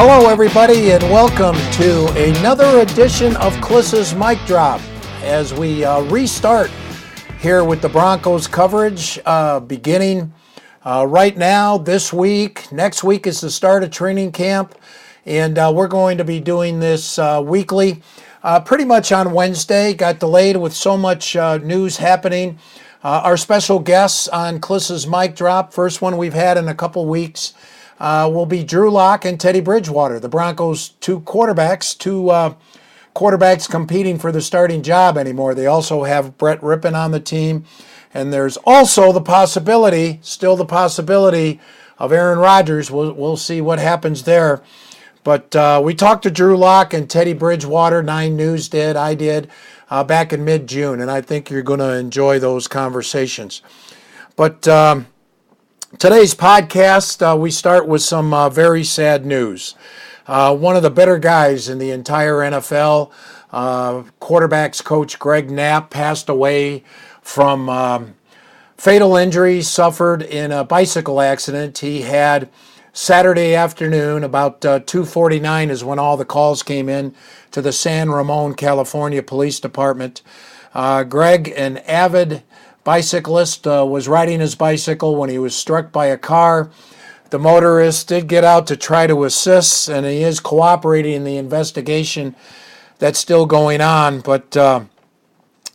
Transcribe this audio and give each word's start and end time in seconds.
Hello, 0.00 0.28
everybody, 0.28 0.92
and 0.92 1.02
welcome 1.10 1.56
to 1.72 2.06
another 2.12 2.82
edition 2.82 3.34
of 3.38 3.52
Klis's 3.54 4.14
Mic 4.14 4.38
Drop 4.46 4.80
as 5.24 5.52
we 5.52 5.84
uh, 5.84 6.02
restart 6.02 6.70
here 7.40 7.64
with 7.64 7.82
the 7.82 7.88
Broncos 7.88 8.46
coverage 8.46 9.18
uh, 9.26 9.58
beginning 9.58 10.32
uh, 10.84 11.04
right 11.04 11.36
now, 11.36 11.78
this 11.78 12.12
week. 12.12 12.70
Next 12.70 13.02
week 13.02 13.26
is 13.26 13.40
the 13.40 13.50
start 13.50 13.82
of 13.82 13.90
training 13.90 14.30
camp, 14.30 14.76
and 15.26 15.58
uh, 15.58 15.72
we're 15.74 15.88
going 15.88 16.16
to 16.18 16.24
be 16.24 16.38
doing 16.38 16.78
this 16.78 17.18
uh, 17.18 17.42
weekly. 17.44 18.00
Uh, 18.44 18.60
pretty 18.60 18.84
much 18.84 19.10
on 19.10 19.32
Wednesday, 19.32 19.94
got 19.94 20.20
delayed 20.20 20.58
with 20.58 20.74
so 20.74 20.96
much 20.96 21.34
news 21.34 21.96
happening. 21.96 22.60
our 23.02 23.36
special 23.36 23.80
guests 23.80 24.28
on 24.28 24.60
Klis's 24.60 25.08
Mic 25.08 25.34
Drop, 25.34 25.72
first 25.72 26.00
one 26.00 26.16
we've 26.16 26.34
had 26.34 26.56
in 26.56 26.68
a 26.68 26.74
couple 26.74 27.04
weeks 27.04 27.52
uh, 28.00 28.30
will 28.32 28.46
be 28.46 28.64
Drew 28.64 28.90
Lock 28.90 29.24
and 29.24 29.38
Teddy 29.38 29.60
Bridgewater, 29.60 30.20
the 30.20 30.28
Broncos' 30.28 30.90
two 31.00 31.20
quarterbacks, 31.20 31.96
two 31.96 32.30
uh, 32.30 32.54
quarterbacks 33.14 33.68
competing 33.68 34.18
for 34.18 34.30
the 34.30 34.40
starting 34.40 34.82
job 34.82 35.18
anymore. 35.18 35.54
They 35.54 35.66
also 35.66 36.04
have 36.04 36.38
Brett 36.38 36.60
Rypien 36.60 36.94
on 36.94 37.10
the 37.10 37.20
team, 37.20 37.64
and 38.14 38.32
there's 38.32 38.56
also 38.58 39.12
the 39.12 39.20
possibility, 39.20 40.20
still 40.22 40.56
the 40.56 40.64
possibility, 40.64 41.60
of 41.98 42.12
Aaron 42.12 42.38
Rodgers. 42.38 42.90
We'll, 42.90 43.12
we'll 43.12 43.36
see 43.36 43.60
what 43.60 43.78
happens 43.78 44.22
there. 44.22 44.62
But 45.24 45.54
uh, 45.54 45.82
we 45.84 45.94
talked 45.94 46.22
to 46.22 46.30
Drew 46.30 46.56
Lock 46.56 46.94
and 46.94 47.10
Teddy 47.10 47.34
Bridgewater. 47.34 48.02
Nine 48.02 48.36
News 48.36 48.68
did, 48.68 48.96
I 48.96 49.14
did, 49.14 49.50
uh, 49.90 50.04
back 50.04 50.32
in 50.32 50.44
mid 50.44 50.66
June, 50.66 51.00
and 51.00 51.10
I 51.10 51.20
think 51.20 51.50
you're 51.50 51.62
going 51.62 51.80
to 51.80 51.92
enjoy 51.92 52.38
those 52.38 52.68
conversations. 52.68 53.60
But 54.36 54.66
um, 54.68 55.06
Today's 55.96 56.34
podcast, 56.34 57.22
uh, 57.22 57.34
we 57.34 57.50
start 57.50 57.88
with 57.88 58.02
some 58.02 58.34
uh, 58.34 58.50
very 58.50 58.84
sad 58.84 59.24
news. 59.24 59.74
Uh, 60.26 60.54
one 60.54 60.76
of 60.76 60.82
the 60.82 60.90
better 60.90 61.18
guys 61.18 61.70
in 61.70 61.78
the 61.78 61.90
entire 61.92 62.34
NFL, 62.34 63.10
uh, 63.52 64.02
quarterbacks 64.20 64.84
coach 64.84 65.18
Greg 65.18 65.50
Knapp, 65.50 65.88
passed 65.88 66.28
away 66.28 66.84
from 67.22 67.70
um, 67.70 68.14
fatal 68.76 69.16
injuries 69.16 69.66
suffered 69.66 70.20
in 70.20 70.52
a 70.52 70.62
bicycle 70.62 71.22
accident 71.22 71.78
he 71.78 72.02
had 72.02 72.50
Saturday 72.92 73.54
afternoon. 73.54 74.22
About 74.22 74.60
2:49 74.60 75.70
uh, 75.70 75.72
is 75.72 75.82
when 75.82 75.98
all 75.98 76.18
the 76.18 76.26
calls 76.26 76.62
came 76.62 76.90
in 76.90 77.14
to 77.50 77.62
the 77.62 77.72
San 77.72 78.10
Ramon, 78.10 78.52
California 78.52 79.22
Police 79.22 79.58
Department. 79.58 80.20
Uh, 80.74 81.02
Greg, 81.02 81.50
an 81.56 81.78
avid 81.78 82.42
bicyclist 82.88 83.66
uh, 83.66 83.84
was 83.86 84.08
riding 84.08 84.40
his 84.40 84.54
bicycle 84.54 85.14
when 85.14 85.28
he 85.28 85.38
was 85.38 85.54
struck 85.54 85.92
by 85.92 86.06
a 86.06 86.16
car. 86.16 86.70
The 87.28 87.38
motorist 87.38 88.08
did 88.08 88.28
get 88.28 88.44
out 88.44 88.66
to 88.68 88.78
try 88.78 89.06
to 89.06 89.24
assist, 89.24 89.90
and 89.90 90.06
he 90.06 90.22
is 90.22 90.40
cooperating 90.40 91.12
in 91.12 91.24
the 91.24 91.36
investigation 91.36 92.34
that's 92.98 93.18
still 93.18 93.44
going 93.44 93.82
on. 93.82 94.20
But 94.20 94.56
uh, 94.56 94.84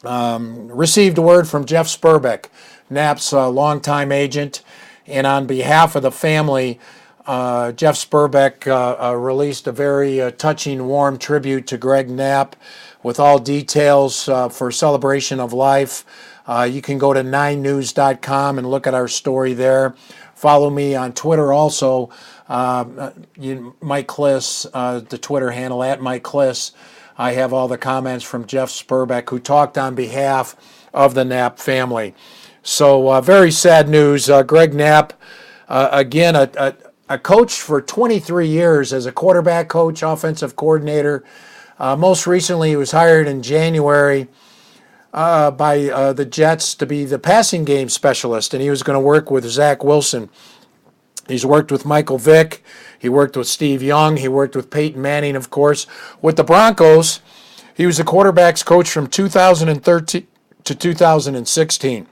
um, 0.03 0.67
received 0.69 1.19
word 1.19 1.47
from 1.47 1.65
Jeff 1.65 1.85
Spurbeck, 1.85 2.45
Knapp's 2.89 3.31
uh, 3.31 3.47
longtime 3.47 4.11
agent, 4.11 4.63
and 5.05 5.27
on 5.27 5.45
behalf 5.45 5.95
of 5.95 6.01
the 6.01 6.11
family, 6.11 6.79
uh, 7.27 7.73
Jeff 7.73 7.93
Spurbeck 7.93 8.65
uh, 8.65 9.09
uh, 9.11 9.13
released 9.13 9.67
a 9.67 9.71
very 9.71 10.19
uh, 10.19 10.31
touching, 10.31 10.87
warm 10.87 11.19
tribute 11.19 11.67
to 11.67 11.77
Greg 11.77 12.09
Knapp 12.09 12.55
with 13.03 13.19
all 13.19 13.37
details 13.37 14.25
for 14.49 14.71
celebration 14.71 15.39
of 15.39 15.53
life. 15.53 16.05
Uh, 16.45 16.67
you 16.69 16.81
can 16.81 16.97
go 16.97 17.13
to 17.13 17.21
9news.com 17.21 18.57
and 18.57 18.69
look 18.69 18.85
at 18.87 18.93
our 18.93 19.07
story 19.07 19.53
there. 19.53 19.95
Follow 20.35 20.69
me 20.69 20.93
on 20.95 21.13
Twitter 21.13 21.53
also, 21.53 22.09
uh, 22.49 23.11
you, 23.37 23.75
Mike 23.79 24.07
Klis, 24.07 24.65
uh, 24.73 24.99
the 24.99 25.17
Twitter 25.17 25.51
handle 25.51 25.83
at 25.83 26.01
Mike 26.01 26.23
Klis. 26.23 26.71
I 27.17 27.33
have 27.33 27.53
all 27.53 27.67
the 27.67 27.77
comments 27.77 28.25
from 28.25 28.45
Jeff 28.45 28.69
Spurbeck, 28.69 29.29
who 29.29 29.39
talked 29.39 29.77
on 29.77 29.95
behalf 29.95 30.55
of 30.93 31.13
the 31.13 31.23
Knapp 31.23 31.59
family. 31.59 32.13
So, 32.61 33.09
uh, 33.09 33.21
very 33.21 33.51
sad 33.51 33.87
news. 33.87 34.29
Uh, 34.29 34.43
Greg 34.43 34.73
Knapp, 34.73 35.13
uh, 35.69 35.89
again, 35.91 36.35
a, 36.35 36.49
a, 36.57 36.73
a, 37.07 37.17
coach 37.17 37.61
for 37.61 37.81
23 37.81 38.47
years 38.47 38.91
as 38.91 39.05
a 39.05 39.11
quarterback 39.11 39.69
coach, 39.69 40.03
offensive 40.03 40.55
coordinator. 40.55 41.23
most 41.79 42.27
recently, 42.27 42.69
he 42.69 42.75
was 42.75 42.91
hired 42.91 43.27
in 43.27 43.41
January 43.41 44.27
uh, 45.13 45.51
by 45.51 45.89
uh, 45.89 46.13
the 46.13 46.25
Jets 46.25 46.75
to 46.75 46.85
be 46.85 47.05
the 47.05 47.19
passing 47.19 47.63
game 47.63 47.89
specialist, 47.89 48.53
and 48.53 48.61
he 48.61 48.69
was 48.69 48.83
going 48.83 48.95
to 48.95 49.05
work 49.05 49.29
with 49.29 49.45
Zach 49.45 49.83
Wilson. 49.83 50.29
He's 51.27 51.45
worked 51.45 51.71
with 51.71 51.85
Michael 51.85 52.17
Vick. 52.17 52.63
He 52.99 53.07
worked 53.07 53.37
with 53.37 53.47
Steve 53.47 53.81
Young. 53.81 54.17
He 54.17 54.27
worked 54.27 54.55
with 54.55 54.69
Peyton 54.69 55.01
Manning, 55.01 55.35
of 55.35 55.49
course. 55.49 55.87
With 56.21 56.35
the 56.35 56.43
Broncos, 56.43 57.21
he 57.75 57.85
was 57.85 57.97
the 57.97 58.03
quarterbacks 58.03 58.65
coach 58.65 58.89
from 58.89 59.07
2013 59.07 60.27
to 60.63 60.75
2016. 60.75 62.07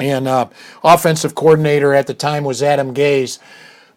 And 0.00 0.28
uh, 0.28 0.48
offensive 0.84 1.34
coordinator 1.34 1.92
at 1.94 2.06
the 2.06 2.14
time 2.14 2.44
was 2.44 2.62
Adam 2.62 2.94
Gase. 2.94 3.38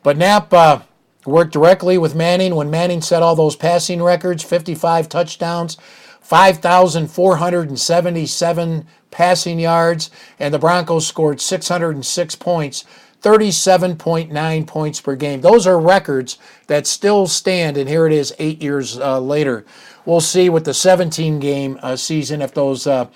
But 0.03 0.17
Knapp 0.17 0.51
uh, 0.53 0.81
worked 1.25 1.53
directly 1.53 1.97
with 1.97 2.15
Manning 2.15 2.55
when 2.55 2.71
Manning 2.71 3.01
set 3.01 3.21
all 3.21 3.35
those 3.35 3.55
passing 3.55 4.01
records 4.01 4.43
55 4.43 5.09
touchdowns, 5.09 5.77
5,477 6.21 8.87
passing 9.11 9.59
yards, 9.59 10.09
and 10.39 10.53
the 10.53 10.59
Broncos 10.59 11.05
scored 11.05 11.41
606 11.41 12.35
points, 12.37 12.85
37.9 13.21 14.67
points 14.67 15.01
per 15.01 15.15
game. 15.15 15.41
Those 15.41 15.67
are 15.67 15.79
records 15.79 16.39
that 16.67 16.87
still 16.87 17.27
stand, 17.27 17.77
and 17.77 17.89
here 17.89 18.07
it 18.07 18.13
is 18.13 18.33
eight 18.39 18.63
years 18.63 18.97
uh, 18.97 19.19
later. 19.19 19.65
We'll 20.05 20.21
see 20.21 20.49
with 20.49 20.65
the 20.65 20.73
17 20.73 21.39
game 21.39 21.77
uh, 21.81 21.97
season 21.97 22.41
if 22.41 22.53
those 22.53 22.87
uh, 22.87 23.09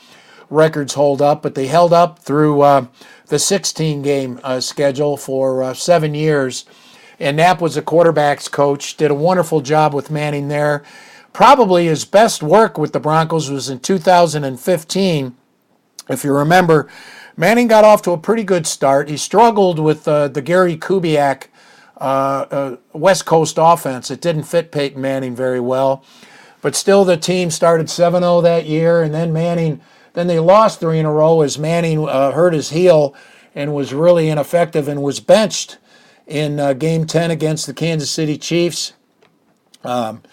records 0.49 0.93
hold 0.93 1.21
up, 1.21 1.41
but 1.41 1.55
they 1.55 1.67
held 1.67 1.93
up 1.93 2.19
through 2.19 2.61
uh, 2.61 2.85
the 3.27 3.39
16 3.39 4.01
game 4.01 4.39
uh, 4.43 4.59
schedule 4.59 5.17
for 5.17 5.63
uh, 5.63 5.73
seven 5.73 6.13
years. 6.13 6.65
And 7.19 7.37
Knapp 7.37 7.61
was 7.61 7.77
a 7.77 7.81
quarterback's 7.81 8.47
coach, 8.47 8.97
did 8.97 9.09
a 9.09 9.15
wonderful 9.15 9.61
job 9.61 9.93
with 9.93 10.11
Manning 10.11 10.49
there. 10.49 10.83
Probably 11.35 11.87
his 11.87 12.05
best 12.05 12.41
work 12.41 12.77
with 12.77 12.93
the 12.93 12.99
Broncos 13.01 13.49
was 13.49 13.67
in 13.67 13.81
2015. 13.81 15.35
If 16.07 16.23
you 16.23 16.31
remember, 16.31 16.87
Manning 17.35 17.67
got 17.67 17.83
off 17.83 18.01
to 18.03 18.11
a 18.11 18.17
pretty 18.17 18.45
good 18.45 18.65
start. 18.65 19.09
He 19.09 19.17
struggled 19.17 19.77
with 19.77 20.07
uh, 20.07 20.29
the 20.29 20.41
Gary 20.41 20.77
Kubiak 20.77 21.47
uh, 21.97 22.45
uh, 22.49 22.77
West 22.93 23.25
Coast 23.25 23.57
offense. 23.59 24.09
It 24.09 24.21
didn't 24.21 24.43
fit 24.43 24.71
Peyton 24.71 25.01
Manning 25.01 25.35
very 25.35 25.59
well. 25.59 26.05
But 26.61 26.73
still, 26.73 27.03
the 27.03 27.17
team 27.17 27.51
started 27.51 27.89
7 27.89 28.23
0 28.23 28.39
that 28.39 28.65
year, 28.65 29.03
and 29.03 29.13
then 29.13 29.33
Manning, 29.33 29.81
then 30.13 30.27
they 30.27 30.39
lost 30.39 30.79
three 30.79 30.99
in 30.99 31.05
a 31.05 31.11
row 31.11 31.41
as 31.41 31.59
Manning 31.59 32.07
uh, 32.07 32.31
hurt 32.31 32.53
his 32.53 32.69
heel 32.69 33.13
and 33.53 33.75
was 33.75 33.93
really 33.93 34.29
ineffective 34.29 34.87
and 34.87 35.03
was 35.03 35.19
benched 35.19 35.79
in 36.27 36.61
uh, 36.61 36.71
game 36.71 37.05
10 37.05 37.29
against 37.29 37.67
the 37.67 37.73
Kansas 37.73 38.09
City 38.09 38.37
Chiefs. 38.37 38.93
Um, 39.83 40.23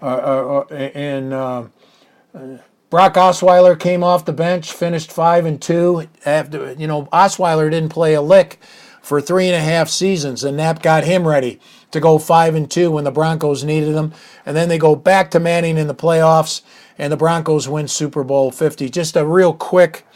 uh, 0.00 0.04
uh, 0.04 0.64
uh, 0.70 0.74
and 0.74 2.60
Brock 2.90 3.14
Osweiler 3.14 3.78
came 3.78 4.02
off 4.02 4.24
the 4.24 4.32
bench, 4.32 4.72
finished 4.72 5.12
five 5.12 5.44
and 5.44 5.60
two. 5.60 6.08
After 6.24 6.72
you 6.72 6.86
know, 6.86 7.04
Osweiler 7.06 7.70
didn't 7.70 7.90
play 7.90 8.14
a 8.14 8.22
lick 8.22 8.58
for 9.02 9.20
three 9.20 9.46
and 9.46 9.54
a 9.54 9.60
half 9.60 9.88
seasons, 9.88 10.42
and 10.42 10.56
Knapp 10.56 10.82
got 10.82 11.04
him 11.04 11.28
ready 11.28 11.60
to 11.90 12.00
go 12.00 12.18
five 12.18 12.54
and 12.54 12.70
two 12.70 12.90
when 12.90 13.04
the 13.04 13.10
Broncos 13.10 13.64
needed 13.64 13.94
him. 13.94 14.12
And 14.46 14.56
then 14.56 14.68
they 14.68 14.78
go 14.78 14.96
back 14.96 15.30
to 15.32 15.40
Manning 15.40 15.76
in 15.76 15.86
the 15.86 15.94
playoffs, 15.94 16.62
and 16.96 17.12
the 17.12 17.16
Broncos 17.16 17.68
win 17.68 17.88
Super 17.88 18.24
Bowl 18.24 18.50
50. 18.50 18.88
Just 18.88 19.16
a 19.16 19.26
real 19.26 19.52
quick 19.52 20.06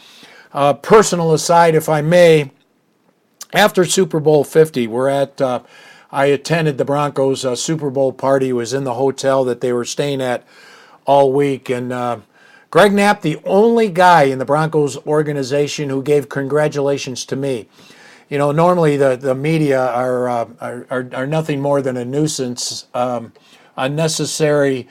uh, 0.51 0.73
personal 0.73 1.33
aside, 1.33 1.75
if 1.75 1.89
I 1.89 2.01
may. 2.01 2.51
After 3.53 3.85
Super 3.85 4.19
Bowl 4.19 4.43
50, 4.43 4.87
we're 4.87 5.09
at 5.09 5.39
uh, 5.39 5.61
I 6.13 6.27
attended 6.27 6.77
the 6.77 6.85
Broncos 6.85 7.43
uh, 7.43 7.55
Super 7.55 7.89
Bowl 7.89 8.13
party. 8.13 8.49
It 8.49 8.53
Was 8.53 8.71
in 8.71 8.83
the 8.83 8.93
hotel 8.93 9.43
that 9.45 9.61
they 9.61 9.73
were 9.73 9.83
staying 9.83 10.21
at 10.21 10.45
all 11.05 11.33
week, 11.33 11.71
and 11.71 11.91
uh, 11.91 12.19
Greg 12.69 12.93
Knapp, 12.93 13.23
the 13.23 13.39
only 13.45 13.89
guy 13.89 14.23
in 14.25 14.37
the 14.37 14.45
Broncos 14.45 14.95
organization 15.07 15.89
who 15.89 16.03
gave 16.03 16.29
congratulations 16.29 17.25
to 17.25 17.35
me. 17.35 17.67
You 18.29 18.37
know, 18.37 18.51
normally 18.51 18.95
the, 18.95 19.15
the 19.15 19.33
media 19.33 19.79
are, 19.79 20.29
uh, 20.29 20.49
are, 20.61 20.87
are, 20.91 21.09
are, 21.13 21.27
nothing 21.27 21.59
more 21.59 21.81
than 21.81 21.97
a 21.97 22.05
nuisance, 22.05 22.87
um, 22.93 23.33
unnecessary 23.75 24.87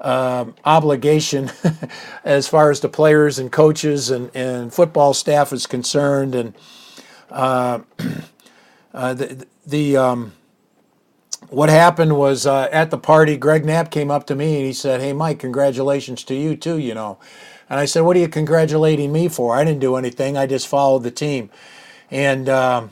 um, 0.00 0.56
obligation 0.64 1.52
as 2.24 2.48
far 2.48 2.70
as 2.70 2.80
the 2.80 2.88
players 2.88 3.38
and 3.38 3.50
coaches 3.50 4.10
and, 4.10 4.28
and 4.34 4.74
football 4.74 5.14
staff 5.14 5.52
is 5.52 5.66
concerned. 5.68 6.34
And 6.34 6.54
uh, 7.30 7.80
uh, 8.94 9.14
the, 9.14 9.46
the 9.66 9.96
um, 9.96 10.32
what 11.54 11.70
happened 11.70 12.18
was 12.18 12.46
uh, 12.46 12.68
at 12.72 12.90
the 12.90 12.98
party, 12.98 13.36
Greg 13.38 13.64
Knapp 13.64 13.90
came 13.90 14.10
up 14.10 14.26
to 14.28 14.36
me 14.36 14.56
and 14.58 14.66
he 14.66 14.74
said, 14.74 15.00
Hey, 15.00 15.12
Mike, 15.14 15.40
congratulations 15.40 16.24
to 16.24 16.34
you 16.34 16.56
too, 16.56 16.78
you 16.78 16.94
know. 16.94 17.18
And 17.70 17.80
I 17.80 17.86
said, 17.86 18.02
What 18.02 18.16
are 18.16 18.20
you 18.20 18.28
congratulating 18.28 19.12
me 19.12 19.28
for? 19.28 19.56
I 19.56 19.64
didn't 19.64 19.80
do 19.80 19.96
anything. 19.96 20.36
I 20.38 20.46
just 20.46 20.68
followed 20.68 21.04
the 21.04 21.12
team. 21.12 21.50
And 22.10 22.48
uh, 22.48 22.88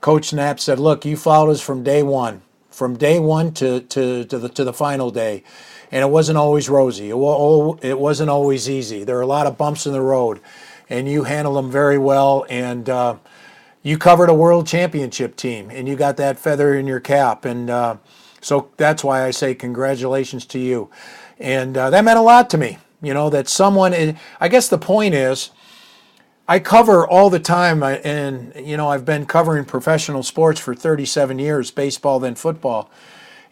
Coach 0.00 0.32
Knapp 0.32 0.60
said, 0.60 0.80
Look, 0.80 1.04
you 1.06 1.16
followed 1.16 1.50
us 1.52 1.62
from 1.62 1.84
day 1.84 2.02
one. 2.02 2.42
from 2.70 2.96
day 2.96 3.20
one 3.20 3.52
to, 3.54 3.80
to, 3.82 4.24
to, 4.26 4.38
the, 4.38 4.48
to 4.50 4.64
the 4.64 4.72
final 4.72 5.10
day. 5.10 5.44
And 5.92 6.02
it 6.02 6.08
wasn't 6.10 6.38
always 6.38 6.68
rosy. 6.68 7.10
It, 7.10 7.16
it 7.82 7.98
wasn't 8.00 8.30
always 8.30 8.70
easy. 8.70 9.04
There 9.04 9.18
are 9.18 9.22
a 9.22 9.26
lot 9.28 9.46
of 9.46 9.58
bumps 9.58 9.86
in 9.86 9.92
the 9.92 10.02
road, 10.02 10.40
and 10.90 11.08
you 11.08 11.24
handled 11.24 11.56
them 11.56 11.70
very 11.70 11.98
well. 11.98 12.46
And 12.50 12.88
uh, 12.90 13.16
you 13.86 13.96
covered 13.96 14.28
a 14.28 14.34
world 14.34 14.66
championship 14.66 15.36
team, 15.36 15.70
and 15.70 15.86
you 15.86 15.94
got 15.94 16.16
that 16.16 16.40
feather 16.40 16.74
in 16.74 16.88
your 16.88 16.98
cap. 16.98 17.44
And 17.44 17.70
uh, 17.70 17.98
so 18.40 18.68
that's 18.76 19.04
why 19.04 19.24
I 19.24 19.30
say 19.30 19.54
congratulations 19.54 20.44
to 20.46 20.58
you. 20.58 20.90
And 21.38 21.76
uh, 21.76 21.90
that 21.90 22.02
meant 22.02 22.18
a 22.18 22.22
lot 22.22 22.50
to 22.50 22.58
me. 22.58 22.78
You 23.00 23.14
know, 23.14 23.30
that 23.30 23.48
someone, 23.48 23.94
I 24.40 24.48
guess 24.48 24.68
the 24.68 24.76
point 24.76 25.14
is, 25.14 25.50
I 26.48 26.58
cover 26.58 27.06
all 27.06 27.30
the 27.30 27.38
time, 27.38 27.84
and 27.84 28.52
you 28.56 28.76
know 28.76 28.88
I've 28.88 29.04
been 29.04 29.24
covering 29.24 29.64
professional 29.64 30.24
sports 30.24 30.58
for 30.58 30.74
37 30.74 31.38
years, 31.38 31.70
baseball 31.70 32.18
then 32.18 32.34
football, 32.34 32.90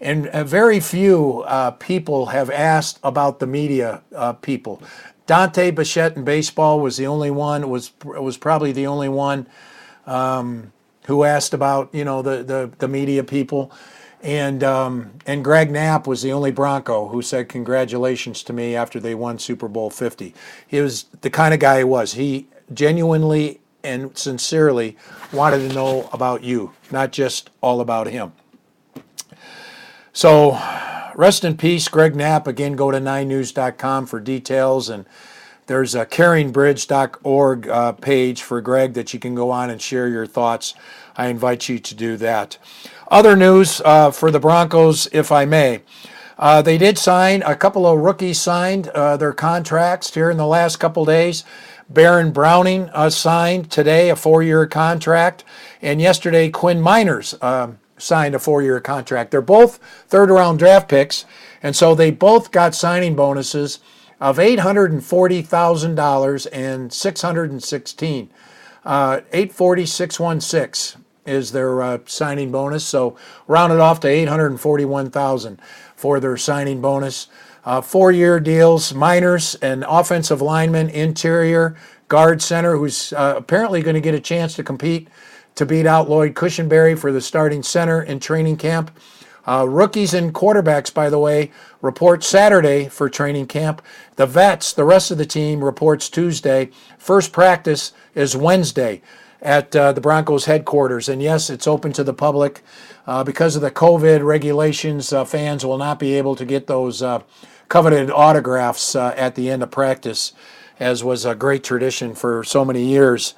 and 0.00 0.28
very 0.48 0.80
few 0.80 1.42
uh, 1.42 1.72
people 1.72 2.26
have 2.26 2.50
asked 2.50 2.98
about 3.04 3.38
the 3.38 3.46
media 3.46 4.02
uh, 4.12 4.32
people. 4.32 4.82
Dante 5.26 5.70
Bichette 5.70 6.16
in 6.16 6.24
baseball 6.24 6.80
was 6.80 6.96
the 6.96 7.06
only 7.06 7.30
one 7.30 7.70
was 7.70 7.92
was 8.04 8.36
probably 8.36 8.72
the 8.72 8.88
only 8.88 9.08
one 9.08 9.46
um, 10.06 10.72
who 11.06 11.24
asked 11.24 11.54
about 11.54 11.94
you 11.94 12.04
know 12.04 12.22
the 12.22 12.42
the, 12.42 12.70
the 12.78 12.88
media 12.88 13.24
people. 13.24 13.72
And 14.22 14.64
um, 14.64 15.12
and 15.26 15.44
Greg 15.44 15.70
Knapp 15.70 16.06
was 16.06 16.22
the 16.22 16.32
only 16.32 16.50
Bronco 16.50 17.08
who 17.08 17.20
said 17.20 17.50
congratulations 17.50 18.42
to 18.44 18.54
me 18.54 18.74
after 18.74 18.98
they 18.98 19.14
won 19.14 19.38
Super 19.38 19.68
Bowl 19.68 19.90
50. 19.90 20.34
He 20.66 20.80
was 20.80 21.04
the 21.20 21.28
kind 21.28 21.52
of 21.52 21.60
guy 21.60 21.78
he 21.78 21.84
was. 21.84 22.14
He 22.14 22.46
genuinely 22.72 23.60
and 23.84 24.16
sincerely 24.16 24.96
wanted 25.32 25.68
to 25.68 25.74
know 25.74 26.08
about 26.12 26.42
you, 26.42 26.72
not 26.90 27.12
just 27.12 27.50
all 27.60 27.82
about 27.82 28.06
him. 28.06 28.32
So, 30.12 30.58
rest 31.14 31.44
in 31.44 31.56
peace, 31.56 31.88
Greg 31.88 32.16
Knapp. 32.16 32.46
Again, 32.46 32.76
go 32.76 32.90
to 32.90 32.98
9news.com 32.98 34.06
for 34.06 34.20
details. 34.20 34.88
And 34.88 35.04
there's 35.66 35.94
a 35.94 36.04
caringbridge.org 36.04 37.68
uh, 37.68 37.92
page 37.92 38.42
for 38.42 38.60
Greg 38.60 38.94
that 38.94 39.14
you 39.14 39.20
can 39.20 39.34
go 39.34 39.50
on 39.50 39.70
and 39.70 39.80
share 39.80 40.08
your 40.08 40.26
thoughts. 40.26 40.74
I 41.16 41.28
invite 41.28 41.68
you 41.68 41.78
to 41.78 41.94
do 41.94 42.16
that. 42.18 42.58
Other 43.08 43.36
news 43.36 43.80
uh, 43.84 44.10
for 44.10 44.30
the 44.30 44.40
Broncos, 44.40 45.08
if 45.12 45.32
I 45.32 45.44
may. 45.44 45.82
Uh, 46.38 46.60
they 46.62 46.76
did 46.76 46.98
sign, 46.98 47.42
a 47.42 47.54
couple 47.54 47.86
of 47.86 48.00
rookies 48.00 48.40
signed 48.40 48.88
uh, 48.88 49.16
their 49.16 49.32
contracts 49.32 50.12
here 50.12 50.30
in 50.30 50.36
the 50.36 50.46
last 50.46 50.76
couple 50.76 51.04
days. 51.04 51.44
Baron 51.88 52.32
Browning 52.32 52.90
uh, 52.92 53.10
signed 53.10 53.70
today 53.70 54.10
a 54.10 54.16
four 54.16 54.42
year 54.42 54.66
contract, 54.66 55.44
and 55.80 56.00
yesterday 56.00 56.50
Quinn 56.50 56.82
Meinerz 56.82 57.38
uh, 57.40 57.72
signed 57.98 58.34
a 58.34 58.38
four 58.38 58.62
year 58.62 58.80
contract. 58.80 59.30
They're 59.30 59.40
both 59.40 59.78
third 60.08 60.30
round 60.30 60.58
draft 60.58 60.88
picks, 60.88 61.24
and 61.62 61.76
so 61.76 61.94
they 61.94 62.10
both 62.10 62.50
got 62.50 62.74
signing 62.74 63.14
bonuses 63.14 63.78
of 64.24 64.38
$840,000 64.38 66.46
and 66.50 66.90
616. 66.90 68.30
Uh, 68.82 69.20
840, 69.32 69.84
616 69.84 71.04
is 71.26 71.52
their 71.52 71.82
uh, 71.82 71.98
signing 72.06 72.50
bonus. 72.50 72.86
So 72.86 73.18
rounded 73.46 73.80
off 73.80 74.00
to 74.00 74.08
841,000 74.08 75.60
for 75.94 76.20
their 76.20 76.38
signing 76.38 76.80
bonus. 76.80 77.28
Uh, 77.66 77.82
four 77.82 78.12
year 78.12 78.40
deals, 78.40 78.94
Meinerz, 78.94 79.58
and 79.60 79.84
offensive 79.86 80.40
lineman, 80.40 80.88
interior, 80.88 81.76
guard 82.08 82.40
center, 82.40 82.78
who's 82.78 83.12
uh, 83.12 83.34
apparently 83.36 83.82
going 83.82 83.92
to 83.92 84.00
get 84.00 84.14
a 84.14 84.20
chance 84.20 84.56
to 84.56 84.62
compete 84.62 85.08
to 85.54 85.66
beat 85.66 85.84
out 85.84 86.08
Lloyd 86.08 86.32
Cushenberry 86.32 86.98
for 86.98 87.12
the 87.12 87.20
starting 87.20 87.62
center 87.62 88.02
in 88.02 88.20
training 88.20 88.56
camp. 88.56 88.90
Uh, 89.46 89.66
rookies 89.68 90.14
and 90.14 90.32
quarterbacks, 90.32 90.92
by 90.92 91.10
the 91.10 91.18
way, 91.18 91.50
report 91.82 92.24
Saturday 92.24 92.88
for 92.88 93.08
training 93.10 93.46
camp. 93.46 93.82
The 94.16 94.26
vets, 94.26 94.72
the 94.72 94.84
rest 94.84 95.10
of 95.10 95.18
the 95.18 95.26
team, 95.26 95.62
reports 95.62 96.08
Tuesday. 96.08 96.70
First 96.98 97.32
practice 97.32 97.92
is 98.14 98.36
Wednesday 98.36 99.02
at 99.44 99.76
uh, 99.76 99.92
the 99.92 100.00
Broncos 100.00 100.46
headquarters. 100.46 101.08
And 101.08 101.22
yes, 101.22 101.50
it's 101.50 101.66
open 101.66 101.92
to 101.92 102.02
the 102.02 102.14
public. 102.14 102.62
Uh, 103.06 103.22
because 103.22 103.54
of 103.54 103.62
the 103.62 103.70
COVID 103.70 104.24
regulations, 104.24 105.12
uh, 105.12 105.26
fans 105.26 105.64
will 105.64 105.76
not 105.76 105.98
be 105.98 106.14
able 106.14 106.34
to 106.36 106.46
get 106.46 106.66
those 106.66 107.02
uh, 107.02 107.20
coveted 107.68 108.10
autographs 108.10 108.96
uh, 108.96 109.12
at 109.16 109.34
the 109.34 109.50
end 109.50 109.62
of 109.62 109.70
practice, 109.70 110.32
as 110.80 111.04
was 111.04 111.26
a 111.26 111.34
great 111.34 111.62
tradition 111.62 112.14
for 112.14 112.42
so 112.42 112.64
many 112.64 112.82
years. 112.82 113.34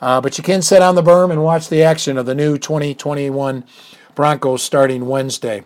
But 0.00 0.38
you 0.38 0.44
can 0.44 0.62
sit 0.62 0.80
on 0.80 0.94
the 0.94 1.02
berm 1.02 1.30
and 1.30 1.44
watch 1.44 1.68
the 1.68 1.82
action 1.82 2.16
of 2.16 2.24
the 2.24 2.34
new 2.34 2.56
2021 2.56 3.64
Broncos 4.20 4.62
starting 4.62 5.06
Wednesday. 5.06 5.64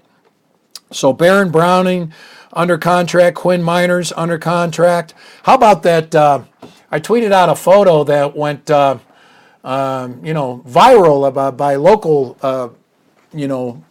So 0.92 1.12
Baron 1.12 1.50
Browning 1.50 2.12
under 2.52 2.78
contract, 2.78 3.36
Quinn 3.36 3.62
Meinerz 3.62 4.12
under 4.16 4.38
contract. 4.38 5.12
How 5.42 5.56
about 5.56 5.82
that? 5.82 6.14
I 6.14 7.00
tweeted 7.00 7.32
out 7.32 7.48
a 7.48 7.56
photo 7.56 8.04
that 8.04 8.36
went 8.36 8.70
um, 9.64 10.24
you 10.24 10.34
know, 10.34 10.62
viral 10.66 11.26
about, 11.26 11.56
by 11.56 11.74
local, 11.74 12.36
uh, 12.42 12.68
you 13.32 13.48
know, 13.48 13.82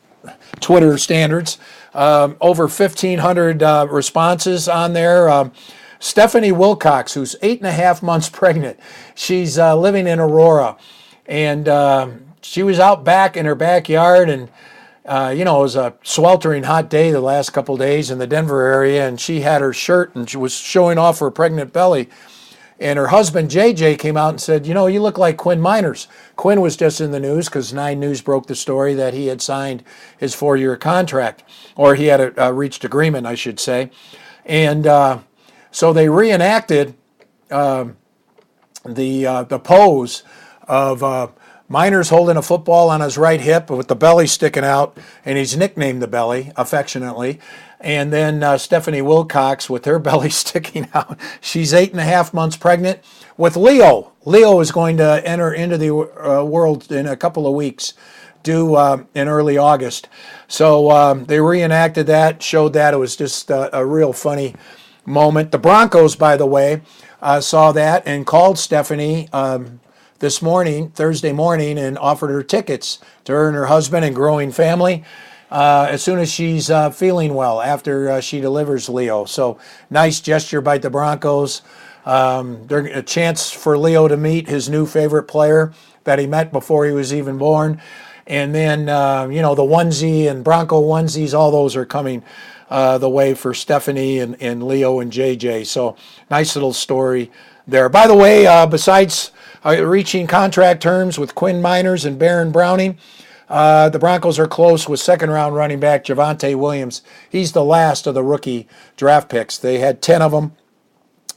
Twitter 0.60 0.98
standards. 0.98 1.58
Um, 1.94 2.38
over 2.40 2.64
1,500 2.64 3.62
uh, 3.62 3.88
responses 3.90 4.70
on 4.70 4.94
there. 4.94 5.30
Um, 5.30 5.52
Stephanie 6.00 6.52
Wilcox, 6.52 7.14
who's 7.14 7.36
eight 7.42 7.60
and 7.60 7.68
a 7.68 7.72
half 7.72 8.02
months 8.02 8.30
pregnant, 8.34 8.80
she's 9.16 9.58
uh, 9.58 9.76
living 9.76 10.08
in 10.08 10.20
Aurora, 10.20 10.78
and 11.26 11.68
um, 11.68 12.33
she 12.44 12.64
was 12.64 12.80
out 12.80 13.04
back 13.04 13.36
in 13.38 13.46
her 13.46 13.56
backyard 13.56 14.30
and. 14.30 14.50
Uh, 15.06 15.34
you 15.36 15.44
know, 15.44 15.60
it 15.60 15.64
was 15.64 15.76
a 15.76 15.94
sweltering 16.02 16.64
hot 16.64 16.90
day 16.90 17.12
the 17.12 17.20
last 17.20 17.50
couple 17.50 17.76
days 17.76 18.10
in 18.10 18.20
the 18.20 18.26
Denver 18.26 18.66
area, 18.66 19.06
and 19.06 19.20
she 19.20 19.42
had 19.42 19.60
her 19.60 19.74
shirt 19.74 20.16
and 20.16 20.30
she 20.30 20.38
was 20.38 20.54
showing 20.54 20.98
off 20.98 21.20
her 21.20 21.30
pregnant 21.30 21.74
belly. 21.74 22.08
And 22.80 22.98
her 22.98 23.08
husband, 23.08 23.50
JJ, 23.50 24.00
came 24.00 24.18
out 24.18 24.32
and 24.32 24.42
said, 24.42 24.66
You 24.66 24.74
know, 24.74 24.88
you 24.88 25.02
look 25.02 25.18
like 25.18 25.38
Quinn 25.38 25.62
Meinerz. 25.62 26.08
Quinn 26.36 26.60
was 26.60 26.76
just 26.76 27.00
in 27.00 27.12
the 27.12 27.20
news 27.20 27.48
because 27.48 27.72
Nine 27.72 28.00
News 28.00 28.22
broke 28.22 28.48
the 28.48 28.56
story 28.56 28.94
that 28.96 29.14
he 29.14 29.28
had 29.28 29.42
signed 29.42 29.84
his 30.18 30.34
four 30.34 30.58
year 30.58 30.76
contract, 30.76 31.44
or 31.76 31.96
he 31.96 32.08
had 32.08 32.20
a, 32.20 32.48
a 32.48 32.54
reached 32.54 32.84
agreement, 32.84 33.28
I 33.28 33.36
should 33.36 33.60
say. 33.60 33.92
And 34.46 34.88
uh, 34.88 35.20
so 35.72 35.94
they 35.94 36.10
reenacted 36.10 36.96
uh, 37.50 37.86
the, 38.86 39.26
uh, 39.26 39.44
the 39.44 39.60
pose 39.60 40.24
of 40.68 41.04
uh, 41.70 41.74
Meinerz 41.74 42.10
holding 42.10 42.38
a 42.38 42.42
football 42.42 42.90
on 42.90 43.02
his 43.02 43.18
right 43.18 43.42
hip 43.42 43.70
with 43.70 43.88
the 43.88 43.96
belly 43.96 44.28
sticking 44.28 44.64
out, 44.64 44.98
and 45.26 45.38
he's 45.38 45.58
nicknamed 45.58 46.02
the 46.02 46.08
belly 46.08 46.52
affectionately. 46.56 47.40
And 47.80 48.14
then 48.14 48.44
uh, 48.44 48.58
Stephanie 48.58 49.02
Wilcox 49.02 49.70
with 49.70 49.86
her 49.86 50.00
belly 50.00 50.30
sticking 50.30 50.88
out. 50.94 51.20
She's 51.42 51.74
eight 51.74 51.92
and 51.92 52.00
a 52.00 52.06
half 52.06 52.34
months 52.34 52.58
pregnant 52.58 53.00
with 53.38 53.58
Leo. 53.58 54.12
Leo 54.26 54.60
is 54.60 54.72
going 54.72 54.98
to 54.98 55.22
enter 55.26 55.54
into 55.54 55.78
the 55.78 55.94
uh, 55.94 56.44
world 56.44 56.92
in 56.92 57.08
a 57.08 57.18
couple 57.18 57.48
of 57.48 57.54
weeks, 57.54 57.94
due 58.44 58.76
uh, 58.76 59.04
in 59.16 59.28
early 59.28 59.58
August. 59.58 60.10
So 60.48 60.92
um, 60.92 61.26
they 61.26 61.40
reenacted 61.40 62.08
that, 62.08 62.44
showed 62.44 62.74
that. 62.74 62.94
It 62.94 62.98
was 62.98 63.16
just 63.16 63.50
a 63.50 63.86
real 63.86 64.14
funny 64.14 64.56
moment. 65.06 65.52
The 65.52 65.58
Broncos, 65.58 66.16
by 66.16 66.38
the 66.38 66.46
way, 66.46 66.82
uh, 67.22 67.42
saw 67.42 67.72
that 67.72 68.04
and 68.06 68.26
called 68.26 68.60
Stephanie. 68.60 69.30
Um, 69.32 69.80
this 70.24 70.42
morning, 70.42 70.90
Thursday 70.92 71.34
morning, 71.34 71.78
and 71.78 71.98
offered 71.98 72.30
her 72.30 72.42
tickets 72.42 73.00
to 73.26 73.34
her 73.34 73.50
and 73.50 73.58
her 73.58 73.66
husband 73.66 74.06
and 74.06 74.16
growing 74.16 74.54
family 74.54 75.04
uh, 75.52 75.86
as 75.90 76.02
soon 76.02 76.18
as 76.18 76.32
she's 76.32 76.70
uh, 76.70 76.90
feeling 76.92 77.34
well 77.34 77.62
after 77.62 78.10
uh, 78.10 78.22
she 78.22 78.40
delivers 78.40 78.88
Leo. 78.88 79.26
So 79.26 79.60
nice 79.90 80.22
gesture 80.22 80.62
by 80.62 80.78
the 80.78 80.90
Broncos. 80.90 81.62
Um, 82.06 82.66
a 82.72 83.04
chance 83.04 83.52
for 83.52 83.78
Leo 83.78 84.08
to 84.08 84.16
meet 84.16 84.48
his 84.48 84.70
new 84.70 84.86
favorite 84.86 85.24
player 85.24 85.74
that 86.06 86.20
he 86.20 86.26
met 86.26 86.54
before 86.54 86.86
he 86.86 86.94
was 86.94 87.14
even 87.14 87.38
born. 87.38 87.82
And 88.26 88.56
then, 88.56 88.88
uh, 88.88 89.28
you 89.28 89.42
know, 89.42 89.56
the 89.56 89.64
onesie 89.64 90.32
and 90.32 90.42
Bronco 90.42 90.82
onesies, 90.82 91.38
all 91.38 91.52
those 91.52 91.76
are 91.76 91.86
coming 91.86 92.24
uh, 92.70 92.98
the 92.98 93.10
way 93.10 93.34
for 93.34 93.54
Stephanie 93.54 94.20
and, 94.20 94.42
and 94.42 94.66
Leo 94.66 95.02
and 95.02 95.12
JJ. 95.12 95.66
So 95.66 95.98
nice 96.32 96.56
little 96.56 96.72
story 96.72 97.30
there. 97.68 97.90
By 97.90 98.08
the 98.08 98.16
way, 98.16 98.48
uh, 99.66 99.86
reaching 99.86 100.28
contract 100.28 100.82
terms 100.82 101.18
with 101.18 101.36
Quinn 101.36 101.62
Meinerz 101.62 102.06
and 102.06 102.18
Baron 102.20 102.52
Browning, 102.52 102.98
uh, 103.50 103.90
the 103.90 104.00
Broncos 104.00 104.40
are 104.40 104.48
close 104.48 104.88
with 104.88 105.00
second 105.00 105.30
round 105.30 105.56
running 105.56 105.80
back 105.80 106.06
Javonte 106.06 106.56
Williams. 106.56 107.02
He's 107.30 107.52
the 107.52 107.64
last 107.64 108.08
of 108.08 108.14
the 108.14 108.24
rookie 108.24 108.68
draft 108.98 109.30
picks. 109.30 109.58
They 109.58 109.80
had 109.80 110.02
10 110.02 110.22
of 110.22 110.32
them. 110.32 110.54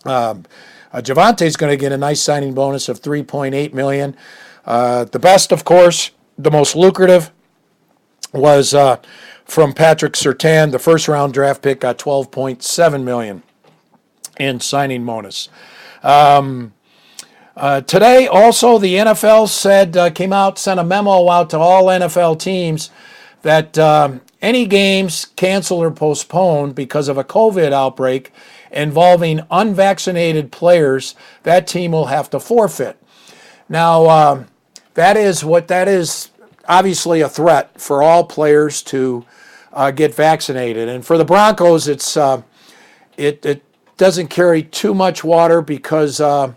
Um, 0.05 0.45
uh, 0.93 1.01
going 1.01 1.71
to 1.71 1.77
get 1.77 1.93
a 1.93 1.99
nice 1.99 2.23
signing 2.23 2.55
bonus 2.55 2.89
of 2.89 3.03
3.8 3.03 3.75
million. 3.75 4.17
Uh, 4.65 5.05
the 5.05 5.19
best, 5.19 5.53
of 5.53 5.65
course, 5.65 6.11
the 6.39 6.51
most 6.51 6.75
lucrative 6.75 7.33
was 8.33 8.73
uh, 8.73 8.97
from 9.45 9.73
Patrick 9.73 10.15
Surtain. 10.15 10.73
The 10.73 10.79
first 10.79 11.09
round 11.09 11.35
draft 11.35 11.63
pick 11.63 11.81
got 11.81 11.99
12.7 11.99 13.05
million 13.05 13.43
in 14.39 14.61
signing 14.61 15.05
bonus. 15.05 15.49
Um, 16.03 16.73
uh, 17.57 17.81
today, 17.81 18.27
also, 18.27 18.77
the 18.79 18.97
NFL 18.97 19.49
said, 19.49 19.97
uh, 19.97 20.11
came 20.11 20.33
out, 20.33 20.59
sent 20.59 20.79
a 20.79 20.85
memo 20.85 21.31
out 21.31 21.49
to 21.51 21.59
all 21.59 21.87
NFL 21.87 22.39
teams 22.39 22.91
that 23.43 23.79
um, 23.79 24.21
any 24.43 24.67
games 24.67 25.25
canceled 25.37 25.83
or 25.83 25.91
postponed 25.91 26.75
because 26.75 27.09
of 27.09 27.17
a 27.17 27.25
COVID 27.25 27.73
outbreak 27.73 28.31
involving 28.71 29.41
unvaccinated 29.51 30.53
players, 30.53 31.15
that 31.45 31.67
team 31.67 31.93
will 31.93 32.07
have 32.07 32.29
to 32.31 32.41
forfeit. 32.41 33.01
Now, 33.69 34.05
uh, 34.05 34.45
that 34.95 35.17
is 35.17 35.43
what 35.43 35.69
that 35.69 35.89
is 35.89 36.31
obviously 36.69 37.23
a 37.23 37.29
threat 37.29 37.81
for 37.81 38.03
all 38.03 38.25
players 38.25 38.83
to 38.83 39.25
uh, 39.73 39.91
get 39.93 40.15
vaccinated. 40.15 40.89
And 40.89 41.07
for 41.07 41.17
the 41.17 41.25
Broncos, 41.25 41.89
it's 41.89 42.17
uh, 42.17 42.43
it, 43.17 43.47
it 43.47 43.63
doesn't 43.97 44.29
carry 44.29 44.63
too 44.63 44.93
much 44.93 45.25
water 45.25 45.63
because 45.63 46.21
uh, 46.21 46.53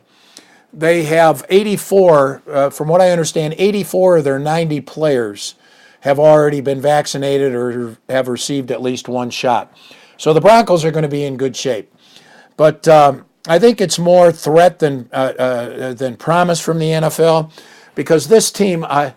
they 0.72 1.04
have 1.04 1.46
84, 1.50 2.44
uh, 2.48 2.70
from 2.70 2.88
what 2.88 3.02
I 3.02 3.12
understand, 3.12 3.56
84 3.58 4.18
of 4.18 4.24
their 4.24 4.40
90 4.40 4.82
players 4.82 5.56
have 6.02 6.20
already 6.20 6.62
been 6.62 6.80
vaccinated 6.80 7.54
or 7.54 7.98
have 8.08 8.28
received 8.28 8.72
at 8.72 8.82
least 8.82 9.08
one 9.08 9.30
shot. 9.30 9.76
So 10.18 10.34
the 10.34 10.42
Broncos 10.42 10.86
are 10.86 10.92
going 10.92 11.04
to 11.04 11.10
be 11.10 11.24
in 11.24 11.38
good 11.38 11.56
shape. 11.56 11.94
But 12.56 12.88
um, 12.88 13.26
I 13.48 13.58
think 13.58 13.82
it's 13.82 13.98
more 13.98 14.32
threat 14.32 14.80
than 14.80 15.10
uh, 15.14 15.34
uh, 15.40 15.94
than 15.94 16.18
promise 16.18 16.60
from 16.60 16.78
the 16.78 16.90
NFL 16.90 17.52
because 17.96 18.28
this 18.28 18.52
team, 18.52 18.84
I, 18.84 19.14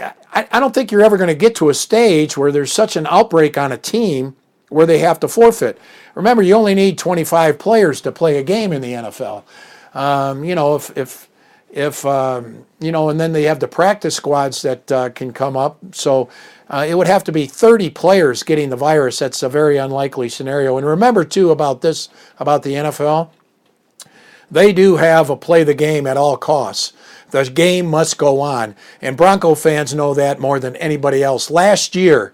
I, 0.00 0.46
I 0.52 0.60
don't 0.60 0.74
think 0.74 0.92
you're 0.92 1.04
ever 1.04 1.16
going 1.16 1.28
to 1.28 1.34
get 1.34 1.54
to 1.56 1.70
a 1.70 1.74
stage 1.74 2.36
where 2.36 2.52
there's 2.52 2.72
such 2.72 2.96
an 2.96 3.06
outbreak 3.06 3.56
on 3.56 3.72
a 3.72 3.78
team 3.78 4.36
where 4.68 4.86
they 4.86 4.98
have 4.98 5.18
to 5.20 5.28
forfeit. 5.28 5.78
Remember, 6.14 6.42
you 6.42 6.54
only 6.54 6.74
need 6.74 6.98
25 6.98 7.58
players 7.58 8.00
to 8.02 8.12
play 8.12 8.38
a 8.38 8.42
game 8.42 8.72
in 8.72 8.82
the 8.82 8.92
NFL. 8.92 9.44
Um, 9.94 10.44
you 10.44 10.54
know, 10.54 10.74
if 10.74 10.96
if 10.96 11.28
if 11.70 12.06
um, 12.06 12.64
you 12.78 12.92
know, 12.92 13.08
and 13.08 13.18
then 13.18 13.32
they 13.32 13.44
have 13.44 13.60
the 13.60 13.68
practice 13.68 14.14
squads 14.14 14.62
that 14.62 14.92
uh, 14.92 15.10
can 15.10 15.32
come 15.32 15.56
up. 15.56 15.78
So 15.92 16.28
uh, 16.68 16.86
it 16.88 16.94
would 16.94 17.08
have 17.08 17.24
to 17.24 17.32
be 17.32 17.46
30 17.46 17.90
players 17.90 18.42
getting 18.42 18.70
the 18.70 18.76
virus. 18.76 19.18
That's 19.18 19.42
a 19.42 19.48
very 19.48 19.76
unlikely 19.76 20.28
scenario. 20.28 20.76
And 20.76 20.86
remember 20.86 21.24
too 21.24 21.50
about 21.50 21.80
this 21.80 22.08
about 22.38 22.62
the 22.62 22.74
NFL. 22.74 23.30
They 24.50 24.72
do 24.72 24.96
have 24.96 25.30
a 25.30 25.36
play 25.36 25.64
the 25.64 25.74
game 25.74 26.06
at 26.06 26.16
all 26.16 26.36
costs. 26.36 26.92
The 27.30 27.44
game 27.44 27.86
must 27.86 28.18
go 28.18 28.40
on, 28.40 28.76
and 29.00 29.16
Bronco 29.16 29.56
fans 29.56 29.92
know 29.92 30.14
that 30.14 30.38
more 30.38 30.60
than 30.60 30.76
anybody 30.76 31.24
else. 31.24 31.50
Last 31.50 31.96
year, 31.96 32.32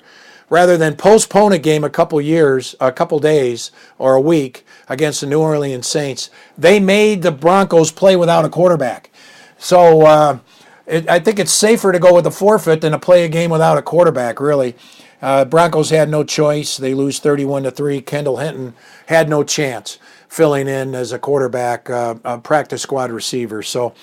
rather 0.50 0.76
than 0.76 0.96
postpone 0.96 1.52
a 1.52 1.58
game 1.58 1.84
a 1.84 1.88
couple 1.88 2.20
years, 2.20 2.74
a 2.78 2.92
couple 2.92 3.18
days, 3.20 3.70
or 3.96 4.14
a 4.14 4.20
week 4.20 4.66
against 4.90 5.22
the 5.22 5.26
New 5.26 5.40
Orleans 5.40 5.86
Saints, 5.86 6.28
they 6.58 6.80
made 6.80 7.22
the 7.22 7.30
Broncos 7.30 7.92
play 7.92 8.16
without 8.16 8.44
a 8.44 8.50
quarterback. 8.50 9.08
So 9.56 10.04
uh, 10.04 10.38
it, 10.86 11.08
I 11.08 11.20
think 11.20 11.38
it's 11.38 11.52
safer 11.52 11.92
to 11.92 11.98
go 11.98 12.12
with 12.12 12.26
a 12.26 12.30
forfeit 12.30 12.82
than 12.82 12.92
to 12.92 12.98
play 12.98 13.24
a 13.24 13.28
game 13.28 13.50
without 13.50 13.78
a 13.78 13.82
quarterback. 13.82 14.40
Really, 14.40 14.74
uh, 15.22 15.44
Broncos 15.46 15.90
had 15.90 16.10
no 16.10 16.24
choice. 16.24 16.76
They 16.76 16.92
lose 16.92 17.20
31 17.20 17.62
to 17.62 17.70
three. 17.70 18.02
Kendall 18.02 18.38
Hinton 18.38 18.74
had 19.06 19.28
no 19.28 19.44
chance 19.44 19.98
filling 20.28 20.68
in 20.68 20.94
as 20.94 21.12
a 21.12 21.18
quarterback, 21.18 21.88
uh, 21.88 22.16
a 22.24 22.38
practice 22.38 22.82
squad 22.82 23.10
receiver. 23.10 23.62
So. 23.62 23.94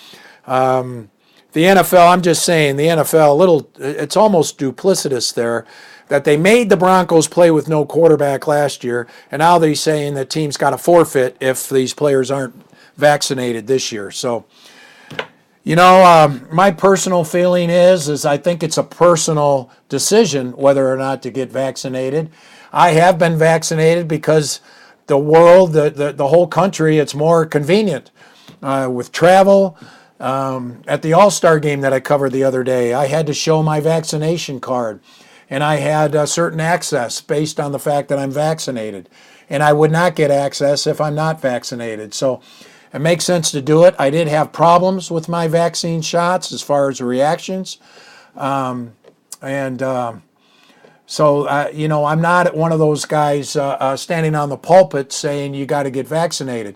Um, 0.47 1.11
the 1.53 1.63
NFL, 1.63 2.11
I'm 2.11 2.21
just 2.21 2.43
saying, 2.43 2.75
the 2.75 2.85
NFL, 2.85 3.29
a 3.29 3.33
little, 3.33 3.71
it's 3.79 4.15
almost 4.15 4.59
duplicitous 4.59 5.33
there 5.33 5.65
that 6.09 6.23
they 6.23 6.37
made 6.37 6.69
the 6.69 6.77
Broncos 6.77 7.27
play 7.27 7.51
with 7.51 7.67
no 7.67 7.85
quarterback 7.85 8.47
last 8.47 8.83
year, 8.83 9.07
and 9.31 9.39
now 9.39 9.57
they're 9.57 9.75
saying 9.75 10.13
that 10.15 10.29
teams 10.29 10.57
got 10.57 10.71
to 10.71 10.77
forfeit 10.77 11.37
if 11.39 11.69
these 11.69 11.93
players 11.93 12.31
aren't 12.31 12.55
vaccinated 12.95 13.67
this 13.67 13.91
year. 13.91 14.11
So 14.11 14.45
you 15.67 15.75
know, 15.75 16.05
um, 16.05 16.47
my 16.49 16.71
personal 16.71 17.25
feeling 17.25 17.69
is 17.69 18.07
is 18.07 18.25
I 18.25 18.37
think 18.37 18.63
it's 18.63 18.77
a 18.77 18.83
personal 18.83 19.69
decision 19.89 20.53
whether 20.53 20.89
or 20.89 20.95
not 20.95 21.21
to 21.23 21.29
get 21.29 21.51
vaccinated. 21.51 22.31
I 22.71 22.91
have 22.91 23.19
been 23.19 23.37
vaccinated 23.37 24.07
because 24.07 24.61
the 25.07 25.17
world, 25.17 25.73
the, 25.73 25.89
the, 25.89 26.13
the 26.13 26.29
whole 26.29 26.47
country, 26.47 26.99
it's 26.99 27.13
more 27.13 27.45
convenient 27.45 28.11
uh, 28.61 28.89
with 28.89 29.11
travel. 29.11 29.77
Um, 30.21 30.83
at 30.87 31.01
the 31.01 31.11
All 31.11 31.29
Star 31.29 31.59
game 31.59 31.81
that 31.81 31.91
I 31.91 31.99
covered 31.99 32.31
the 32.31 32.45
other 32.45 32.63
day, 32.63 32.93
I 32.93 33.07
had 33.07 33.27
to 33.27 33.33
show 33.33 33.61
my 33.61 33.81
vaccination 33.81 34.61
card, 34.61 35.01
and 35.49 35.63
I 35.63 35.75
had 35.77 36.15
a 36.15 36.27
certain 36.27 36.59
access 36.59 37.21
based 37.21 37.59
on 37.59 37.71
the 37.71 37.79
fact 37.79 38.09
that 38.09 38.19
I'm 38.19 38.31
vaccinated, 38.31 39.09
and 39.49 39.63
I 39.63 39.73
would 39.73 39.91
not 39.91 40.15
get 40.15 40.31
access 40.31 40.87
if 40.87 40.99
I'm 40.99 41.15
not 41.15 41.41
vaccinated. 41.41 42.13
So 42.13 42.41
it 42.93 42.99
makes 42.99 43.25
sense 43.25 43.51
to 43.51 43.61
do 43.61 43.83
it. 43.85 43.95
I 43.99 44.09
did 44.09 44.27
have 44.27 44.51
problems 44.51 45.11
with 45.11 45.29
my 45.29 45.47
vaccine 45.47 46.01
shots 46.01 46.51
as 46.51 46.61
far 46.61 46.89
as 46.89 47.01
reactions. 47.01 47.77
Um, 48.35 48.93
and 49.41 49.81
um, 49.83 50.23
so, 51.05 51.43
uh, 51.43 51.69
you 51.73 51.87
know, 51.87 52.05
I'm 52.05 52.21
not 52.21 52.55
one 52.55 52.71
of 52.71 52.79
those 52.79 53.05
guys 53.05 53.55
uh, 53.55 53.77
uh, 53.79 53.97
standing 53.97 54.35
on 54.35 54.49
the 54.49 54.57
pulpit 54.57 55.11
saying 55.11 55.53
you 55.53 55.65
got 55.65 55.83
to 55.83 55.91
get 55.91 56.07
vaccinated. 56.07 56.75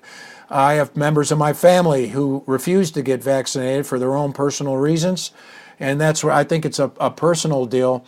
I 0.49 0.73
have 0.73 0.95
members 0.95 1.31
of 1.31 1.37
my 1.37 1.53
family 1.53 2.09
who 2.09 2.43
refuse 2.45 2.91
to 2.91 3.01
get 3.01 3.23
vaccinated 3.23 3.85
for 3.85 3.99
their 3.99 4.15
own 4.15 4.33
personal 4.33 4.77
reasons. 4.77 5.31
And 5.79 5.99
that's 5.99 6.23
where 6.23 6.33
I 6.33 6.43
think 6.43 6.65
it's 6.65 6.79
a, 6.79 6.91
a 6.99 7.09
personal 7.09 7.65
deal. 7.65 8.05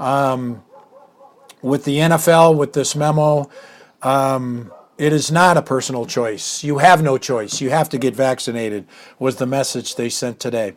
Um, 0.00 0.62
with 1.62 1.84
the 1.84 1.98
NFL, 1.98 2.56
with 2.56 2.72
this 2.72 2.96
memo, 2.96 3.50
um, 4.02 4.72
it 4.96 5.12
is 5.12 5.30
not 5.30 5.56
a 5.56 5.62
personal 5.62 6.06
choice. 6.06 6.64
You 6.64 6.78
have 6.78 7.02
no 7.02 7.18
choice. 7.18 7.60
You 7.60 7.70
have 7.70 7.88
to 7.90 7.98
get 7.98 8.16
vaccinated, 8.16 8.86
was 9.18 9.36
the 9.36 9.46
message 9.46 9.94
they 9.94 10.08
sent 10.08 10.40
today. 10.40 10.74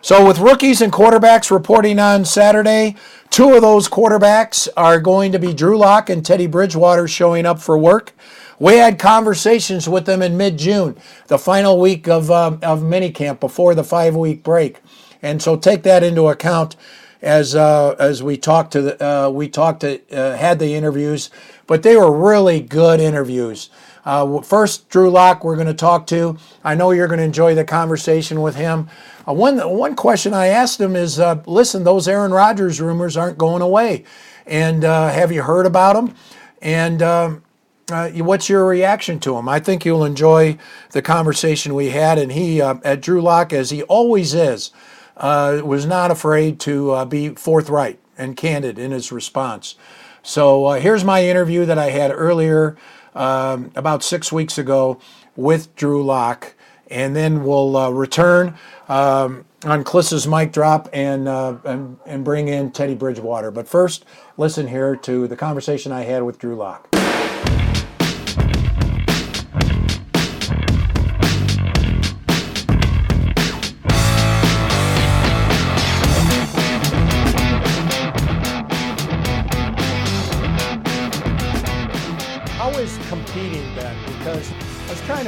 So, 0.00 0.26
with 0.26 0.38
rookies 0.38 0.82
and 0.82 0.92
quarterbacks 0.92 1.50
reporting 1.50 1.98
on 1.98 2.26
Saturday, 2.26 2.96
two 3.30 3.54
of 3.54 3.62
those 3.62 3.88
quarterbacks 3.88 4.68
are 4.76 5.00
going 5.00 5.32
to 5.32 5.38
be 5.38 5.54
Drew 5.54 5.78
Lock 5.78 6.10
and 6.10 6.24
Teddy 6.24 6.46
Bridgewater 6.46 7.08
showing 7.08 7.46
up 7.46 7.58
for 7.58 7.78
work. 7.78 8.12
We 8.58 8.76
had 8.76 8.98
conversations 8.98 9.88
with 9.88 10.04
them 10.04 10.20
in 10.20 10.36
mid 10.36 10.58
June, 10.58 10.96
the 11.28 11.38
final 11.38 11.80
week 11.80 12.06
of, 12.06 12.30
um, 12.30 12.58
of 12.62 12.80
minicamp 12.80 13.40
before 13.40 13.74
the 13.74 13.84
five 13.84 14.14
week 14.14 14.42
break. 14.42 14.80
And 15.22 15.40
so, 15.40 15.56
take 15.56 15.84
that 15.84 16.02
into 16.02 16.28
account 16.28 16.76
as 17.24 17.54
uh, 17.54 17.96
as 17.98 18.22
we 18.22 18.36
talked 18.36 18.72
to 18.72 18.82
the, 18.82 19.04
uh, 19.04 19.30
we 19.30 19.48
talked 19.48 19.80
to 19.80 20.00
uh, 20.14 20.36
had 20.36 20.58
the 20.58 20.74
interviews, 20.74 21.30
but 21.66 21.82
they 21.82 21.96
were 21.96 22.12
really 22.12 22.60
good 22.60 23.00
interviews. 23.00 23.70
Uh, 24.04 24.42
first, 24.42 24.90
Drew 24.90 25.08
Lock, 25.08 25.42
we're 25.42 25.56
going 25.56 25.66
to 25.66 25.72
talk 25.72 26.06
to. 26.08 26.36
I 26.62 26.74
know 26.74 26.90
you're 26.90 27.08
going 27.08 27.18
to 27.18 27.24
enjoy 27.24 27.54
the 27.54 27.64
conversation 27.64 28.42
with 28.42 28.56
him. 28.56 28.90
Uh, 29.26 29.32
one 29.32 29.58
one 29.58 29.96
question 29.96 30.34
I 30.34 30.48
asked 30.48 30.78
him 30.78 30.94
is, 30.94 31.18
uh, 31.18 31.42
listen, 31.46 31.82
those 31.82 32.06
Aaron 32.06 32.30
Rodgers 32.30 32.78
rumors 32.80 33.16
aren't 33.16 33.38
going 33.38 33.62
away, 33.62 34.04
and 34.46 34.82
have 34.82 35.32
you 35.32 35.42
heard 35.42 35.64
about 35.64 35.94
them? 35.94 36.14
And 36.60 37.02
um, 37.02 37.42
what's 37.88 38.50
your 38.50 38.66
reaction 38.66 39.18
to 39.20 39.36
him? 39.38 39.48
I 39.48 39.60
think 39.60 39.86
you'll 39.86 40.04
enjoy 40.04 40.58
the 40.90 41.00
conversation 41.00 41.74
we 41.74 41.88
had. 41.88 42.18
And 42.18 42.32
he, 42.32 42.60
at 42.60 43.00
Drew 43.00 43.22
Lock, 43.22 43.54
as 43.54 43.70
he 43.70 43.82
always 43.84 44.34
is, 44.34 44.70
uh, 45.16 45.60
was 45.64 45.86
not 45.86 46.10
afraid 46.10 46.60
to 46.60 46.90
uh, 46.92 47.04
be 47.04 47.30
forthright 47.30 47.98
and 48.16 48.36
candid 48.36 48.78
in 48.78 48.90
his 48.90 49.12
response. 49.12 49.76
So 50.22 50.66
uh, 50.66 50.80
here's 50.80 51.04
my 51.04 51.24
interview 51.24 51.66
that 51.66 51.78
I 51.78 51.90
had 51.90 52.10
earlier, 52.10 52.76
um, 53.14 53.70
about 53.76 54.02
six 54.02 54.32
weeks 54.32 54.58
ago, 54.58 54.98
with 55.36 55.74
Drew 55.76 56.04
Lock, 56.04 56.54
and 56.90 57.14
then 57.14 57.44
we'll 57.44 57.76
uh, 57.76 57.90
return 57.90 58.56
um, 58.88 59.44
on 59.64 59.84
Klis's 59.84 60.26
mic 60.26 60.52
drop 60.52 60.88
and, 60.92 61.28
uh, 61.28 61.56
and 61.64 61.98
and 62.06 62.24
bring 62.24 62.48
in 62.48 62.70
Teddy 62.70 62.94
Bridgewater. 62.94 63.50
But 63.50 63.68
first, 63.68 64.04
listen 64.36 64.68
here 64.68 64.96
to 64.96 65.26
the 65.26 65.36
conversation 65.36 65.92
I 65.92 66.02
had 66.02 66.22
with 66.22 66.38
Drew 66.38 66.56
Lock. 66.56 66.88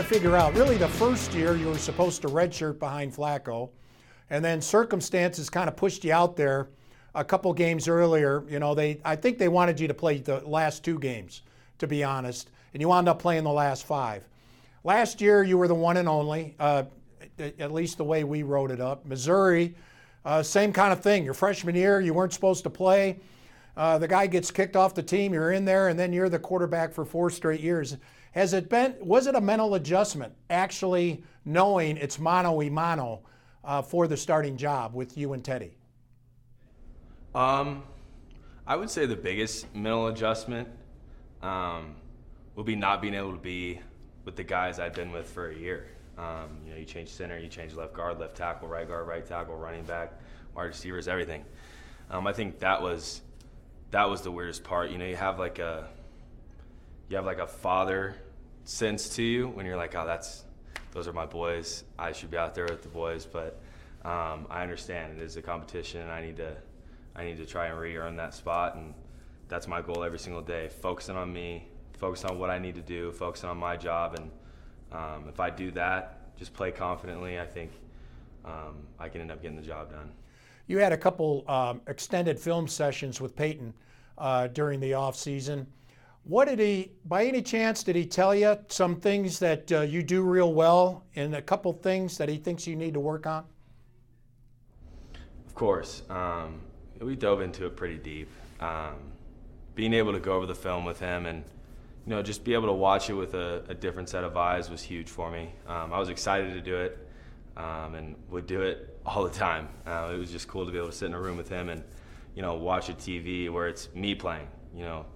Figure 0.06 0.36
out 0.36 0.54
really 0.54 0.76
the 0.76 0.86
first 0.86 1.34
year 1.34 1.56
you 1.56 1.66
were 1.66 1.76
supposed 1.76 2.22
to 2.22 2.28
redshirt 2.28 2.78
behind 2.78 3.12
Flacco, 3.12 3.70
and 4.30 4.44
then 4.44 4.62
circumstances 4.62 5.50
kind 5.50 5.68
of 5.68 5.74
pushed 5.74 6.04
you 6.04 6.12
out 6.12 6.36
there 6.36 6.68
a 7.16 7.24
couple 7.24 7.52
games 7.52 7.88
earlier. 7.88 8.44
You 8.48 8.60
know, 8.60 8.72
they 8.72 9.00
I 9.04 9.16
think 9.16 9.36
they 9.36 9.48
wanted 9.48 9.80
you 9.80 9.88
to 9.88 9.94
play 9.94 10.18
the 10.18 10.38
last 10.46 10.84
two 10.84 11.00
games, 11.00 11.42
to 11.78 11.88
be 11.88 12.04
honest, 12.04 12.50
and 12.72 12.80
you 12.80 12.86
wound 12.86 13.08
up 13.08 13.18
playing 13.18 13.42
the 13.42 13.50
last 13.50 13.84
five. 13.84 14.22
Last 14.84 15.20
year 15.20 15.42
you 15.42 15.58
were 15.58 15.66
the 15.66 15.74
one 15.74 15.96
and 15.96 16.08
only, 16.08 16.54
uh, 16.60 16.84
at 17.40 17.72
least 17.72 17.98
the 17.98 18.04
way 18.04 18.22
we 18.22 18.44
wrote 18.44 18.70
it 18.70 18.80
up. 18.80 19.04
Missouri, 19.06 19.74
uh, 20.24 20.40
same 20.40 20.72
kind 20.72 20.92
of 20.92 21.00
thing. 21.00 21.24
Your 21.24 21.34
freshman 21.34 21.74
year 21.74 22.00
you 22.00 22.14
weren't 22.14 22.32
supposed 22.32 22.62
to 22.62 22.70
play. 22.70 23.18
Uh, 23.76 23.98
the 23.98 24.06
guy 24.06 24.28
gets 24.28 24.52
kicked 24.52 24.76
off 24.76 24.94
the 24.94 25.02
team, 25.02 25.34
you're 25.34 25.50
in 25.50 25.64
there, 25.64 25.88
and 25.88 25.98
then 25.98 26.12
you're 26.12 26.28
the 26.28 26.38
quarterback 26.38 26.92
for 26.92 27.04
four 27.04 27.28
straight 27.28 27.60
years. 27.60 27.96
Has 28.36 28.52
it 28.52 28.68
been, 28.68 28.94
was 29.00 29.26
it 29.26 29.34
a 29.34 29.40
mental 29.40 29.76
adjustment 29.76 30.34
actually 30.50 31.24
knowing 31.46 31.96
it's 31.96 32.18
mano 32.18 32.52
y 32.52 32.68
mano 32.68 33.22
uh, 33.64 33.80
for 33.80 34.06
the 34.06 34.16
starting 34.16 34.58
job 34.58 34.92
with 34.92 35.16
you 35.16 35.32
and 35.32 35.42
Teddy? 35.42 35.78
Um, 37.34 37.82
I 38.66 38.76
would 38.76 38.90
say 38.90 39.06
the 39.06 39.16
biggest 39.16 39.74
mental 39.74 40.08
adjustment 40.08 40.68
um, 41.40 41.94
will 42.56 42.64
be 42.64 42.76
not 42.76 43.00
being 43.00 43.14
able 43.14 43.32
to 43.32 43.38
be 43.38 43.80
with 44.26 44.36
the 44.36 44.44
guys 44.44 44.78
I've 44.78 44.92
been 44.92 45.12
with 45.12 45.30
for 45.30 45.48
a 45.48 45.56
year. 45.56 45.86
Um, 46.18 46.58
you 46.66 46.72
know, 46.72 46.76
you 46.76 46.84
change 46.84 47.08
center, 47.08 47.38
you 47.38 47.48
change 47.48 47.72
left 47.72 47.94
guard, 47.94 48.18
left 48.18 48.36
tackle, 48.36 48.68
right 48.68 48.86
guard, 48.86 49.06
right 49.08 49.24
tackle, 49.24 49.56
running 49.56 49.84
back, 49.84 50.12
wide 50.54 50.64
receivers, 50.64 51.08
everything. 51.08 51.42
Um, 52.10 52.26
I 52.26 52.34
think 52.34 52.58
that 52.58 52.82
was 52.82 53.22
that 53.92 54.10
was 54.10 54.20
the 54.20 54.30
weirdest 54.30 54.62
part. 54.62 54.90
You 54.90 54.98
know, 54.98 55.06
you 55.06 55.16
have 55.16 55.38
like 55.38 55.58
a 55.58 55.88
you 57.08 57.16
have 57.16 57.24
like 57.24 57.38
a 57.38 57.46
father 57.46 58.16
sense 58.66 59.08
to 59.16 59.22
you 59.22 59.48
when 59.48 59.64
you're 59.64 59.76
like, 59.76 59.94
oh, 59.94 60.04
that's 60.04 60.44
those 60.92 61.08
are 61.08 61.12
my 61.12 61.26
boys. 61.26 61.84
I 61.98 62.12
should 62.12 62.30
be 62.30 62.36
out 62.36 62.54
there 62.54 62.66
with 62.66 62.82
the 62.82 62.88
boys, 62.88 63.26
but 63.26 63.60
um, 64.04 64.46
I 64.50 64.62
understand 64.62 65.18
it 65.18 65.22
is 65.22 65.36
a 65.36 65.42
competition, 65.42 66.02
and 66.02 66.10
I 66.10 66.20
need 66.20 66.36
to 66.36 66.54
I 67.14 67.24
need 67.24 67.38
to 67.38 67.46
try 67.46 67.66
and 67.66 67.78
re-earn 67.78 68.16
that 68.16 68.34
spot, 68.34 68.76
and 68.76 68.92
that's 69.48 69.66
my 69.66 69.80
goal 69.80 70.04
every 70.04 70.18
single 70.18 70.42
day. 70.42 70.68
Focusing 70.68 71.16
on 71.16 71.32
me, 71.32 71.68
focusing 71.98 72.30
on 72.30 72.38
what 72.38 72.50
I 72.50 72.58
need 72.58 72.74
to 72.74 72.82
do, 72.82 73.12
focusing 73.12 73.48
on 73.48 73.56
my 73.56 73.76
job, 73.76 74.14
and 74.14 74.30
um, 74.92 75.28
if 75.28 75.40
I 75.40 75.48
do 75.50 75.70
that, 75.72 76.36
just 76.36 76.52
play 76.52 76.70
confidently, 76.70 77.40
I 77.40 77.46
think 77.46 77.72
um, 78.44 78.76
I 78.98 79.08
can 79.08 79.20
end 79.20 79.30
up 79.30 79.40
getting 79.40 79.56
the 79.56 79.66
job 79.66 79.90
done. 79.90 80.10
You 80.66 80.78
had 80.78 80.92
a 80.92 80.96
couple 80.96 81.44
um, 81.48 81.80
extended 81.86 82.38
film 82.38 82.66
sessions 82.66 83.20
with 83.20 83.36
Peyton 83.36 83.72
uh, 84.18 84.48
during 84.48 84.80
the 84.80 84.94
off 84.94 85.16
season. 85.16 85.66
What 86.26 86.48
did 86.48 86.58
he, 86.58 86.90
by 87.04 87.24
any 87.24 87.40
chance, 87.40 87.84
did 87.84 87.94
he 87.94 88.04
tell 88.04 88.34
you 88.34 88.58
some 88.66 88.96
things 88.96 89.38
that 89.38 89.70
uh, 89.70 89.82
you 89.82 90.02
do 90.02 90.22
real 90.22 90.52
well 90.52 91.04
and 91.14 91.36
a 91.36 91.42
couple 91.42 91.72
things 91.72 92.18
that 92.18 92.28
he 92.28 92.36
thinks 92.36 92.66
you 92.66 92.74
need 92.74 92.94
to 92.94 93.00
work 93.00 93.28
on? 93.28 93.44
Of 95.46 95.54
course. 95.54 96.02
Um, 96.10 96.60
we 97.00 97.14
dove 97.14 97.42
into 97.42 97.64
it 97.66 97.76
pretty 97.76 97.98
deep. 97.98 98.28
Um, 98.58 98.96
being 99.76 99.92
able 99.92 100.12
to 100.14 100.18
go 100.18 100.32
over 100.32 100.46
the 100.46 100.54
film 100.54 100.84
with 100.84 100.98
him 100.98 101.26
and 101.26 101.44
you 102.06 102.10
know 102.10 102.22
just 102.22 102.42
be 102.42 102.54
able 102.54 102.66
to 102.66 102.72
watch 102.72 103.08
it 103.08 103.14
with 103.14 103.34
a, 103.34 103.62
a 103.68 103.74
different 103.74 104.08
set 104.08 104.24
of 104.24 104.36
eyes 104.36 104.68
was 104.68 104.82
huge 104.82 105.08
for 105.08 105.30
me. 105.30 105.50
Um, 105.68 105.92
I 105.92 105.98
was 106.00 106.08
excited 106.08 106.52
to 106.54 106.60
do 106.60 106.76
it 106.76 107.06
um, 107.56 107.94
and 107.94 108.16
would 108.30 108.46
do 108.46 108.62
it 108.62 108.98
all 109.06 109.22
the 109.22 109.30
time. 109.30 109.68
Uh, 109.86 110.10
it 110.12 110.18
was 110.18 110.32
just 110.32 110.48
cool 110.48 110.66
to 110.66 110.72
be 110.72 110.78
able 110.78 110.88
to 110.88 110.96
sit 110.96 111.06
in 111.06 111.14
a 111.14 111.20
room 111.20 111.36
with 111.36 111.48
him 111.48 111.68
and 111.68 111.84
you 112.34 112.42
know 112.42 112.54
watch 112.54 112.88
a 112.88 112.94
TV 112.94 113.48
where 113.48 113.68
it's 113.68 113.94
me 113.94 114.12
playing. 114.16 114.48
You 114.74 114.82
know, 114.82 115.06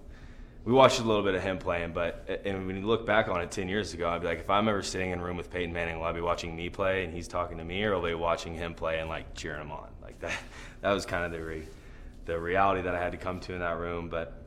we 0.63 0.73
watched 0.73 0.99
a 0.99 1.03
little 1.03 1.23
bit 1.23 1.33
of 1.33 1.41
him 1.41 1.57
playing, 1.57 1.93
but 1.93 2.41
and 2.45 2.67
when 2.67 2.75
you 2.75 2.85
look 2.85 3.05
back 3.05 3.27
on 3.27 3.41
it 3.41 3.49
10 3.49 3.67
years 3.67 3.93
ago, 3.93 4.07
I'd 4.07 4.21
be 4.21 4.27
like, 4.27 4.39
if 4.39 4.49
I'm 4.49 4.67
ever 4.67 4.83
sitting 4.83 5.09
in 5.09 5.19
a 5.19 5.23
room 5.23 5.37
with 5.37 5.49
Peyton 5.49 5.73
Manning, 5.73 5.97
will 5.97 6.05
I 6.05 6.11
be 6.11 6.21
watching 6.21 6.55
me 6.55 6.69
play 6.69 7.03
and 7.03 7.13
he's 7.13 7.27
talking 7.27 7.57
to 7.57 7.63
me, 7.63 7.83
or 7.83 7.95
will 7.95 8.05
I 8.05 8.09
be 8.09 8.15
watching 8.15 8.53
him 8.53 8.75
play 8.75 8.99
and 8.99 9.09
like 9.09 9.33
cheering 9.33 9.61
him 9.61 9.71
on? 9.71 9.89
Like 10.01 10.19
that, 10.19 10.33
that 10.81 10.91
was 10.91 11.05
kind 11.05 11.25
of 11.25 11.31
the 11.31 11.43
re, 11.43 11.63
the 12.25 12.39
reality 12.39 12.81
that 12.81 12.93
I 12.93 13.01
had 13.01 13.11
to 13.13 13.17
come 13.17 13.39
to 13.41 13.53
in 13.53 13.59
that 13.59 13.79
room. 13.79 14.07
But 14.07 14.43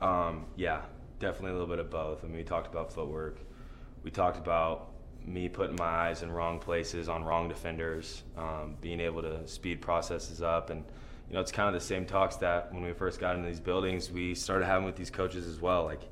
um, 0.00 0.46
yeah, 0.56 0.82
definitely 1.20 1.50
a 1.50 1.54
little 1.54 1.68
bit 1.68 1.78
of 1.78 1.90
both. 1.90 2.24
I 2.24 2.26
mean, 2.26 2.36
we 2.36 2.42
talked 2.42 2.66
about 2.66 2.92
footwork, 2.92 3.38
we 4.02 4.10
talked 4.10 4.38
about 4.38 4.90
me 5.24 5.48
putting 5.48 5.76
my 5.76 5.84
eyes 5.84 6.22
in 6.22 6.30
wrong 6.30 6.58
places 6.58 7.08
on 7.08 7.24
wrong 7.24 7.48
defenders, 7.48 8.22
um, 8.36 8.76
being 8.80 9.00
able 9.00 9.22
to 9.22 9.46
speed 9.46 9.80
processes 9.80 10.42
up 10.42 10.70
and 10.70 10.84
you 11.28 11.34
know, 11.34 11.40
it's 11.40 11.52
kind 11.52 11.68
of 11.68 11.74
the 11.74 11.84
same 11.84 12.06
talks 12.06 12.36
that 12.36 12.72
when 12.72 12.82
we 12.82 12.92
first 12.92 13.18
got 13.18 13.34
into 13.34 13.48
these 13.48 13.60
buildings, 13.60 14.10
we 14.10 14.34
started 14.34 14.66
having 14.66 14.84
with 14.84 14.96
these 14.96 15.10
coaches 15.10 15.46
as 15.46 15.60
well. 15.60 15.84
Like, 15.84 16.02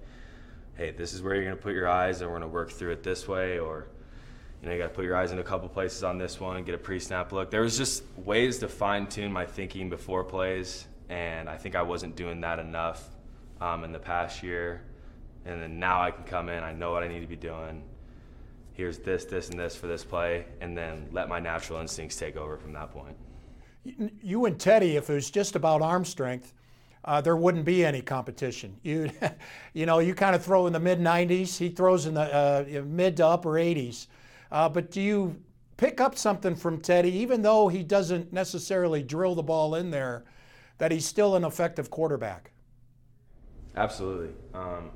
hey, 0.77 0.91
this 0.91 1.13
is 1.13 1.23
where 1.23 1.35
you're 1.35 1.45
going 1.45 1.57
to 1.57 1.63
put 1.63 1.73
your 1.73 1.89
eyes, 1.89 2.21
and 2.21 2.29
we're 2.29 2.39
going 2.39 2.51
to 2.51 2.53
work 2.53 2.73
through 2.73 2.93
it 2.93 3.03
this 3.03 3.29
way, 3.29 3.59
or 3.59 3.87
you 4.61 4.69
know, 4.69 4.75
you 4.75 4.81
got 4.81 4.89
to 4.89 4.95
put 4.95 5.05
your 5.05 5.17
eyes 5.17 5.31
in 5.31 5.39
a 5.39 5.45
couple 5.45 5.69
places 5.69 6.03
on 6.03 6.19
this 6.19 6.41
one 6.41 6.63
get 6.65 6.75
a 6.75 6.79
pre-snap 6.79 7.33
look. 7.33 7.51
There 7.51 7.61
was 7.61 7.79
just 7.79 8.03
ways 8.17 8.59
to 8.59 8.69
fine-tune 8.69 9.33
my 9.33 9.47
thinking 9.47 9.89
before 9.89 10.25
plays, 10.25 10.87
and 11.09 11.49
I 11.49 11.57
think 11.57 11.77
I 11.77 11.83
wasn't 11.83 12.17
doing 12.17 12.41
that 12.41 12.59
enough 12.59 13.05
um, 13.61 13.85
in 13.85 13.93
the 13.93 13.99
past 13.99 14.43
year. 14.43 14.83
And 15.45 15.61
then 15.61 15.79
now 15.79 16.01
I 16.01 16.11
can 16.11 16.25
come 16.25 16.49
in, 16.49 16.65
I 16.65 16.73
know 16.73 16.93
what 16.93 17.03
I 17.03 17.09
need 17.09 17.21
to 17.21 17.27
be 17.27 17.37
doing. 17.37 17.85
Here's 18.73 18.99
this, 18.99 19.27
this, 19.27 19.51
and 19.51 19.61
this 19.61 19.77
for 19.77 19.87
this 19.87 20.03
play, 20.03 20.47
and 20.61 20.77
then 20.77 21.09
let 21.13 21.29
my 21.29 21.39
natural 21.39 21.81
instincts 21.81 22.17
take 22.17 22.37
over 22.37 22.57
from 22.57 22.73
that 22.73 22.91
point 22.91 23.15
you 23.85 24.45
and 24.47 24.59
Teddy, 24.59 24.97
if 24.97 25.11
it 25.11 25.15
was 25.15 25.31
just 25.31 25.57
about 25.57 25.83
arm 25.83 26.05
strength, 26.05 26.53
uh, 27.05 27.21
there 27.21 27.37
wouldn't 27.37 27.65
be 27.65 27.85
any 27.85 28.01
competition. 28.01 28.77
You, 28.83 29.11
you 29.73 29.87
know, 29.87 29.99
you 29.99 30.15
kind 30.15 30.35
of 30.35 30.45
throw 30.45 30.67
in 30.67 30.73
the 30.73 30.81
mid 30.81 31.01
90s. 31.01 31.59
He 31.59 31.69
throws 31.69 32.07
in 32.07 32.15
the 32.15 32.35
uh, 32.35 32.83
mid 32.85 33.17
to 33.19 33.27
upper 33.27 33.53
80s. 33.53 34.07
Uh, 34.51 34.69
but 34.69 34.91
do 34.91 35.01
you 35.01 35.37
pick 35.77 36.01
up 36.01 36.17
something 36.17 36.55
from 36.55 36.81
Teddy, 36.81 37.11
even 37.11 37.43
though 37.43 37.69
he 37.69 37.83
doesn't 37.83 38.33
necessarily 38.33 39.03
drill 39.03 39.35
the 39.35 39.43
ball 39.43 39.75
in 39.75 39.91
there, 39.91 40.25
that 40.79 40.93
he's 40.93 41.07
still 41.07 41.37
an 41.37 41.45
effective 41.45 41.91
quarterback? 41.91 42.53
Absolutely. 43.77 44.31
Um, 44.55 44.91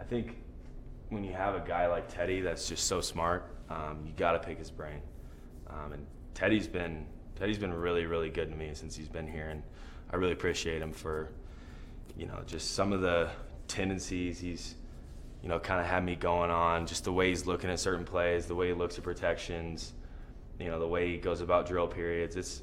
I 0.00 0.04
think 0.04 0.36
when 1.10 1.24
you 1.24 1.32
have 1.32 1.54
a 1.54 1.60
guy 1.66 1.86
like 1.86 2.12
Teddy 2.12 2.40
that's 2.40 2.68
just 2.68 2.86
so 2.86 3.00
smart, 3.00 3.54
um, 3.70 4.02
you 4.04 4.12
got 4.16 4.32
to 4.32 4.40
pick 4.40 4.58
his 4.58 4.70
brain. 4.70 5.00
Um, 5.68 5.92
and 5.92 6.06
Teddy's 6.34 6.66
been 6.66 7.06
Teddy's 7.36 7.58
been 7.58 7.72
really, 7.72 8.06
really 8.06 8.30
good 8.30 8.50
to 8.50 8.56
me 8.56 8.70
since 8.74 8.96
he's 8.96 9.08
been 9.08 9.26
here, 9.26 9.48
and 9.48 9.62
I 10.10 10.16
really 10.16 10.32
appreciate 10.32 10.80
him 10.80 10.92
for, 10.92 11.30
you 12.16 12.26
know, 12.26 12.40
just 12.46 12.74
some 12.74 12.92
of 12.92 13.00
the 13.00 13.30
tendencies 13.66 14.38
he's, 14.38 14.76
you 15.42 15.48
know, 15.48 15.58
kind 15.58 15.80
of 15.80 15.86
had 15.86 16.04
me 16.04 16.14
going 16.14 16.50
on. 16.50 16.86
Just 16.86 17.04
the 17.04 17.12
way 17.12 17.28
he's 17.28 17.46
looking 17.46 17.70
at 17.70 17.80
certain 17.80 18.04
plays, 18.04 18.46
the 18.46 18.54
way 18.54 18.68
he 18.68 18.74
looks 18.74 18.98
at 18.98 19.04
protections, 19.04 19.92
you 20.58 20.68
know, 20.68 20.78
the 20.78 20.86
way 20.86 21.10
he 21.10 21.18
goes 21.18 21.40
about 21.40 21.66
drill 21.66 21.88
periods. 21.88 22.36
It's 22.36 22.62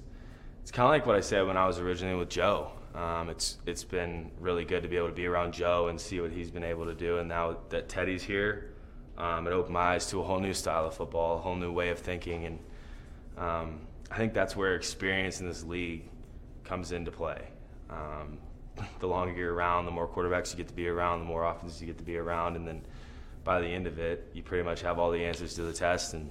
it's 0.61 0.71
kind 0.71 0.85
of 0.85 0.91
like 0.91 1.05
what 1.05 1.15
I 1.15 1.21
said 1.21 1.45
when 1.47 1.57
I 1.57 1.65
was 1.65 1.79
originally 1.79 2.15
with 2.15 2.29
Joe. 2.29 2.71
Um, 2.93 3.29
it's 3.29 3.57
it's 3.65 3.83
been 3.83 4.31
really 4.39 4.63
good 4.63 4.83
to 4.83 4.89
be 4.89 4.97
able 4.97 5.07
to 5.07 5.13
be 5.13 5.25
around 5.25 5.53
Joe 5.53 5.87
and 5.87 5.99
see 5.99 6.21
what 6.21 6.31
he's 6.31 6.51
been 6.51 6.63
able 6.63 6.85
to 6.85 6.93
do. 6.93 7.17
And 7.17 7.27
now 7.27 7.57
that 7.69 7.89
Teddy's 7.89 8.23
here, 8.23 8.73
um, 9.17 9.47
it 9.47 9.53
opened 9.53 9.73
my 9.73 9.95
eyes 9.95 10.07
to 10.07 10.19
a 10.19 10.23
whole 10.23 10.39
new 10.39 10.53
style 10.53 10.85
of 10.85 10.93
football, 10.93 11.37
a 11.37 11.41
whole 11.41 11.55
new 11.55 11.71
way 11.71 11.89
of 11.89 11.99
thinking, 11.99 12.45
and 12.45 12.59
um, 13.37 13.81
I 14.11 14.17
think 14.17 14.33
that's 14.33 14.57
where 14.57 14.75
experience 14.75 15.39
in 15.39 15.47
this 15.47 15.63
league 15.63 16.03
comes 16.65 16.91
into 16.91 17.11
play. 17.11 17.47
Um, 17.89 18.37
the 18.99 19.07
longer 19.07 19.33
you're 19.33 19.53
around, 19.53 19.85
the 19.85 19.91
more 19.91 20.07
quarterbacks 20.07 20.51
you 20.51 20.57
get 20.57 20.67
to 20.67 20.73
be 20.73 20.87
around, 20.87 21.19
the 21.19 21.25
more 21.25 21.45
offenses 21.45 21.79
you 21.79 21.87
get 21.87 21.97
to 21.97 22.03
be 22.03 22.17
around, 22.17 22.57
and 22.57 22.67
then 22.67 22.81
by 23.43 23.61
the 23.61 23.67
end 23.67 23.87
of 23.87 23.99
it, 23.99 24.29
you 24.33 24.43
pretty 24.43 24.63
much 24.63 24.81
have 24.81 24.99
all 24.99 25.11
the 25.11 25.23
answers 25.23 25.53
to 25.55 25.63
the 25.63 25.73
test. 25.73 26.13
And 26.13 26.29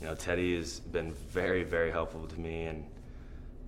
you 0.00 0.06
know, 0.06 0.14
Teddy 0.14 0.56
has 0.56 0.80
been 0.80 1.12
very, 1.12 1.64
very 1.64 1.90
helpful 1.90 2.26
to 2.26 2.40
me, 2.40 2.64
and 2.64 2.84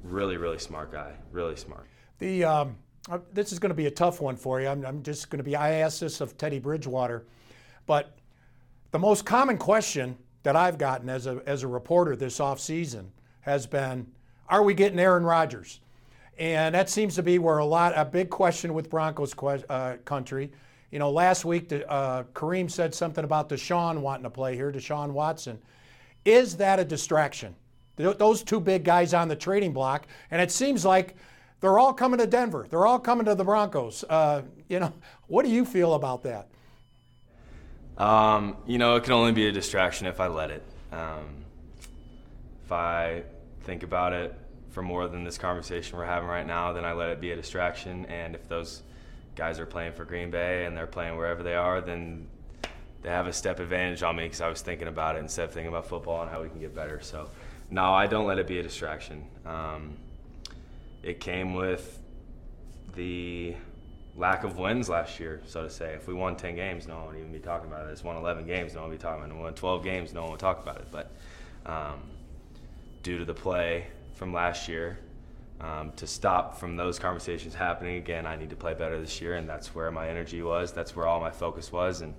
really, 0.02 0.38
really 0.38 0.58
smart 0.58 0.90
guy, 0.90 1.12
really 1.30 1.56
smart. 1.56 1.86
The 2.18 2.44
um, 2.44 2.76
uh, 3.10 3.18
this 3.34 3.52
is 3.52 3.58
going 3.58 3.70
to 3.70 3.76
be 3.76 3.86
a 3.86 3.90
tough 3.90 4.22
one 4.22 4.36
for 4.36 4.60
you. 4.60 4.68
I'm, 4.68 4.86
I'm 4.86 5.02
just 5.02 5.28
going 5.28 5.38
to 5.38 5.44
be. 5.44 5.54
I 5.54 5.88
this 5.90 6.22
of 6.22 6.38
Teddy 6.38 6.58
Bridgewater, 6.58 7.26
but 7.86 8.16
the 8.90 8.98
most 8.98 9.26
common 9.26 9.58
question 9.58 10.16
that 10.44 10.56
I've 10.56 10.78
gotten 10.78 11.10
as 11.10 11.26
a 11.26 11.42
as 11.44 11.62
a 11.62 11.68
reporter 11.68 12.16
this 12.16 12.40
off 12.40 12.58
season 12.58 13.12
has 13.44 13.66
been, 13.66 14.06
are 14.48 14.62
we 14.62 14.74
getting 14.74 14.98
Aaron 14.98 15.24
Rodgers? 15.24 15.80
And 16.38 16.74
that 16.74 16.90
seems 16.90 17.14
to 17.14 17.22
be 17.22 17.38
where 17.38 17.58
a 17.58 17.64
lot, 17.64 17.92
a 17.96 18.04
big 18.04 18.28
question 18.28 18.74
with 18.74 18.90
Broncos 18.90 19.34
uh, 19.68 19.96
country. 20.04 20.50
You 20.90 20.98
know, 20.98 21.10
last 21.10 21.44
week 21.44 21.72
uh, 21.72 22.24
Kareem 22.34 22.70
said 22.70 22.94
something 22.94 23.24
about 23.24 23.48
Deshaun 23.48 24.00
wanting 24.00 24.24
to 24.24 24.30
play 24.30 24.54
here, 24.56 24.72
Deshaun 24.72 25.10
Watson. 25.10 25.58
Is 26.24 26.56
that 26.56 26.80
a 26.80 26.84
distraction? 26.84 27.54
Those 27.96 28.42
two 28.42 28.58
big 28.58 28.82
guys 28.82 29.14
on 29.14 29.28
the 29.28 29.36
trading 29.36 29.72
block, 29.72 30.06
and 30.32 30.42
it 30.42 30.50
seems 30.50 30.84
like 30.84 31.14
they're 31.60 31.78
all 31.78 31.92
coming 31.92 32.18
to 32.18 32.26
Denver. 32.26 32.66
They're 32.68 32.86
all 32.86 32.98
coming 32.98 33.26
to 33.26 33.34
the 33.36 33.44
Broncos. 33.44 34.04
Uh, 34.08 34.42
you 34.68 34.80
know, 34.80 34.92
what 35.28 35.44
do 35.44 35.50
you 35.50 35.64
feel 35.64 35.94
about 35.94 36.24
that? 36.24 36.48
Um, 37.96 38.56
you 38.66 38.78
know, 38.78 38.96
it 38.96 39.04
can 39.04 39.12
only 39.12 39.30
be 39.30 39.46
a 39.46 39.52
distraction 39.52 40.08
if 40.08 40.18
I 40.18 40.26
let 40.26 40.50
it. 40.50 40.64
Um, 40.90 41.44
if 42.64 42.72
I 42.72 43.22
think 43.64 43.82
about 43.82 44.12
it 44.12 44.34
for 44.70 44.82
more 44.82 45.06
than 45.08 45.24
this 45.24 45.38
conversation 45.38 45.96
we're 45.96 46.04
having 46.04 46.28
right 46.28 46.46
now, 46.46 46.72
then 46.72 46.84
I 46.84 46.92
let 46.92 47.10
it 47.10 47.20
be 47.20 47.30
a 47.30 47.36
distraction. 47.36 48.06
And 48.06 48.34
if 48.34 48.48
those 48.48 48.82
guys 49.36 49.58
are 49.58 49.66
playing 49.66 49.92
for 49.92 50.04
Green 50.04 50.30
Bay 50.30 50.64
and 50.64 50.76
they're 50.76 50.86
playing 50.86 51.16
wherever 51.16 51.42
they 51.42 51.54
are, 51.54 51.80
then 51.80 52.26
they 53.02 53.10
have 53.10 53.26
a 53.26 53.32
step 53.32 53.60
advantage 53.60 54.02
on 54.02 54.16
me 54.16 54.24
because 54.24 54.40
I 54.40 54.48
was 54.48 54.62
thinking 54.62 54.88
about 54.88 55.16
it 55.16 55.20
instead 55.20 55.44
of 55.44 55.52
thinking 55.52 55.68
about 55.68 55.86
football 55.86 56.22
and 56.22 56.30
how 56.30 56.42
we 56.42 56.48
can 56.48 56.58
get 56.58 56.74
better. 56.74 57.00
So, 57.00 57.28
no, 57.70 57.92
I 57.92 58.06
don't 58.06 58.26
let 58.26 58.38
it 58.38 58.46
be 58.46 58.58
a 58.58 58.62
distraction. 58.62 59.24
Um, 59.46 59.96
it 61.02 61.20
came 61.20 61.54
with 61.54 62.00
the 62.96 63.54
lack 64.16 64.44
of 64.44 64.58
wins 64.58 64.88
last 64.88 65.20
year, 65.20 65.40
so 65.44 65.62
to 65.62 65.70
say. 65.70 65.94
If 65.94 66.06
we 66.06 66.14
won 66.14 66.36
10 66.36 66.54
games, 66.54 66.86
no 66.86 66.96
one 66.96 67.06
would 67.08 67.16
even 67.18 67.32
be 67.32 67.40
talking 67.40 67.68
about 67.68 67.88
it. 67.88 67.92
If 67.92 68.02
we 68.02 68.08
won 68.08 68.16
11 68.16 68.46
games, 68.46 68.74
no 68.74 68.80
one 68.80 68.90
would 68.90 68.98
be 68.98 69.02
talking 69.02 69.24
about 69.24 69.30
it. 69.30 69.34
If 69.34 69.38
we 69.38 69.42
won 69.42 69.54
12 69.54 69.84
games, 69.84 70.12
no 70.12 70.22
one 70.22 70.30
would 70.32 70.40
talk 70.40 70.62
about 70.62 70.78
it. 70.78 70.86
But 70.90 71.12
um, 71.66 72.00
due 73.04 73.18
to 73.18 73.24
the 73.24 73.34
play 73.34 73.86
from 74.14 74.32
last 74.32 74.68
year. 74.68 74.98
Um, 75.60 75.92
to 75.96 76.06
stop 76.06 76.58
from 76.58 76.76
those 76.76 76.98
conversations 76.98 77.54
happening 77.54 77.96
again, 77.96 78.26
I 78.26 78.34
need 78.34 78.50
to 78.50 78.56
play 78.56 78.74
better 78.74 79.00
this 79.00 79.20
year, 79.20 79.36
and 79.36 79.48
that's 79.48 79.72
where 79.72 79.90
my 79.92 80.08
energy 80.08 80.42
was. 80.42 80.72
That's 80.72 80.96
where 80.96 81.06
all 81.06 81.20
my 81.20 81.30
focus 81.30 81.70
was, 81.70 82.00
and 82.00 82.12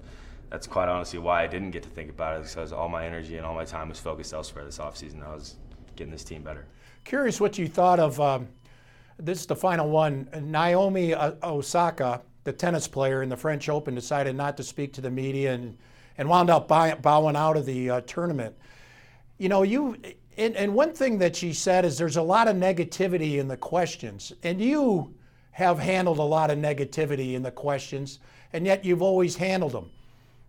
that's 0.49 0.67
quite 0.67 0.87
honestly 0.87 1.19
why 1.19 1.43
I 1.43 1.47
didn't 1.47 1.71
get 1.71 1.83
to 1.83 1.89
think 1.89 2.09
about 2.09 2.39
it 2.39 2.47
because 2.47 2.71
all 2.71 2.87
my 2.87 3.05
energy 3.05 3.35
and 3.35 3.45
all 3.45 3.53
my 3.53 3.65
time 3.65 3.89
was 3.89 3.99
focused 3.99 4.33
elsewhere 4.33 4.63
this 4.63 4.77
offseason. 4.77 5.21
I 5.21 5.33
was 5.33 5.55
getting 5.97 6.11
this 6.11 6.23
team 6.23 6.43
better. 6.43 6.65
Curious 7.03 7.41
what 7.41 7.57
you 7.57 7.67
thought 7.67 7.99
of 7.99 8.21
um, 8.21 8.47
this 9.19 9.41
is 9.41 9.45
the 9.45 9.55
final 9.55 9.89
one. 9.89 10.29
Naomi 10.41 11.13
Osaka, 11.15 12.21
the 12.45 12.53
tennis 12.53 12.87
player 12.87 13.21
in 13.21 13.29
the 13.29 13.37
French 13.37 13.69
Open, 13.69 13.95
decided 13.95 14.35
not 14.35 14.55
to 14.57 14.63
speak 14.63 14.93
to 14.93 15.01
the 15.01 15.11
media 15.11 15.53
and, 15.53 15.77
and 16.17 16.29
wound 16.29 16.49
up 16.49 16.67
bowing 16.67 17.35
out 17.35 17.57
of 17.57 17.65
the 17.65 17.89
uh, 17.89 18.01
tournament. 18.01 18.55
You 19.37 19.49
know, 19.49 19.63
you 19.63 19.97
and, 20.37 20.55
and 20.55 20.73
one 20.73 20.93
thing 20.93 21.17
that 21.19 21.35
she 21.35 21.53
said 21.53 21.85
is 21.85 21.97
there's 21.97 22.17
a 22.17 22.21
lot 22.21 22.47
of 22.47 22.55
negativity 22.55 23.37
in 23.37 23.47
the 23.47 23.57
questions, 23.57 24.33
and 24.43 24.61
you 24.61 25.13
have 25.51 25.79
handled 25.79 26.19
a 26.19 26.23
lot 26.23 26.51
of 26.51 26.57
negativity 26.57 27.33
in 27.33 27.41
the 27.41 27.51
questions, 27.51 28.19
and 28.53 28.65
yet 28.65 28.83
you've 28.83 29.01
always 29.01 29.35
handled 29.35 29.71
them. 29.71 29.89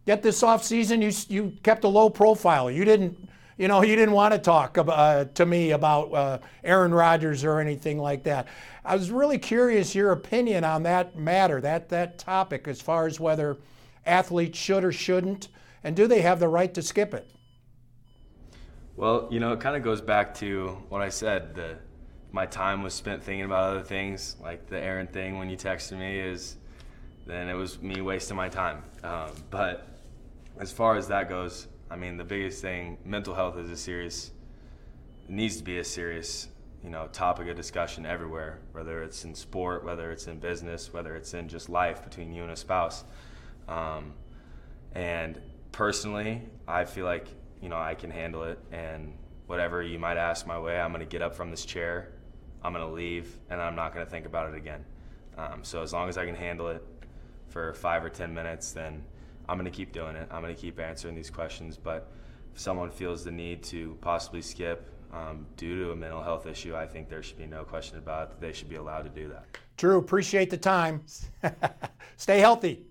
Yet 0.05 0.23
this 0.23 0.43
offseason, 0.43 1.03
you 1.03 1.35
you 1.35 1.53
kept 1.63 1.85
a 1.85 1.89
low 1.89 2.11
profile. 2.11 2.71
You 2.71 2.85
didn't 2.85 3.29
you 3.59 3.69
know, 3.69 3.83
you 3.83 3.97
didn't 3.97 4.13
want 4.13 4.35
to 4.35 4.39
talk 4.39 4.77
about, 4.77 4.99
uh, 4.99 5.25
to 5.33 5.47
me 5.47 5.71
about 5.71 6.13
uh, 6.13 6.39
Aaron 6.63 6.93
Rodgers 6.93 7.43
or 7.43 7.59
anything 7.59 7.99
like 7.99 8.23
that. 8.25 8.49
I 8.85 8.95
was 8.95 9.11
really 9.11 9.39
curious 9.39 9.95
your 9.95 10.13
opinion 10.13 10.63
on 10.63 10.83
that 10.83 11.17
matter, 11.17 11.61
that 11.63 11.89
that 11.89 12.19
topic, 12.19 12.69
as 12.69 12.81
far 12.81 13.07
as 13.07 13.19
whether 13.19 13.57
athletes 14.05 14.59
should 14.59 14.85
or 14.85 14.93
shouldn't, 14.93 15.49
and 15.83 15.97
do 15.97 16.07
they 16.07 16.21
have 16.21 16.39
the 16.39 16.49
right 16.49 16.73
to 16.75 16.83
skip 16.83 17.15
it? 17.15 17.29
Well, 18.97 19.29
you 19.31 19.41
know, 19.41 19.53
it 19.53 19.61
kind 19.61 19.77
of 19.77 19.83
goes 19.83 20.01
back 20.01 20.35
to 20.37 20.69
what 20.89 21.03
I 21.03 21.11
said. 21.11 21.55
The 21.55 21.77
my 22.33 22.47
time 22.47 22.83
was 22.83 22.95
spent 22.95 23.23
thinking 23.23 23.45
about 23.45 23.71
other 23.71 23.83
things, 23.83 24.37
like 24.43 24.69
the 24.69 24.79
Aaron 24.79 25.07
thing 25.07 25.39
when 25.39 25.49
you 25.51 25.57
texted 25.57 25.99
me 25.99 26.19
is, 26.19 26.57
then 27.27 27.49
it 27.49 27.55
was 27.55 27.81
me 27.81 28.01
wasting 28.01 28.37
my 28.37 28.49
time. 28.49 28.83
Um, 29.05 29.31
but 29.51 29.87
as 30.59 30.73
far 30.73 30.97
as 30.97 31.09
that 31.09 31.29
goes, 31.29 31.67
I 31.91 31.97
mean, 31.97 32.17
the 32.17 32.25
biggest 32.25 32.61
thing, 32.63 32.99
mental 33.05 33.35
health 33.35 33.57
is 33.59 33.71
a 33.71 33.77
serious, 33.77 34.33
needs 35.29 35.59
to 35.59 35.63
be 35.63 35.79
a 35.79 35.85
serious, 35.85 36.49
you 36.83 36.91
know, 36.91 37.07
topic 37.13 37.49
of 37.49 37.57
discussion 37.57 38.05
everywhere, 38.05 38.61
whether 38.73 39.03
it's 39.03 39.25
in 39.25 39.35
sport, 39.35 39.85
whether 39.85 40.11
it's 40.11 40.27
in 40.27 40.39
business, 40.39 40.93
whether 40.93 41.17
it's 41.17 41.33
in 41.33 41.49
just 41.49 41.69
life 41.69 42.03
between 42.03 42.33
you 42.33 42.43
and 42.43 42.53
a 42.53 42.57
spouse. 42.57 43.05
Um, 43.69 44.13
and 44.95 45.41
personally, 45.73 46.43
I 46.67 46.85
feel 46.85 47.05
like, 47.07 47.29
you 47.61 47.69
know, 47.69 47.79
I 47.79 47.95
can 47.95 48.11
handle 48.11 48.45
it. 48.45 48.59
And 48.73 49.13
whatever 49.47 49.83
you 49.83 49.99
might 49.99 50.17
ask 50.17 50.47
my 50.47 50.59
way, 50.59 50.79
I'm 50.79 50.91
going 50.91 51.01
to 51.01 51.07
get 51.07 51.23
up 51.23 51.35
from 51.35 51.51
this 51.51 51.65
chair, 51.65 52.13
I'm 52.63 52.73
going 52.73 52.87
to 52.87 52.93
leave, 52.93 53.39
and 53.51 53.61
I'm 53.61 53.77
not 53.77 53.95
going 53.95 54.05
to 54.05 54.11
think 54.11 54.27
about 54.27 54.53
it 54.53 54.57
again. 54.57 54.85
Um, 55.37 55.63
so 55.63 55.83
as 55.83 55.93
long 55.93 56.09
as 56.09 56.19
I 56.19 56.25
can 56.25 56.35
handle 56.35 56.69
it 56.69 56.83
for 57.49 57.75
five 57.75 58.05
or 58.05 58.09
10 58.09 58.35
minutes, 58.35 58.73
then 58.73 59.05
I'm 59.49 59.57
going 59.59 59.71
to 59.71 59.77
keep 59.77 59.93
doing 59.93 60.17
it. 60.17 60.29
I'm 60.31 60.43
going 60.43 60.55
to 60.55 60.61
keep 60.61 60.81
answering 60.81 61.15
these 61.15 61.31
questions. 61.31 61.77
But 61.77 62.11
if 62.55 62.61
someone 62.61 62.91
feels 62.91 63.25
the 63.25 63.31
need 63.31 63.63
to 63.65 63.97
possibly 64.01 64.43
skip 64.43 64.91
um, 65.13 65.47
due 65.57 65.85
to 65.85 65.93
a 65.93 65.97
mental 65.97 66.23
health 66.23 66.47
issue, 66.47 66.75
I 66.75 66.87
think 66.87 67.09
there 67.09 67.23
should 67.23 67.39
be 67.39 67.47
no 67.47 67.65
question 67.65 67.99
about 67.99 68.31
it 68.31 68.41
they 68.41 68.53
should 68.53 68.69
be 68.69 68.77
allowed 68.77 69.03
to 69.03 69.11
do 69.11 69.29
that. 69.29 69.45
Drew, 69.77 69.99
appreciate 69.99 70.51
the 70.51 70.57
time. 70.57 71.03
Stay 72.17 72.41
healthy. 72.41 72.87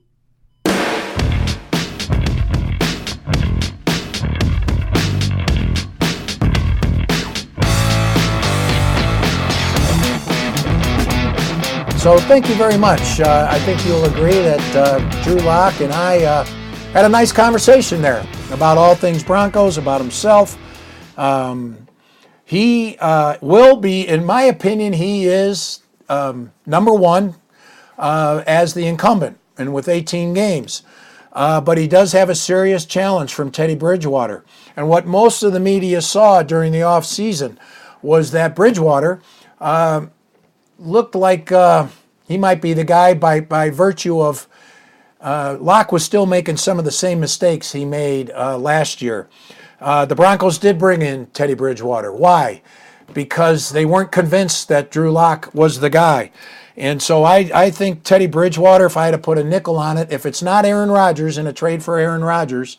So 12.06 12.20
thank 12.20 12.48
you 12.48 12.54
very 12.54 12.78
much. 12.78 13.20
Uh, 13.20 13.48
I 13.50 13.58
think 13.62 13.84
you'll 13.84 14.06
agree 14.06 14.30
that 14.30 14.76
uh, 14.76 15.24
Drew 15.24 15.38
Lock 15.38 15.82
and 15.82 15.92
I 15.92 16.24
uh, 16.24 16.44
had 16.94 17.04
a 17.04 17.10
nice 17.10 17.32
conversation 17.32 18.00
there 18.00 18.24
about 18.52 18.78
all 18.78 18.94
things 18.94 19.24
Broncos, 19.24 19.80
about 19.80 20.02
himself. 20.02 20.56
Um, 21.18 21.88
he 22.44 22.96
uh, 23.00 23.40
will 23.42 23.78
be, 23.78 24.08
in 24.08 24.24
my 24.24 24.44
opinion, 24.44 24.94
he 24.94 25.26
is 25.26 25.80
um, 26.08 26.52
number 26.68 26.94
one 26.94 27.38
uh, 27.98 28.44
as 28.46 28.76
the 28.76 28.86
incumbent, 28.86 29.40
and 29.58 29.74
with 29.74 29.90
18 29.90 30.36
games. 30.36 30.84
Uh, 31.34 31.60
but 31.60 31.80
he 31.80 31.88
does 31.88 32.12
have 32.12 32.30
a 32.30 32.36
serious 32.36 32.86
challenge 32.86 33.34
from 33.34 33.50
Teddy 33.50 33.74
Bridgewater. 33.74 34.46
And 34.76 34.88
what 34.88 35.08
most 35.08 35.42
of 35.42 35.54
the 35.54 35.60
media 35.60 36.04
saw 36.04 36.44
during 36.44 36.72
the 36.72 36.82
offseason 36.82 37.58
was 38.04 38.30
that 38.30 38.56
Bridgewater 38.56 39.24
looked 40.80 41.16
like 41.16 41.52
uh, 41.52 41.88
he 42.28 42.38
might 42.38 42.62
be 42.62 42.74
the 42.74 42.84
guy 42.84 43.14
by, 43.14 43.40
by 43.40 43.70
virtue 43.70 44.22
of 44.22 44.48
uh, 45.22 45.58
Lock 45.60 45.92
was 45.92 46.04
still 46.04 46.26
making 46.26 46.58
some 46.58 46.78
of 46.78 46.86
the 46.86 46.92
same 46.92 47.20
mistakes 47.20 47.72
he 47.72 47.86
made 47.86 48.32
uh, 48.32 48.58
last 48.58 49.02
year. 49.02 49.28
Uh, 49.80 50.06
the 50.06 50.16
Broncos 50.16 50.58
did 50.58 50.78
bring 50.78 51.02
in 51.02 51.28
Teddy 51.28 51.54
Bridgewater. 51.54 52.12
Why? 52.12 52.62
Because 53.14 53.72
they 53.72 53.86
weren't 53.86 54.12
convinced 54.12 54.68
that 54.68 54.92
Drew 54.92 55.12
Lock 55.12 55.54
was 55.54 55.80
the 55.80 55.90
guy. 55.90 56.32
And 56.78 57.02
so 57.02 57.24
I, 57.24 57.50
I 57.54 57.72
think 57.72 58.04
Teddy 58.04 58.28
Bridgewater, 58.28 58.86
if 58.86 58.98
I 58.98 59.06
had 59.06 59.12
to 59.12 59.18
put 59.18 59.38
a 59.38 59.44
nickel 59.44 59.78
on 59.78 59.98
it, 59.98 60.12
if 60.12 60.26
it's 60.26 60.42
not 60.42 60.66
Aaron 60.66 60.92
Rodgers 60.92 61.38
in 61.38 61.48
a 61.48 61.54
trade 61.54 61.82
for 61.82 61.98
Aaron 61.98 62.24
Rodgers, 62.24 62.78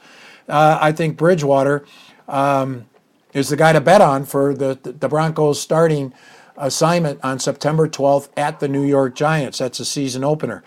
uh, 0.49 0.79
I 0.81 0.93
think 0.93 1.17
Bridgewater 1.17 1.85
um, 2.29 2.87
is 3.33 3.49
the 3.49 3.57
guy 3.57 3.73
to 3.73 3.81
bet 3.81 4.01
on 4.01 4.25
for 4.25 4.55
the, 4.55 4.79
the 4.83 5.09
Broncos 5.09 5.61
starting 5.61 6.13
assignment 6.57 7.21
on 7.23 7.39
September 7.39 7.89
12th 7.89 8.29
at 8.37 8.61
the 8.61 8.69
New 8.69 8.85
York 8.85 9.15
Giants. 9.15 9.59
That's 9.59 9.81
a 9.81 9.85
season 9.85 10.25
opener. 10.25 10.63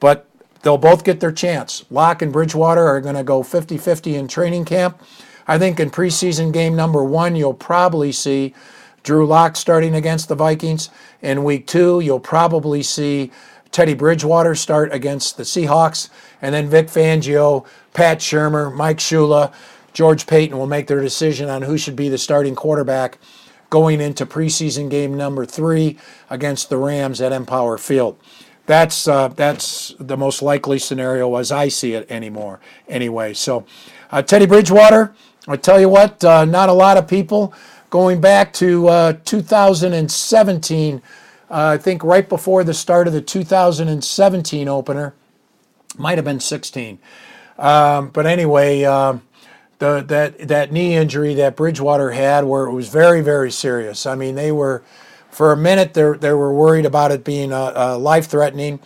But 0.00 0.26
they'll 0.62 0.78
both 0.78 1.04
get 1.04 1.20
their 1.20 1.32
chance. 1.32 1.84
Lock 1.90 2.22
and 2.22 2.32
Bridgewater 2.32 2.86
are 2.86 3.00
going 3.00 3.14
to 3.14 3.24
go 3.24 3.42
50 3.42 3.78
50 3.78 4.14
in 4.14 4.28
training 4.28 4.64
camp. 4.64 5.00
I 5.46 5.58
think 5.58 5.78
in 5.78 5.90
preseason 5.90 6.52
game 6.52 6.74
number 6.74 7.04
one, 7.04 7.36
you'll 7.36 7.54
probably 7.54 8.12
see 8.12 8.54
Drew 9.02 9.26
Lock 9.26 9.56
starting 9.56 9.94
against 9.94 10.28
the 10.28 10.34
Vikings. 10.34 10.88
In 11.20 11.44
week 11.44 11.66
two, 11.66 12.00
you'll 12.00 12.20
probably 12.20 12.82
see 12.82 13.30
Teddy 13.70 13.94
Bridgewater 13.94 14.54
start 14.54 14.92
against 14.92 15.36
the 15.36 15.42
Seahawks. 15.42 16.08
And 16.40 16.54
then 16.54 16.68
Vic 16.70 16.86
Fangio, 16.86 17.66
Pat 17.92 18.18
Shurmur, 18.18 18.74
Mike 18.74 18.98
Shula, 18.98 19.52
George 19.92 20.26
Paton 20.26 20.58
will 20.58 20.66
make 20.66 20.86
their 20.86 21.00
decision 21.00 21.48
on 21.48 21.62
who 21.62 21.76
should 21.76 21.96
be 21.96 22.08
the 22.08 22.18
starting 22.18 22.54
quarterback 22.54 23.18
going 23.74 24.00
into 24.00 24.24
preseason 24.24 24.88
game 24.88 25.16
number 25.16 25.44
three 25.44 25.98
against 26.30 26.68
the 26.68 26.76
Rams 26.76 27.20
at 27.20 27.32
Empower 27.32 27.76
Field. 27.76 28.16
That's 28.66 29.08
uh, 29.08 29.26
that's 29.26 29.96
the 29.98 30.16
most 30.16 30.42
likely 30.42 30.78
scenario 30.78 31.34
as 31.34 31.50
I 31.50 31.66
see 31.66 31.94
it 31.94 32.08
anymore. 32.08 32.60
Anyway, 32.88 33.34
so 33.34 33.66
uh, 34.12 34.22
Teddy 34.22 34.46
Bridgewater, 34.46 35.12
I 35.48 35.56
tell 35.56 35.80
you 35.80 35.88
what, 35.88 36.22
uh, 36.22 36.44
not 36.44 36.68
a 36.68 36.72
lot 36.72 36.96
of 36.96 37.08
people 37.08 37.52
going 37.90 38.20
back 38.20 38.52
to 38.52 38.86
uh, 38.86 39.12
2017. 39.24 41.02
Uh, 41.50 41.50
I 41.50 41.76
think 41.76 42.04
right 42.04 42.28
before 42.28 42.62
the 42.62 42.74
start 42.74 43.08
of 43.08 43.12
the 43.12 43.20
2017 43.20 44.68
opener, 44.68 45.14
might 45.98 46.16
have 46.16 46.24
been 46.24 46.38
16. 46.38 47.00
Um, 47.58 48.10
but 48.10 48.24
anyway. 48.24 48.84
Um, 48.84 49.22
the, 49.84 50.04
that 50.06 50.48
that 50.48 50.72
knee 50.72 50.94
injury 50.94 51.34
that 51.34 51.56
Bridgewater 51.56 52.12
had, 52.12 52.44
where 52.44 52.64
it 52.64 52.72
was 52.72 52.88
very 52.88 53.20
very 53.20 53.50
serious. 53.50 54.06
I 54.06 54.14
mean, 54.14 54.34
they 54.34 54.50
were 54.50 54.82
for 55.30 55.52
a 55.52 55.56
minute 55.56 55.94
they 55.94 56.12
they 56.12 56.32
were 56.32 56.52
worried 56.52 56.86
about 56.86 57.12
it 57.12 57.24
being 57.24 57.52
uh, 57.52 57.72
uh, 57.76 57.98
life 57.98 58.26
threatening. 58.26 58.80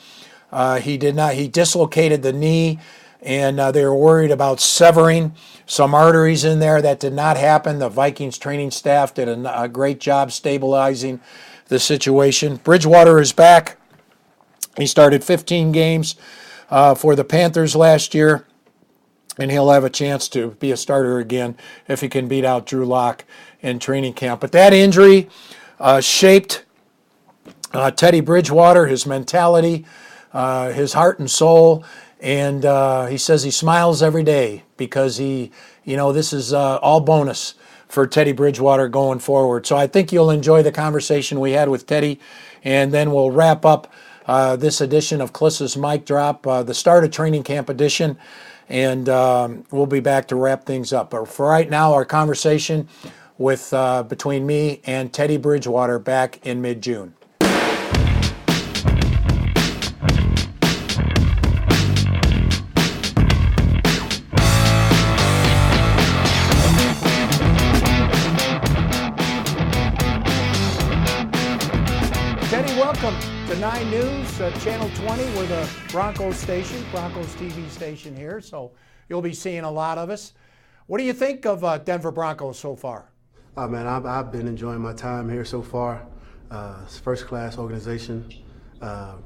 Uh, 0.50 0.80
he 0.80 0.96
did 0.96 1.14
not. 1.14 1.34
He 1.34 1.46
dislocated 1.46 2.22
the 2.22 2.32
knee, 2.32 2.80
and 3.22 3.60
uh, 3.60 3.70
they 3.70 3.84
were 3.84 3.94
worried 3.94 4.30
about 4.30 4.60
severing 4.60 5.34
some 5.66 5.94
arteries 5.94 6.44
in 6.44 6.58
there. 6.58 6.82
That 6.82 6.98
did 6.98 7.12
not 7.12 7.36
happen. 7.36 7.78
The 7.78 7.88
Vikings 7.88 8.38
training 8.38 8.72
staff 8.72 9.14
did 9.14 9.28
a, 9.28 9.62
a 9.62 9.68
great 9.68 10.00
job 10.00 10.32
stabilizing 10.32 11.20
the 11.66 11.78
situation. 11.78 12.56
Bridgewater 12.56 13.20
is 13.20 13.32
back. 13.32 13.76
He 14.76 14.86
started 14.86 15.22
15 15.22 15.70
games 15.70 16.16
uh, 16.70 16.94
for 16.94 17.14
the 17.14 17.24
Panthers 17.24 17.76
last 17.76 18.14
year 18.14 18.47
and 19.38 19.50
he'll 19.50 19.70
have 19.70 19.84
a 19.84 19.90
chance 19.90 20.28
to 20.28 20.50
be 20.52 20.72
a 20.72 20.76
starter 20.76 21.18
again 21.18 21.56
if 21.86 22.00
he 22.00 22.08
can 22.08 22.28
beat 22.28 22.44
out 22.44 22.66
Drew 22.66 22.84
Lock 22.84 23.24
in 23.60 23.78
training 23.78 24.14
camp. 24.14 24.40
But 24.40 24.52
that 24.52 24.72
injury 24.72 25.28
uh, 25.78 26.00
shaped 26.00 26.64
uh, 27.72 27.90
Teddy 27.90 28.20
Bridgewater, 28.20 28.86
his 28.86 29.06
mentality, 29.06 29.86
uh, 30.32 30.72
his 30.72 30.92
heart 30.92 31.18
and 31.18 31.30
soul, 31.30 31.84
and 32.20 32.64
uh, 32.64 33.06
he 33.06 33.16
says 33.16 33.44
he 33.44 33.50
smiles 33.50 34.02
every 34.02 34.24
day 34.24 34.64
because 34.76 35.16
he, 35.18 35.52
you 35.84 35.96
know, 35.96 36.12
this 36.12 36.32
is 36.32 36.52
uh, 36.52 36.76
all 36.78 37.00
bonus 37.00 37.54
for 37.86 38.06
Teddy 38.06 38.32
Bridgewater 38.32 38.88
going 38.88 39.18
forward. 39.18 39.66
So 39.66 39.76
I 39.76 39.86
think 39.86 40.12
you'll 40.12 40.30
enjoy 40.30 40.62
the 40.62 40.72
conversation 40.72 41.40
we 41.40 41.52
had 41.52 41.68
with 41.68 41.86
Teddy, 41.86 42.20
and 42.64 42.92
then 42.92 43.12
we'll 43.12 43.30
wrap 43.30 43.64
up 43.64 43.92
uh, 44.26 44.56
this 44.56 44.80
edition 44.80 45.20
of 45.20 45.32
Klis's 45.32 45.76
Mic 45.76 46.04
Drop, 46.04 46.42
the 46.42 46.74
start 46.74 47.04
of 47.04 47.10
training 47.10 47.44
camp 47.44 47.70
edition 47.70 48.18
and 48.68 49.08
um, 49.08 49.64
we'll 49.70 49.86
be 49.86 50.00
back 50.00 50.28
to 50.28 50.36
wrap 50.36 50.64
things 50.64 50.92
up. 50.92 51.10
But 51.10 51.28
for 51.28 51.48
right 51.48 51.68
now, 51.68 51.92
our 51.94 52.04
conversation 52.04 52.88
with 53.38 53.72
uh, 53.72 54.02
between 54.02 54.46
me 54.46 54.80
and 54.84 55.12
Teddy 55.12 55.36
Bridgewater 55.36 55.98
back 55.98 56.44
in 56.46 56.60
mid 56.60 56.82
June. 56.82 57.14
9 74.36 74.52
uh, 74.52 74.60
Channel 74.60 74.90
20. 74.94 75.24
We're 75.36 75.46
the 75.46 75.68
Broncos 75.90 76.36
station, 76.36 76.84
Broncos 76.90 77.34
TV 77.36 77.68
station 77.70 78.14
here, 78.14 78.40
so 78.40 78.72
you'll 79.08 79.22
be 79.22 79.32
seeing 79.32 79.64
a 79.64 79.70
lot 79.70 79.98
of 79.98 80.10
us. 80.10 80.32
What 80.86 80.98
do 80.98 81.04
you 81.04 81.12
think 81.12 81.46
of 81.46 81.64
uh, 81.64 81.78
Denver 81.78 82.10
Broncos 82.10 82.58
so 82.58 82.76
far? 82.76 83.10
Oh, 83.56 83.66
man, 83.66 83.86
I've, 83.86 84.06
I've, 84.06 84.30
been 84.30 84.46
enjoying 84.46 84.80
my 84.80 84.92
time 84.92 85.28
here 85.28 85.44
so 85.44 85.62
far. 85.62 86.06
Uh, 86.50 86.84
first 86.86 87.26
class 87.26 87.58
organization 87.58 88.32
uh, 88.80 89.16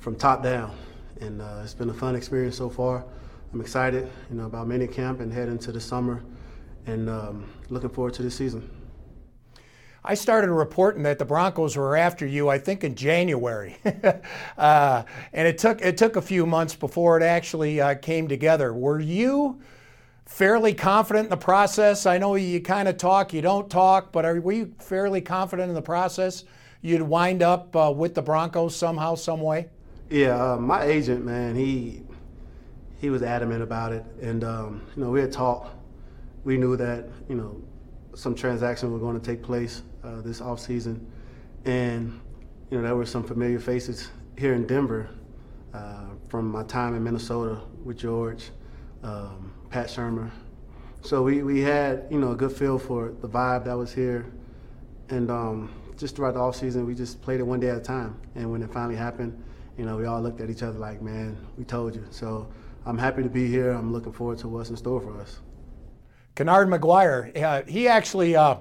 from 0.00 0.16
top 0.16 0.42
down, 0.42 0.76
and 1.20 1.40
uh, 1.40 1.60
it's 1.62 1.74
been 1.74 1.90
a 1.90 1.94
fun 1.94 2.16
experience 2.16 2.56
so 2.56 2.68
far. 2.68 3.04
I'm 3.52 3.60
excited, 3.60 4.10
you 4.30 4.36
know, 4.36 4.46
about 4.46 4.66
mini 4.66 4.86
camp 4.86 5.20
and 5.20 5.32
heading 5.32 5.58
to 5.60 5.72
the 5.72 5.80
summer, 5.80 6.22
and 6.86 7.08
um, 7.08 7.48
looking 7.68 7.90
forward 7.90 8.14
to 8.14 8.22
the 8.22 8.30
season. 8.30 8.68
I 10.04 10.14
started 10.14 10.50
reporting 10.50 11.04
that 11.04 11.20
the 11.20 11.24
Broncos 11.24 11.76
were 11.76 11.96
after 11.96 12.26
you, 12.26 12.48
I 12.48 12.58
think, 12.58 12.82
in 12.82 12.96
January, 12.96 13.76
uh, 14.58 15.04
and 15.32 15.46
it 15.46 15.58
took 15.58 15.80
it 15.80 15.96
took 15.96 16.16
a 16.16 16.22
few 16.22 16.44
months 16.44 16.74
before 16.74 17.20
it 17.20 17.22
actually 17.22 17.80
uh, 17.80 17.94
came 17.94 18.26
together. 18.26 18.74
Were 18.74 18.98
you 18.98 19.60
fairly 20.26 20.74
confident 20.74 21.26
in 21.26 21.30
the 21.30 21.36
process? 21.36 22.04
I 22.04 22.18
know 22.18 22.34
you 22.34 22.60
kind 22.60 22.88
of 22.88 22.96
talk, 22.96 23.32
you 23.32 23.42
don't 23.42 23.70
talk, 23.70 24.10
but 24.10 24.24
are, 24.24 24.40
were 24.40 24.52
you 24.52 24.74
fairly 24.80 25.20
confident 25.20 25.68
in 25.68 25.74
the 25.74 25.82
process? 25.82 26.44
You'd 26.80 27.02
wind 27.02 27.40
up 27.40 27.76
uh, 27.76 27.92
with 27.94 28.16
the 28.16 28.22
Broncos 28.22 28.74
somehow, 28.74 29.14
some 29.14 29.40
way. 29.40 29.68
Yeah, 30.10 30.54
uh, 30.54 30.56
my 30.56 30.82
agent, 30.82 31.24
man, 31.24 31.54
he 31.54 32.02
he 32.98 33.08
was 33.08 33.22
adamant 33.22 33.62
about 33.62 33.92
it, 33.92 34.04
and 34.20 34.42
um, 34.42 34.82
you 34.96 35.04
know, 35.04 35.10
we 35.10 35.20
had 35.20 35.30
talked. 35.30 35.76
We 36.42 36.56
knew 36.56 36.76
that 36.76 37.08
you 37.28 37.36
know 37.36 37.62
some 38.16 38.34
transactions 38.34 38.90
were 38.90 38.98
going 38.98 39.18
to 39.18 39.24
take 39.24 39.44
place 39.44 39.82
uh, 40.04 40.20
this 40.20 40.40
off 40.40 40.60
season, 40.60 41.06
and 41.64 42.20
you 42.70 42.78
know 42.78 42.82
there 42.82 42.96
were 42.96 43.06
some 43.06 43.22
familiar 43.22 43.58
faces 43.58 44.10
here 44.36 44.54
in 44.54 44.66
Denver 44.66 45.08
uh, 45.74 46.06
from 46.28 46.50
my 46.50 46.62
time 46.64 46.94
in 46.94 47.04
Minnesota 47.04 47.60
with 47.84 47.98
George, 47.98 48.50
um, 49.02 49.52
Pat 49.70 49.86
Shurmur. 49.86 50.30
So 51.02 51.22
we, 51.22 51.42
we 51.42 51.60
had 51.60 52.06
you 52.10 52.18
know 52.18 52.32
a 52.32 52.36
good 52.36 52.52
feel 52.52 52.78
for 52.78 53.12
the 53.20 53.28
vibe 53.28 53.64
that 53.64 53.76
was 53.76 53.92
here, 53.92 54.26
and 55.08 55.30
um, 55.30 55.72
just 55.96 56.16
throughout 56.16 56.34
the 56.34 56.40
off 56.40 56.56
season 56.56 56.86
we 56.86 56.94
just 56.94 57.20
played 57.22 57.40
it 57.40 57.44
one 57.44 57.60
day 57.60 57.70
at 57.70 57.76
a 57.76 57.80
time. 57.80 58.16
And 58.34 58.50
when 58.50 58.62
it 58.62 58.72
finally 58.72 58.96
happened, 58.96 59.42
you 59.76 59.84
know 59.84 59.96
we 59.96 60.06
all 60.06 60.20
looked 60.20 60.40
at 60.40 60.50
each 60.50 60.62
other 60.62 60.78
like, 60.78 61.02
man, 61.02 61.36
we 61.56 61.64
told 61.64 61.94
you. 61.94 62.04
So 62.10 62.48
I'm 62.84 62.98
happy 62.98 63.22
to 63.22 63.28
be 63.28 63.48
here. 63.48 63.70
I'm 63.70 63.92
looking 63.92 64.12
forward 64.12 64.38
to 64.38 64.48
what's 64.48 64.70
in 64.70 64.76
store 64.76 65.00
for 65.00 65.20
us. 65.20 65.40
Kennard 66.34 66.68
McGuire, 66.68 67.36
uh, 67.42 67.62
he 67.68 67.88
actually 67.88 68.34
uh, 68.34 68.56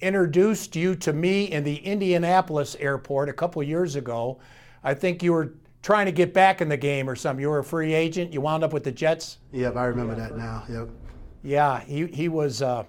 introduced 0.00 0.74
you 0.76 0.94
to 0.96 1.12
me 1.12 1.44
in 1.44 1.64
the 1.64 1.76
Indianapolis 1.76 2.74
airport 2.76 3.28
a 3.28 3.32
couple 3.32 3.62
years 3.62 3.96
ago. 3.96 4.40
I 4.82 4.94
think 4.94 5.22
you 5.22 5.32
were 5.32 5.54
trying 5.82 6.06
to 6.06 6.12
get 6.12 6.32
back 6.32 6.60
in 6.60 6.68
the 6.68 6.76
game 6.76 7.08
or 7.08 7.16
something. 7.16 7.40
You 7.40 7.50
were 7.50 7.58
a 7.58 7.64
free 7.64 7.92
agent. 7.92 8.32
You 8.32 8.40
wound 8.40 8.64
up 8.64 8.72
with 8.72 8.84
the 8.84 8.92
Jets. 8.92 9.38
Yep, 9.52 9.76
I 9.76 9.84
remember 9.86 10.14
that 10.14 10.36
now. 10.36 10.64
Yep. 10.68 10.88
Yeah, 11.42 11.80
he 11.80 12.06
he 12.06 12.28
was 12.28 12.62
uh, 12.62 12.84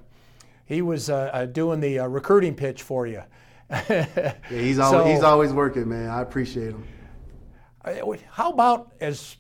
he 0.66 0.82
was 0.82 1.10
uh, 1.10 1.30
uh, 1.34 1.46
doing 1.46 1.80
the 1.80 2.00
uh, 2.00 2.08
recruiting 2.08 2.56
pitch 2.56 2.84
for 2.84 3.08
you. 3.08 3.24
yeah, 3.70 4.36
he's 4.50 4.80
always 4.80 5.04
so, 5.04 5.06
he's 5.06 5.24
always 5.24 5.52
working, 5.52 5.90
man. 5.90 6.10
I 6.10 6.22
appreciate 6.22 6.72
him. 6.72 6.86
Uh, 7.84 8.16
how 8.30 8.52
about 8.52 8.94
as 9.02 9.38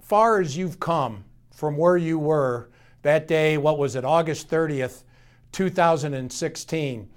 far 0.00 0.40
as 0.40 0.56
you've 0.56 0.80
come 0.80 1.24
from 1.52 1.76
where 1.76 1.96
you 1.96 2.18
were 2.18 2.70
that 3.02 3.28
day? 3.28 3.56
What 3.56 3.78
was 3.78 3.94
it, 3.94 4.04
August 4.04 4.48
thirtieth? 4.48 5.04
2016. 5.52 7.08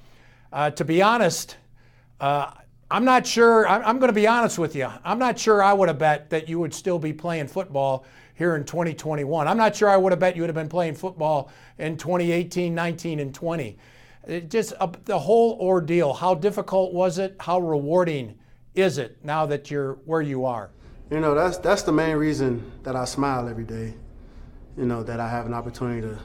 Uh, 0.52 0.70
to 0.72 0.86
be 0.86 1.02
honest, 1.02 1.58
uh, 2.20 2.52
I'm 2.92 3.06
not 3.06 3.26
sure, 3.26 3.68
I'm, 3.68 3.84
I'm 3.84 4.00
going 4.00 4.10
to 4.10 4.14
be 4.14 4.28
honest 4.28 4.60
with 4.60 4.76
you. 4.76 4.88
I'm 5.04 5.18
not 5.18 5.40
sure 5.40 5.64
I 5.64 5.74
would 5.74 5.88
have 5.88 5.98
bet 5.98 6.30
that 6.30 6.48
you 6.48 6.60
would 6.60 6.74
still 6.74 7.00
be 7.00 7.12
playing 7.12 7.48
football 7.48 8.06
here 8.36 8.56
in 8.56 8.64
2021. 8.64 9.48
I'm 9.48 9.58
not 9.58 9.76
sure 9.76 9.90
I 9.90 9.98
would 9.98 10.12
have 10.12 10.20
bet 10.20 10.36
you 10.36 10.44
would 10.44 10.50
have 10.50 10.56
been 10.56 10.70
playing 10.70 10.96
football 10.96 11.52
in 11.78 11.98
2018, 11.98 12.74
19, 12.74 13.20
and 13.20 13.34
20. 13.34 13.78
It 14.28 14.50
just 14.50 14.74
uh, 14.80 14.88
the 15.06 15.20
whole 15.20 15.58
ordeal. 15.60 16.14
How 16.14 16.34
difficult 16.34 16.94
was 16.94 17.18
it? 17.18 17.36
How 17.40 17.60
rewarding 17.60 18.38
is 18.74 18.98
it 18.98 19.18
now 19.24 19.46
that 19.48 19.70
you're 19.70 19.94
where 20.06 20.22
you 20.22 20.46
are? 20.46 20.70
You 21.12 21.20
know, 21.20 21.36
that's 21.36 21.58
that's 21.58 21.84
the 21.84 21.92
main 21.92 22.16
reason 22.16 22.72
that 22.84 22.96
I 22.96 23.06
smile 23.06 23.50
every 23.50 23.66
day. 23.66 23.94
You 24.78 24.86
know, 24.86 25.04
that 25.04 25.20
I 25.20 25.28
have 25.30 25.46
an 25.46 25.54
opportunity 25.54 26.02
to 26.02 26.18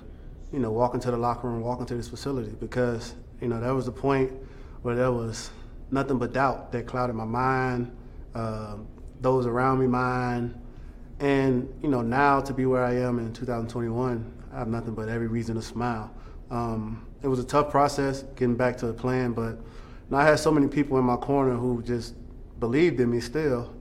you 0.52 0.58
know, 0.58 0.70
walking 0.70 1.00
to 1.00 1.11
the 1.11 1.16
locker 1.16 1.48
room, 1.48 1.61
walking 1.61 1.87
to 1.87 1.94
this 1.94 2.08
facility 2.08 2.52
because, 2.61 3.14
you 3.40 3.48
know, 3.48 3.61
there 3.61 3.74
was 3.74 3.88
a 3.88 3.92
point 3.92 4.32
where 4.82 4.94
there 4.94 5.12
was 5.12 5.50
nothing 5.90 6.18
but 6.18 6.32
doubt 6.32 6.72
that 6.72 6.87
clouded 6.87 7.14
my 7.14 7.24
mind, 7.24 7.94
uh, 8.34 8.76
those 9.20 9.46
around 9.46 9.80
me 9.80 9.87
mind. 9.87 10.58
And, 11.20 11.72
you 11.82 11.88
know, 11.88 12.00
now 12.00 12.40
to 12.40 12.54
be 12.54 12.64
where 12.66 12.84
I 12.84 12.94
am 12.94 13.18
in 13.18 13.32
2021, 13.32 14.32
I 14.52 14.58
have 14.58 14.68
nothing 14.68 14.94
but 14.94 15.08
every 15.08 15.26
reason 15.26 15.56
to 15.56 15.62
smile. 15.62 16.14
Um, 16.50 17.06
it 17.22 17.28
was 17.28 17.40
a 17.40 17.44
tough 17.44 17.70
process 17.70 18.22
getting 18.37 18.56
back 18.56 18.76
to 18.78 18.87
the 18.87 18.92
plan, 18.92 19.32
but 19.32 19.58
I 20.12 20.24
had 20.24 20.38
so 20.38 20.50
many 20.50 20.68
people 20.68 20.96
in 20.98 21.04
my 21.04 21.16
corner 21.16 21.54
who 21.54 21.82
just 21.82 22.14
believed 22.61 23.00
in 23.00 23.11
me 23.11 23.20
still, 23.20 23.74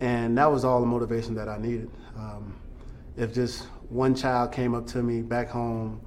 and 0.00 0.36
that 0.38 0.50
was 0.50 0.64
all 0.64 0.80
the 0.80 0.86
motivation 0.86 1.34
that 1.34 1.48
I 1.48 1.58
needed. 1.58 1.90
Um, 2.16 2.54
if 3.16 3.32
just 3.32 3.66
one 3.88 4.14
child 4.14 4.52
came 4.52 4.74
up 4.74 4.86
to 4.88 5.02
me 5.02 5.22
back 5.22 5.48
home 5.48 6.00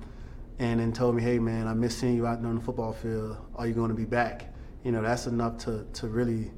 and 0.59 0.79
then 0.79 0.91
told 0.91 1.15
me, 1.15 1.23
hey 1.23 1.39
man, 1.39 1.67
I 1.67 1.73
miss 1.73 1.97
seeing 1.97 2.15
you 2.15 2.27
out 2.27 2.41
there 2.41 2.49
on 2.49 2.55
the 2.55 2.61
football 2.61 2.93
field. 2.93 3.37
Are 3.55 3.65
you 3.65 3.73
going 3.73 3.89
to 3.89 3.95
be 3.95 4.05
back? 4.05 4.53
You 4.83 4.91
know, 4.91 5.01
that's 5.01 5.27
enough 5.27 5.57
to, 5.59 5.85
to 5.93 6.07
really 6.07 6.51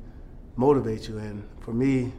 motivate 0.56 1.08
you. 1.08 1.18
And 1.18 1.48
for 1.60 1.74
me, 1.74 2.12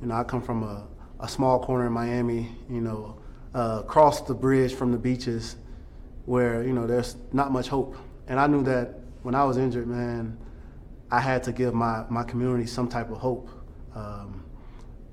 you 0.00 0.06
know, 0.06 0.14
I 0.14 0.24
come 0.24 0.42
from 0.42 0.62
a, 0.62 0.86
a 1.20 1.28
small 1.28 1.62
corner 1.62 1.86
in 1.86 1.92
Miami, 1.92 2.56
you 2.70 2.80
know, 2.80 3.18
uh, 3.54 3.82
across 3.84 4.22
the 4.22 4.34
bridge 4.34 4.74
from 4.74 4.92
the 4.92 4.98
beaches 4.98 5.56
where, 6.24 6.62
you 6.62 6.72
know, 6.72 6.86
there's 6.86 7.16
not 7.32 7.52
much 7.52 7.68
hope. 7.68 7.96
And 8.28 8.40
I 8.40 8.46
knew 8.46 8.62
that 8.64 9.00
when 9.22 9.34
I 9.34 9.44
was 9.44 9.56
injured, 9.56 9.86
man, 9.86 10.38
I 11.10 11.20
had 11.20 11.42
to 11.44 11.52
give 11.52 11.74
my, 11.74 12.04
my 12.08 12.24
community 12.24 12.66
some 12.66 12.88
type 12.88 13.10
of 13.10 13.18
hope. 13.18 13.48
Um, 13.94 14.44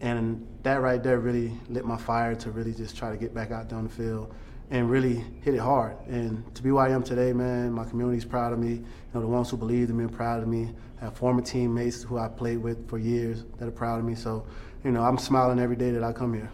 and 0.04 0.46
that 0.64 0.82
right 0.82 1.02
there 1.02 1.20
really 1.20 1.58
lit 1.70 1.86
my 1.86 1.96
fire 1.96 2.36
to 2.36 2.52
really 2.52 2.74
just 2.74 2.98
try 2.98 3.10
to 3.10 3.16
get 3.16 3.34
back 3.34 3.52
out 3.52 3.70
there 3.70 3.78
on 3.78 3.86
the 3.86 3.90
field 3.90 4.36
and 4.70 4.90
really 4.90 5.24
hit 5.42 5.54
it 5.54 5.62
hard. 5.62 5.96
And 6.08 6.54
to 6.56 6.62
be 6.62 6.72
where 6.72 6.86
I 6.86 6.90
am 6.90 7.04
today, 7.04 7.32
man, 7.32 7.72
my 7.72 7.86
community's 7.86 8.26
proud 8.26 8.52
of 8.52 8.60
me. 8.60 8.72
You 8.72 8.86
know, 9.14 9.22
the 9.22 9.28
ones 9.28 9.50
who 9.50 9.56
believed 9.56 9.90
in 9.90 9.98
me 9.98 10.04
are 10.04 10.10
proud 10.10 10.44
of 10.44 10.50
me. 10.50 10.76
I 11.00 11.06
have 11.06 11.16
former 11.16 11.42
teammates 11.42 12.04
who 12.04 12.18
I 12.18 12.28
played 12.28 12.58
with 12.58 12.90
for 12.90 12.98
years 12.98 13.46
that 13.60 13.68
are 13.68 13.72
proud 13.72 13.98
of 13.98 14.04
me. 14.04 14.14
So, 14.14 14.46
you 14.84 14.92
know, 14.92 15.02
I'm 15.02 15.18
smiling 15.18 15.58
every 15.58 15.78
day 15.78 15.92
that 15.92 16.04
I 16.04 16.12
come 16.12 16.34
here. 16.34 16.52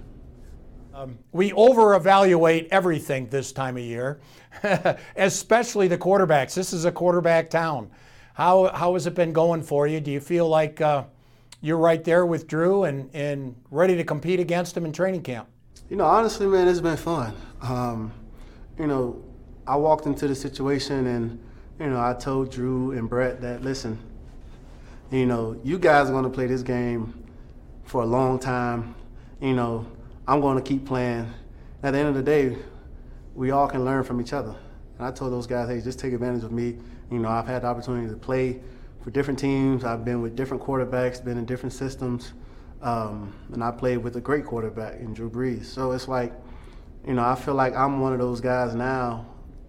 Um, 0.93 1.17
we 1.31 1.51
over 1.53 1.95
evaluate 1.95 2.67
everything 2.69 3.29
this 3.29 3.51
time 3.51 3.77
of 3.77 3.83
year, 3.83 4.19
especially 5.15 5.87
the 5.87 5.97
quarterbacks. 5.97 6.53
This 6.53 6.71
is 6.71 6.85
a 6.85 6.91
quarterback 6.91 7.49
town. 7.49 7.89
How, 8.35 8.67
how 8.67 8.93
has 8.93 9.07
it 9.07 9.15
been 9.15 9.33
going 9.33 9.63
for 9.63 9.87
you? 9.87 9.99
Do 9.99 10.11
you 10.11 10.19
feel 10.19 10.47
like 10.47 10.81
uh, 10.81 11.05
you're 11.61 11.77
right 11.77 12.03
there 12.03 12.25
with 12.25 12.47
Drew 12.47 12.83
and, 12.83 13.09
and 13.13 13.55
ready 13.69 13.95
to 13.97 14.03
compete 14.03 14.39
against 14.39 14.75
him 14.75 14.85
in 14.85 14.93
training 14.93 15.23
camp? 15.23 15.47
You 15.89 15.97
know, 15.97 16.05
honestly, 16.05 16.47
man, 16.47 16.67
it's 16.67 16.81
been 16.81 16.97
fun. 16.97 17.35
Um, 17.61 18.13
you 18.77 18.87
know, 18.87 19.23
I 19.67 19.75
walked 19.75 20.05
into 20.05 20.27
the 20.27 20.35
situation 20.35 21.07
and, 21.07 21.39
you 21.79 21.87
know, 21.87 21.99
I 21.99 22.13
told 22.13 22.51
Drew 22.51 22.91
and 22.91 23.09
Brett 23.09 23.41
that, 23.41 23.63
listen, 23.63 23.97
you 25.11 25.25
know, 25.25 25.59
you 25.63 25.79
guys 25.79 26.09
are 26.09 26.11
going 26.13 26.23
to 26.23 26.29
play 26.29 26.45
this 26.45 26.61
game 26.61 27.23
for 27.83 28.03
a 28.03 28.05
long 28.05 28.39
time. 28.39 28.95
You 29.41 29.53
know, 29.53 29.85
I'm 30.27 30.41
going 30.41 30.57
to 30.57 30.63
keep 30.63 30.85
playing. 30.85 31.31
At 31.81 31.91
the 31.91 31.99
end 31.99 32.09
of 32.09 32.15
the 32.15 32.23
day, 32.23 32.57
we 33.33 33.51
all 33.51 33.67
can 33.67 33.83
learn 33.83 34.03
from 34.03 34.21
each 34.21 34.33
other. 34.33 34.55
And 34.97 35.07
I 35.07 35.11
told 35.11 35.31
those 35.31 35.47
guys, 35.47 35.69
hey, 35.69 35.81
just 35.81 35.97
take 35.97 36.13
advantage 36.13 36.43
of 36.43 36.51
me. 36.51 36.77
You 37.09 37.19
know, 37.19 37.29
I've 37.29 37.47
had 37.47 37.63
the 37.63 37.67
opportunity 37.67 38.09
to 38.09 38.17
play 38.17 38.59
for 39.01 39.11
different 39.11 39.39
teams. 39.39 39.83
I've 39.83 40.03
been 40.03 40.21
with 40.21 40.35
different 40.35 40.63
quarterbacks, 40.63 41.23
been 41.23 41.37
in 41.37 41.45
different 41.45 41.73
systems, 41.73 42.33
um, 42.81 43.33
and 43.53 43.63
I 43.63 43.71
played 43.71 43.97
with 43.97 44.15
a 44.15 44.21
great 44.21 44.45
quarterback 44.45 44.99
in 44.99 45.13
Drew 45.13 45.29
Brees. 45.29 45.65
So 45.65 45.91
it's 45.91 46.07
like, 46.07 46.33
you 47.05 47.13
know, 47.13 47.23
I 47.23 47.35
feel 47.35 47.55
like 47.55 47.75
I'm 47.75 47.99
one 47.99 48.13
of 48.13 48.19
those 48.19 48.41
guys 48.41 48.75
now. 48.75 49.25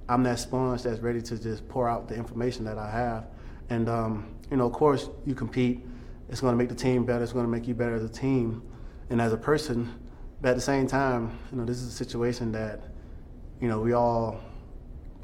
I'm 0.09 0.25
that 0.25 0.41
sponge 0.41 0.83
that's 0.83 1.01
ready 1.01 1.23
to 1.23 1.41
just 1.41 1.69
pour 1.69 1.89
out 1.89 2.09
the 2.09 2.17
information 2.17 2.65
that 2.65 2.79
I 2.79 2.91
have. 2.91 3.27
And, 3.69 3.89
um, 3.89 4.35
you 4.51 4.57
know, 4.57 4.67
of 4.67 4.73
course, 4.73 5.09
you 5.25 5.35
compete. 5.37 5.87
It's 6.29 6.41
going 6.41 6.53
to 6.53 6.59
make 6.59 6.69
the 6.69 6.75
team 6.75 7.05
better. 7.05 7.23
It's 7.23 7.33
going 7.33 7.45
to 7.45 7.51
make 7.51 7.69
you 7.69 7.75
better 7.75 7.95
as 7.95 8.03
a 8.03 8.09
team 8.09 8.63
and 9.09 9.21
as 9.21 9.33
a 9.33 9.37
person. 9.37 9.93
But 10.41 10.51
at 10.51 10.57
the 10.57 10.63
same 10.63 10.89
time, 10.89 11.39
you 11.53 11.59
know, 11.59 11.65
this 11.65 11.79
is 11.79 11.89
a 11.89 11.97
situation 11.97 12.51
that, 12.53 12.81
you 13.61 13.69
know, 13.69 13.81
we 13.81 13.93
all, 13.93 14.41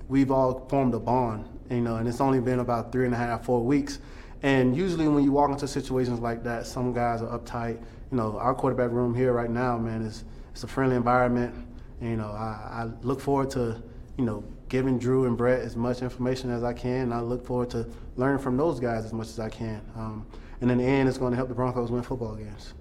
we've 0.09 0.31
all 0.31 0.67
formed 0.69 0.95
a 0.95 1.01
bond 1.01 1.49
you 1.71 1.81
know, 1.81 1.97
and 1.97 2.09
it's 2.09 2.21
only 2.21 2.41
been 2.41 2.61
about 2.61 2.93
three 2.93 3.07
and 3.07 3.15
a 3.15 3.17
half, 3.17 3.45
four 3.45 3.63
weeks. 3.63 3.99
And 4.43 4.77
usually 4.77 5.09
when 5.09 5.25
you 5.25 5.33
walk 5.33 5.51
into 5.51 5.67
situations 5.67 6.21
like 6.21 6.43
that, 6.45 6.67
some 6.67 6.93
guys 6.93 7.23
are 7.23 7.39
uptight. 7.39 7.81
You 8.11 8.17
know, 8.17 8.39
our 8.39 8.55
quarterback 8.55 8.91
room 8.91 9.15
here 9.15 9.33
right 9.33 9.51
now, 9.51 9.79
man, 9.79 10.03
is 10.03 10.25
it's 10.53 10.63
a 10.65 10.69
friendly 10.69 10.97
environment. 10.97 11.55
And, 12.01 12.11
you 12.11 12.17
know, 12.17 12.31
I, 12.31 12.83
I 12.83 12.91
look 13.03 13.21
forward 13.21 13.51
to, 13.51 13.83
you 14.17 14.25
know, 14.25 14.45
giving 14.69 14.99
Drew 14.99 15.27
and 15.27 15.37
Brett 15.37 15.61
as 15.61 15.77
much 15.77 16.03
information 16.03 16.51
as 16.51 16.63
I 16.63 16.73
can. 16.73 17.03
And 17.03 17.15
I 17.15 17.21
look 17.21 17.45
forward 17.45 17.71
to 17.71 17.89
learning 18.17 18.43
from 18.43 18.57
those 18.57 18.79
guys 18.79 19.05
as 19.05 19.13
much 19.13 19.29
as 19.29 19.41
I 19.41 19.49
can. 19.49 19.81
Um, 19.97 20.27
and 20.61 20.71
in 20.71 20.79
the 20.79 20.85
end, 20.85 21.09
it's 21.09 21.19
going 21.19 21.33
to 21.33 21.37
help 21.37 21.49
the 21.49 21.55
Broncos 21.55 21.91
win 21.91 22.03
football 22.03 22.37
games. 22.37 22.75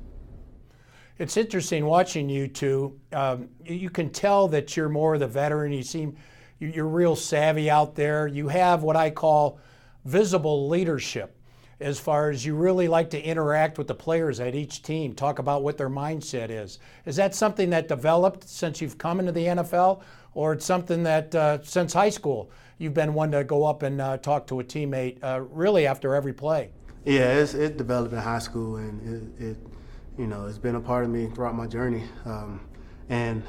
It's 1.17 1.37
interesting 1.37 1.85
watching 1.85 2.27
you 2.27 2.47
two. 2.47 2.99
Um, 3.13 3.47
you 3.63 3.89
can 3.89 4.09
tell 4.09 4.49
that 4.49 4.75
you're 4.75 4.89
more 4.89 5.13
of 5.13 5.21
the 5.21 5.27
veteran. 5.27 5.71
You 5.71 5.83
seem 5.83 6.17
you're 6.59 6.87
real 6.87 7.15
savvy 7.15 7.69
out 7.69 7.95
there. 7.95 8.27
You 8.27 8.47
have 8.47 8.83
what 8.83 8.95
I 8.95 9.09
call 9.09 9.59
visible 10.05 10.69
leadership 10.69 11.35
as 11.79 11.99
far 11.99 12.29
as 12.29 12.45
you 12.45 12.55
really 12.55 12.87
like 12.87 13.09
to 13.09 13.21
interact 13.21 13.77
with 13.77 13.87
the 13.87 13.95
players 13.95 14.39
at 14.39 14.55
each 14.55 14.81
team, 14.81 15.13
talk 15.13 15.39
about 15.39 15.61
what 15.61 15.77
their 15.77 15.89
mindset 15.89 16.49
is. 16.49 16.79
Is 17.05 17.17
that 17.17 17.35
something 17.35 17.69
that 17.71 17.87
developed 17.87 18.47
since 18.47 18.79
you've 18.81 18.97
come 18.97 19.19
into 19.19 19.31
the 19.31 19.45
NFL, 19.45 20.01
or 20.33 20.53
it's 20.53 20.65
something 20.65 21.03
that 21.03 21.35
uh, 21.35 21.61
since 21.63 21.93
high 21.93 22.09
school 22.09 22.49
you've 22.77 22.93
been 22.93 23.13
one 23.13 23.31
to 23.31 23.43
go 23.43 23.65
up 23.65 23.83
and 23.83 23.99
uh, 23.99 24.17
talk 24.17 24.47
to 24.47 24.59
a 24.59 24.63
teammate 24.63 25.21
uh, 25.23 25.41
really 25.41 25.85
after 25.85 26.15
every 26.15 26.33
play? 26.33 26.69
Yeah, 27.03 27.33
it 27.33 27.77
developed 27.77 28.13
in 28.13 28.19
high 28.19 28.39
school, 28.39 28.77
and 28.77 29.37
it, 29.39 29.45
it, 29.45 29.57
you 30.17 30.27
know, 30.27 30.47
it's 30.47 30.57
been 30.57 30.75
a 30.75 30.81
part 30.81 31.03
of 31.03 31.09
me 31.09 31.27
throughout 31.27 31.55
my 31.55 31.67
journey. 31.67 32.03
Um, 32.25 32.61
and 33.09 33.43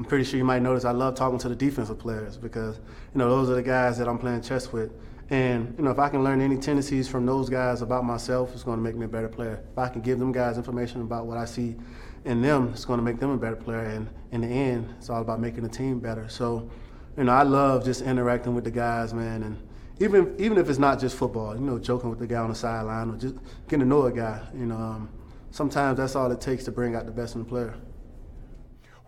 I'm 0.00 0.06
pretty 0.06 0.24
sure 0.24 0.38
you 0.38 0.46
might 0.46 0.62
notice 0.62 0.86
I 0.86 0.92
love 0.92 1.14
talking 1.14 1.38
to 1.40 1.48
the 1.50 1.54
defensive 1.54 1.98
players 1.98 2.38
because 2.38 2.78
you 2.78 3.18
know 3.18 3.28
those 3.28 3.50
are 3.50 3.54
the 3.54 3.62
guys 3.62 3.98
that 3.98 4.08
I'm 4.08 4.18
playing 4.18 4.40
chess 4.40 4.72
with. 4.72 4.90
And 5.28 5.74
you 5.76 5.84
know, 5.84 5.90
if 5.90 5.98
I 5.98 6.08
can 6.08 6.24
learn 6.24 6.40
any 6.40 6.56
tendencies 6.56 7.06
from 7.06 7.26
those 7.26 7.50
guys 7.50 7.82
about 7.82 8.06
myself, 8.06 8.54
it's 8.54 8.62
going 8.62 8.78
to 8.78 8.82
make 8.82 8.96
me 8.96 9.04
a 9.04 9.08
better 9.08 9.28
player. 9.28 9.62
If 9.70 9.78
I 9.78 9.90
can 9.90 10.00
give 10.00 10.18
them 10.18 10.32
guys 10.32 10.56
information 10.56 11.02
about 11.02 11.26
what 11.26 11.36
I 11.36 11.44
see 11.44 11.76
in 12.24 12.40
them, 12.40 12.70
it's 12.72 12.86
going 12.86 12.96
to 12.96 13.04
make 13.04 13.20
them 13.20 13.28
a 13.28 13.36
better 13.36 13.56
player. 13.56 13.80
And 13.80 14.08
in 14.32 14.40
the 14.40 14.46
end, 14.46 14.88
it's 14.96 15.10
all 15.10 15.20
about 15.20 15.38
making 15.38 15.64
the 15.64 15.68
team 15.68 16.00
better. 16.00 16.30
So, 16.30 16.70
you 17.18 17.24
know, 17.24 17.32
I 17.32 17.42
love 17.42 17.84
just 17.84 18.00
interacting 18.00 18.54
with 18.54 18.64
the 18.64 18.70
guys, 18.70 19.12
man, 19.12 19.42
and 19.42 19.58
even 19.98 20.34
even 20.38 20.56
if 20.56 20.70
it's 20.70 20.78
not 20.78 20.98
just 20.98 21.14
football, 21.14 21.54
you 21.54 21.60
know, 21.60 21.78
joking 21.78 22.08
with 22.08 22.20
the 22.20 22.26
guy 22.26 22.38
on 22.38 22.48
the 22.48 22.54
sideline 22.54 23.10
or 23.10 23.18
just 23.18 23.34
getting 23.68 23.80
to 23.80 23.84
know 23.84 24.06
a 24.06 24.10
guy. 24.10 24.40
You 24.54 24.64
know, 24.64 24.76
um, 24.76 25.10
sometimes 25.50 25.98
that's 25.98 26.16
all 26.16 26.32
it 26.32 26.40
takes 26.40 26.64
to 26.64 26.70
bring 26.70 26.94
out 26.94 27.04
the 27.04 27.12
best 27.12 27.34
in 27.34 27.42
the 27.42 27.46
player. 27.46 27.74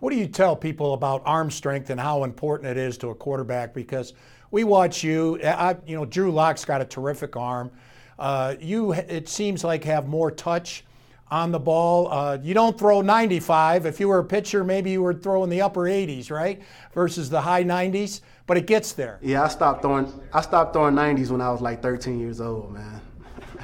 What 0.03 0.11
do 0.11 0.19
you 0.19 0.27
tell 0.27 0.53
people 0.57 0.95
about 0.95 1.21
arm 1.23 1.49
strength 1.49 1.89
and 1.89 1.97
how 1.97 2.25
important 2.25 2.69
it 2.69 2.75
is 2.75 2.97
to 2.97 3.11
a 3.11 3.15
quarterback? 3.15 3.73
Because 3.73 4.11
we 4.51 4.65
watch 4.65 5.01
you. 5.01 5.39
I, 5.41 5.77
you 5.87 5.95
know, 5.95 6.03
Drew 6.03 6.29
Lock's 6.29 6.65
got 6.65 6.81
a 6.81 6.85
terrific 6.85 7.37
arm. 7.37 7.71
Uh, 8.19 8.55
you, 8.59 8.91
it 8.91 9.29
seems 9.29 9.63
like, 9.63 9.85
have 9.85 10.09
more 10.09 10.29
touch 10.29 10.83
on 11.31 11.53
the 11.53 11.59
ball. 11.59 12.11
Uh, 12.11 12.37
you 12.43 12.53
don't 12.53 12.77
throw 12.77 12.99
95. 12.99 13.85
If 13.85 14.01
you 14.01 14.09
were 14.09 14.19
a 14.19 14.25
pitcher, 14.25 14.65
maybe 14.65 14.91
you 14.91 15.01
were 15.01 15.13
throwing 15.13 15.49
the 15.49 15.61
upper 15.61 15.83
80s, 15.83 16.29
right, 16.29 16.61
versus 16.93 17.29
the 17.29 17.39
high 17.39 17.63
90s. 17.63 18.19
But 18.45 18.57
it 18.57 18.67
gets 18.67 18.91
there. 18.91 19.19
Yeah, 19.21 19.43
I 19.43 19.47
stopped 19.47 19.83
throwing. 19.83 20.11
I 20.33 20.41
stopped 20.41 20.73
throwing 20.73 20.95
90s 20.95 21.31
when 21.31 21.39
I 21.39 21.49
was 21.49 21.61
like 21.61 21.81
13 21.81 22.19
years 22.19 22.41
old, 22.41 22.73
man. 22.73 23.01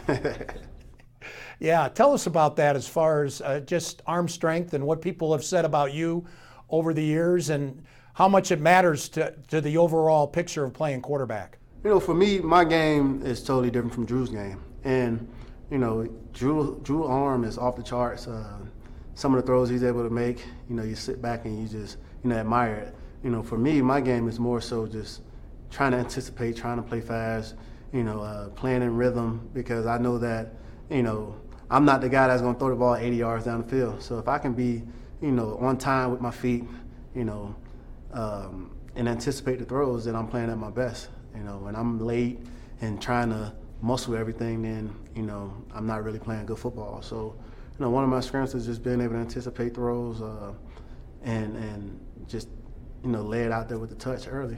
yeah, 1.59 1.89
tell 1.89 2.13
us 2.13 2.25
about 2.25 2.55
that 2.55 2.75
as 2.75 2.87
far 2.87 3.23
as 3.23 3.41
uh, 3.41 3.59
just 3.59 4.01
arm 4.07 4.27
strength 4.27 4.73
and 4.73 4.85
what 4.85 5.01
people 5.01 5.31
have 5.33 5.43
said 5.43 5.65
about 5.65 5.93
you 5.93 6.25
over 6.69 6.93
the 6.93 7.03
years 7.03 7.49
and 7.49 7.83
how 8.13 8.27
much 8.27 8.51
it 8.51 8.59
matters 8.59 9.09
to, 9.09 9.33
to 9.49 9.61
the 9.61 9.77
overall 9.77 10.27
picture 10.27 10.63
of 10.63 10.73
playing 10.73 11.01
quarterback? 11.01 11.57
You 11.83 11.89
know, 11.89 11.99
for 11.99 12.13
me, 12.13 12.39
my 12.39 12.63
game 12.63 13.21
is 13.25 13.43
totally 13.43 13.71
different 13.71 13.93
from 13.93 14.05
Drew's 14.05 14.29
game. 14.29 14.61
And, 14.83 15.27
you 15.69 15.77
know, 15.77 16.07
Drew, 16.33 16.79
Drew 16.83 17.05
arm 17.05 17.43
is 17.43 17.57
off 17.57 17.75
the 17.75 17.83
charts. 17.83 18.27
Uh, 18.27 18.59
some 19.13 19.33
of 19.33 19.41
the 19.41 19.45
throws 19.45 19.69
he's 19.69 19.83
able 19.83 20.03
to 20.03 20.09
make, 20.09 20.45
you 20.69 20.75
know, 20.75 20.83
you 20.83 20.95
sit 20.95 21.21
back 21.21 21.45
and 21.45 21.61
you 21.61 21.67
just, 21.67 21.97
you 22.23 22.29
know, 22.29 22.37
admire 22.37 22.75
it. 22.75 22.95
You 23.23 23.29
know, 23.29 23.43
for 23.43 23.57
me, 23.57 23.81
my 23.81 23.99
game 23.99 24.29
is 24.29 24.39
more 24.39 24.61
so 24.61 24.87
just 24.87 25.21
trying 25.69 25.91
to 25.91 25.97
anticipate, 25.97 26.55
trying 26.55 26.77
to 26.77 26.83
play 26.83 27.01
fast, 27.01 27.55
you 27.91 28.03
know, 28.03 28.21
uh, 28.21 28.49
playing 28.49 28.81
in 28.81 28.95
rhythm 28.95 29.49
because 29.53 29.85
I 29.85 29.97
know 29.97 30.17
that, 30.17 30.53
you 30.89 31.03
know, 31.03 31.35
I'm 31.71 31.85
not 31.85 32.01
the 32.01 32.09
guy 32.09 32.27
that's 32.27 32.41
going 32.41 32.55
to 32.55 32.59
throw 32.59 32.69
the 32.69 32.75
ball 32.75 32.95
80 32.95 33.15
yards 33.15 33.45
down 33.45 33.61
the 33.61 33.67
field. 33.67 34.01
So 34.01 34.17
if 34.17 34.27
I 34.27 34.39
can 34.39 34.53
be, 34.53 34.83
you 35.21 35.31
know, 35.31 35.57
on 35.57 35.77
time 35.77 36.11
with 36.11 36.21
my 36.21 36.31
feet, 36.31 36.63
you 37.13 37.25
know, 37.25 37.55
um, 38.11 38.71
and 38.95 39.07
anticipate 39.07 39.59
the 39.59 39.65
throws, 39.65 40.05
then 40.05 40.15
I'm 40.15 40.27
playing 40.27 40.49
at 40.49 40.57
my 40.57 40.71
best. 40.71 41.09
You 41.35 41.43
know, 41.43 41.57
when 41.57 41.75
I'm 41.75 41.99
late 41.99 42.39
and 42.81 43.01
trying 43.01 43.29
to 43.29 43.53
muscle 43.81 44.15
everything, 44.15 44.61
then 44.63 44.93
you 45.15 45.23
know 45.23 45.53
I'm 45.73 45.85
not 45.85 46.03
really 46.03 46.19
playing 46.19 46.45
good 46.45 46.59
football. 46.59 47.01
So, 47.01 47.35
you 47.77 47.85
know, 47.85 47.89
one 47.89 48.03
of 48.03 48.09
my 48.09 48.19
strengths 48.19 48.55
is 48.55 48.65
just 48.65 48.83
being 48.83 49.01
able 49.01 49.13
to 49.13 49.19
anticipate 49.19 49.75
throws 49.75 50.21
uh, 50.21 50.53
and 51.23 51.55
and 51.55 51.99
just 52.27 52.49
you 53.03 53.11
know 53.11 53.21
lay 53.21 53.43
it 53.43 53.51
out 53.51 53.69
there 53.69 53.77
with 53.77 53.89
the 53.89 53.95
touch 53.95 54.27
early. 54.27 54.57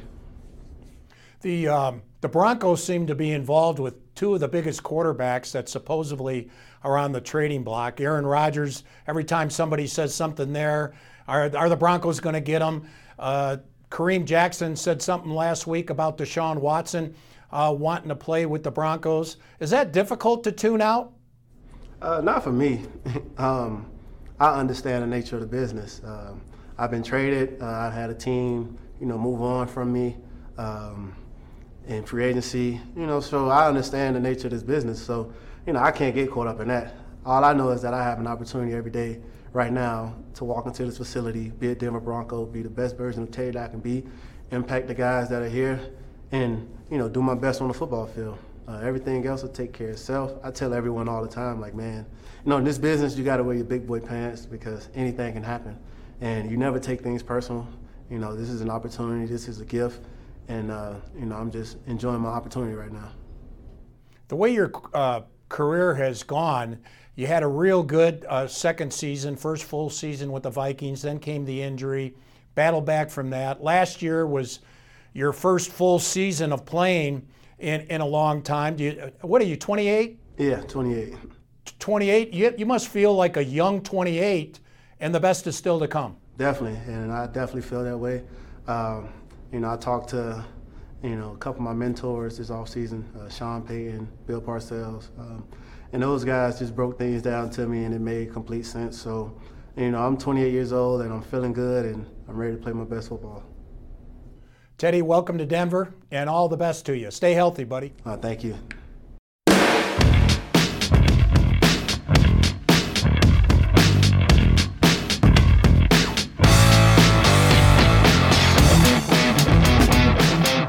The 1.41 1.67
um, 1.67 2.01
the 2.21 2.29
Broncos 2.29 2.83
seem 2.83 3.07
to 3.07 3.15
be 3.15 3.31
involved 3.31 3.79
with 3.79 4.13
two 4.15 4.33
of 4.33 4.39
the 4.39 4.47
biggest 4.47 4.83
quarterbacks 4.83 5.51
that 5.51 5.69
supposedly 5.69 6.49
are 6.83 6.97
on 6.97 7.11
the 7.11 7.21
trading 7.21 7.63
block. 7.63 8.01
Aaron 8.01 8.25
Rodgers. 8.25 8.83
Every 9.07 9.23
time 9.23 9.49
somebody 9.49 9.87
says 9.87 10.13
something 10.13 10.53
there, 10.53 10.93
are 11.27 11.55
are 11.55 11.69
the 11.69 11.75
Broncos 11.75 12.19
going 12.19 12.33
to 12.33 12.41
get 12.41 12.61
him? 12.61 12.87
Uh, 13.19 13.57
Kareem 13.89 14.25
Jackson 14.25 14.75
said 14.75 15.01
something 15.01 15.31
last 15.31 15.67
week 15.67 15.89
about 15.89 16.17
Deshaun 16.17 16.57
Watson 16.57 17.13
uh, 17.51 17.75
wanting 17.77 18.09
to 18.09 18.15
play 18.15 18.45
with 18.45 18.63
the 18.63 18.71
Broncos. 18.71 19.37
Is 19.59 19.69
that 19.71 19.91
difficult 19.91 20.43
to 20.45 20.51
tune 20.51 20.81
out? 20.81 21.13
Uh, 22.01 22.21
not 22.21 22.43
for 22.43 22.51
me. 22.51 22.85
um, 23.37 23.89
I 24.39 24.59
understand 24.59 25.03
the 25.03 25.07
nature 25.07 25.35
of 25.35 25.41
the 25.41 25.47
business. 25.47 26.01
Um, 26.03 26.41
I've 26.77 26.89
been 26.89 27.03
traded. 27.03 27.61
Uh, 27.61 27.65
I've 27.65 27.93
had 27.93 28.09
a 28.09 28.15
team, 28.15 28.77
you 28.99 29.05
know, 29.05 29.17
move 29.17 29.41
on 29.41 29.67
from 29.67 29.93
me 29.93 30.17
um, 30.57 31.13
in 31.87 32.03
free 32.03 32.25
agency. 32.25 32.81
You 32.95 33.05
know, 33.05 33.19
so 33.19 33.49
I 33.49 33.67
understand 33.67 34.15
the 34.15 34.19
nature 34.19 34.47
of 34.47 34.51
this 34.51 34.63
business. 34.63 34.99
So, 35.03 35.31
you 35.65 35.73
know, 35.73 35.79
I 35.79 35.91
can't 35.91 36.15
get 36.15 36.31
caught 36.31 36.47
up 36.47 36.59
in 36.59 36.67
that. 36.69 36.95
All 37.25 37.43
I 37.43 37.53
know 37.53 37.69
is 37.69 37.81
that 37.83 37.93
I 37.93 38.03
have 38.03 38.19
an 38.19 38.27
opportunity 38.27 38.73
every 38.73 38.91
day 38.91 39.19
right 39.53 39.71
now 39.71 40.15
to 40.35 40.43
walk 40.43 40.65
into 40.65 40.85
this 40.85 40.97
facility, 40.97 41.49
be 41.49 41.69
a 41.69 41.75
Denver 41.75 41.99
Bronco, 41.99 42.45
be 42.45 42.61
the 42.61 42.69
best 42.69 42.97
version 42.97 43.23
of 43.23 43.31
Terry 43.31 43.51
that 43.51 43.63
I 43.63 43.67
can 43.67 43.79
be, 43.79 44.03
impact 44.51 44.87
the 44.87 44.95
guys 44.95 45.29
that 45.29 45.41
are 45.41 45.49
here, 45.49 45.79
and 46.31 46.67
you 46.89 46.97
know 46.97 47.09
do 47.09 47.21
my 47.21 47.35
best 47.35 47.61
on 47.61 47.67
the 47.67 47.73
football 47.73 48.07
field. 48.07 48.37
Uh, 48.67 48.79
everything 48.79 49.25
else 49.25 49.41
will 49.41 49.49
take 49.49 49.73
care 49.73 49.87
of 49.87 49.93
itself. 49.93 50.33
I 50.43 50.51
tell 50.51 50.73
everyone 50.73 51.09
all 51.09 51.21
the 51.21 51.27
time, 51.27 51.59
like, 51.59 51.73
man, 51.75 52.05
you 52.45 52.49
know, 52.49 52.57
in 52.57 52.63
this 52.63 52.77
business, 52.77 53.17
you 53.17 53.23
got 53.23 53.37
to 53.37 53.43
wear 53.43 53.55
your 53.55 53.65
big 53.65 53.85
boy 53.85 53.99
pants 53.99 54.45
because 54.45 54.89
anything 54.95 55.33
can 55.33 55.43
happen, 55.43 55.77
and 56.21 56.49
you 56.49 56.57
never 56.57 56.79
take 56.79 57.01
things 57.01 57.21
personal. 57.21 57.67
You 58.09 58.19
know, 58.19 58.35
this 58.35 58.49
is 58.49 58.61
an 58.61 58.69
opportunity. 58.69 59.25
This 59.25 59.47
is 59.47 59.59
a 59.61 59.65
gift, 59.65 60.01
and 60.47 60.71
uh, 60.71 60.95
you 61.17 61.25
know, 61.25 61.35
I'm 61.35 61.51
just 61.51 61.77
enjoying 61.87 62.21
my 62.21 62.29
opportunity 62.29 62.73
right 62.73 62.91
now. 62.91 63.09
The 64.29 64.35
way 64.35 64.53
your 64.53 64.71
uh, 64.93 65.21
career 65.51 65.93
has 65.95 66.23
gone 66.23 66.79
you 67.15 67.27
had 67.27 67.43
a 67.43 67.47
real 67.47 67.83
good 67.83 68.25
uh, 68.27 68.47
second 68.47 68.93
season, 68.93 69.35
first 69.35 69.65
full 69.65 69.89
season 69.89 70.31
with 70.31 70.43
the 70.43 70.49
Vikings, 70.49 71.01
then 71.01 71.19
came 71.19 71.45
the 71.45 71.61
injury, 71.61 72.15
battled 72.55 72.85
back 72.85 73.09
from 73.09 73.29
that. 73.31 73.61
Last 73.61 74.01
year 74.01 74.25
was 74.25 74.59
your 75.13 75.33
first 75.33 75.71
full 75.71 75.99
season 75.99 76.53
of 76.53 76.65
playing 76.65 77.27
in, 77.59 77.81
in 77.81 78.01
a 78.01 78.05
long 78.05 78.41
time. 78.41 78.77
Do 78.77 78.85
you, 78.85 79.11
what 79.21 79.41
are 79.41 79.45
you, 79.45 79.57
28? 79.57 80.17
Yeah, 80.37 80.61
28. 80.61 81.15
28? 81.79 82.33
You, 82.33 82.55
you 82.57 82.65
must 82.65 82.87
feel 82.87 83.13
like 83.13 83.35
a 83.35 83.43
young 83.43 83.81
28, 83.81 84.59
and 85.01 85.13
the 85.13 85.19
best 85.19 85.47
is 85.47 85.55
still 85.55 85.79
to 85.79 85.87
come. 85.87 86.15
Definitely, 86.37 86.79
and 86.91 87.11
I 87.11 87.27
definitely 87.27 87.61
feel 87.61 87.83
that 87.83 87.97
way. 87.97 88.23
Um, 88.67 89.09
you 89.51 89.59
know, 89.59 89.71
I 89.71 89.75
talked 89.75 90.09
to 90.11 90.43
you 91.03 91.15
know 91.15 91.31
a 91.31 91.37
couple 91.37 91.61
of 91.61 91.65
my 91.65 91.73
mentors 91.73 92.37
this 92.37 92.49
offseason, 92.49 93.03
uh, 93.15 93.29
Sean 93.29 93.61
Payton, 93.63 94.07
Bill 94.27 94.41
Parcells. 94.41 95.09
Um, 95.19 95.47
and 95.93 96.01
those 96.01 96.23
guys 96.23 96.59
just 96.59 96.75
broke 96.75 96.97
things 96.97 97.21
down 97.21 97.49
to 97.51 97.67
me, 97.67 97.83
and 97.83 97.93
it 97.93 97.99
made 97.99 98.31
complete 98.31 98.65
sense. 98.65 98.99
So, 98.99 99.37
you 99.75 99.91
know, 99.91 100.01
I'm 100.01 100.17
28 100.17 100.51
years 100.51 100.71
old, 100.71 101.01
and 101.01 101.11
I'm 101.11 101.21
feeling 101.21 101.53
good, 101.53 101.85
and 101.85 102.05
I'm 102.29 102.37
ready 102.37 102.55
to 102.55 102.61
play 102.61 102.71
my 102.71 102.85
best 102.85 103.09
football. 103.09 103.43
Teddy, 104.77 105.01
welcome 105.01 105.37
to 105.37 105.45
Denver, 105.45 105.93
and 106.11 106.29
all 106.29 106.47
the 106.47 106.57
best 106.57 106.85
to 106.85 106.97
you. 106.97 107.11
Stay 107.11 107.33
healthy, 107.33 107.65
buddy. 107.65 107.93
Uh, 108.05 108.17
thank 108.17 108.43
you. 108.43 108.57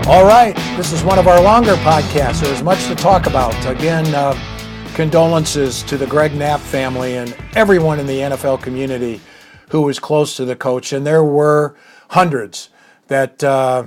All 0.08 0.24
right, 0.24 0.54
this 0.76 0.92
is 0.92 1.04
one 1.04 1.20
of 1.20 1.28
our 1.28 1.40
longer 1.40 1.74
podcasts. 1.76 2.40
There's 2.40 2.60
much 2.60 2.86
to 2.86 2.96
talk 2.96 3.26
about. 3.26 3.54
Again, 3.66 4.04
uh, 4.12 4.34
condolences 4.94 5.84
to 5.84 5.96
the 5.96 6.08
Greg 6.08 6.34
Knapp 6.34 6.58
family 6.58 7.18
and 7.18 7.36
everyone 7.54 8.00
in 8.00 8.06
the 8.06 8.18
NFL 8.18 8.60
community 8.60 9.20
who 9.68 9.82
was 9.82 10.00
close 10.00 10.36
to 10.36 10.44
the 10.44 10.56
coach. 10.56 10.92
And 10.92 11.06
there 11.06 11.22
were 11.22 11.76
hundreds 12.10 12.70
that 13.06 13.44
uh, 13.44 13.84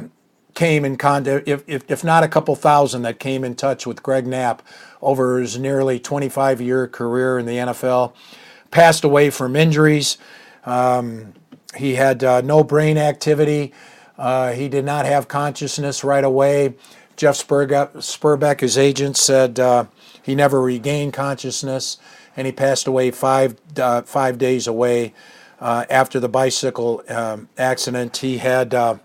came 0.53 0.85
in 0.85 0.95
contact, 0.95 1.49
if, 1.49 1.63
if, 1.67 1.83
if, 1.91 2.01
not 2.01 2.23
a 2.23 2.29
couple 2.29 2.55
thousand, 2.55 3.01
that 3.01 3.19
came 3.19 3.43
in 3.43 3.53
touch 3.53 3.85
with 3.85 4.01
Greg 4.01 4.25
Knapp 4.25 4.61
over 5.01 5.39
his 5.39 5.59
nearly 5.59 5.99
25 5.99 6.61
year 6.61 6.87
career 6.87 7.37
in 7.37 7.45
the 7.45 7.57
NFL. 7.57 8.13
Passed 8.71 9.03
away 9.03 9.29
from 9.31 9.57
injuries. 9.57 10.17
Um, 10.65 11.33
he 11.75 11.95
had 11.95 12.23
uh, 12.23 12.39
no 12.39 12.63
brain 12.63 12.97
activity. 12.97 13.73
Uh, 14.17 14.53
he 14.53 14.69
did 14.69 14.85
not 14.85 15.05
have 15.05 15.27
consciousness 15.27 16.03
right 16.03 16.23
away 16.23 16.73
Jeff 17.15 17.35
Sperbeck, 17.37 18.59
his 18.59 18.77
agent, 18.77 19.17
said 19.17 19.59
uh, 19.59 19.85
he 20.21 20.35
never 20.35 20.61
regained 20.61 21.13
consciousness, 21.13 21.97
and 22.35 22.45
he 22.45 22.51
passed 22.51 22.87
away 22.87 23.11
five 23.11 23.55
uh, 23.77 24.01
five 24.01 24.37
days 24.37 24.67
away 24.67 25.13
uh, 25.61 25.85
after 25.89 26.19
the 26.19 26.27
bicycle 26.27 27.01
um, 27.07 27.47
accident. 27.57 28.17
He 28.17 28.39
had 28.39 28.73
uh, 28.73 28.97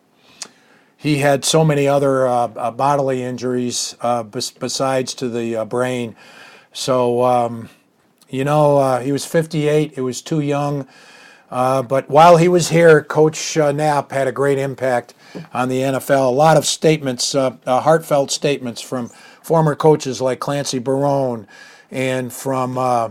he 0.97 1.19
had 1.19 1.45
so 1.45 1.65
many 1.65 1.87
other 1.87 2.27
uh, 2.27 2.71
bodily 2.73 3.23
injuries 3.23 3.95
besides 4.59 5.15
to 5.15 5.29
the 5.29 5.65
brain. 5.65 6.17
So 6.73 7.23
um, 7.23 7.69
you 8.29 8.45
know, 8.45 8.99
he 8.99 9.13
was 9.13 9.25
58. 9.25 9.95
It 9.97 10.03
was 10.03 10.21
too 10.21 10.41
young. 10.41 10.87
But 11.51 12.09
while 12.09 12.36
he 12.36 12.48
was 12.48 12.68
here, 12.68 13.03
Coach 13.03 13.57
Knapp 13.57 14.12
had 14.12 14.28
a 14.28 14.32
great 14.32 14.59
impact 14.59 15.14
on 15.53 15.68
the 15.68 15.80
NFL. 15.80 16.28
A 16.28 16.30
lot 16.30 16.57
of 16.57 16.64
statements, 16.64 17.34
uh, 17.34 17.57
uh, 17.66 17.80
heartfelt 17.80 18.30
statements 18.30 18.80
from 18.80 19.09
former 19.42 19.74
coaches 19.74 20.20
like 20.20 20.40
Clancy 20.40 20.78
Barone 20.78 21.46
and 21.90 22.32
from 22.32 22.78
uh, 22.78 23.11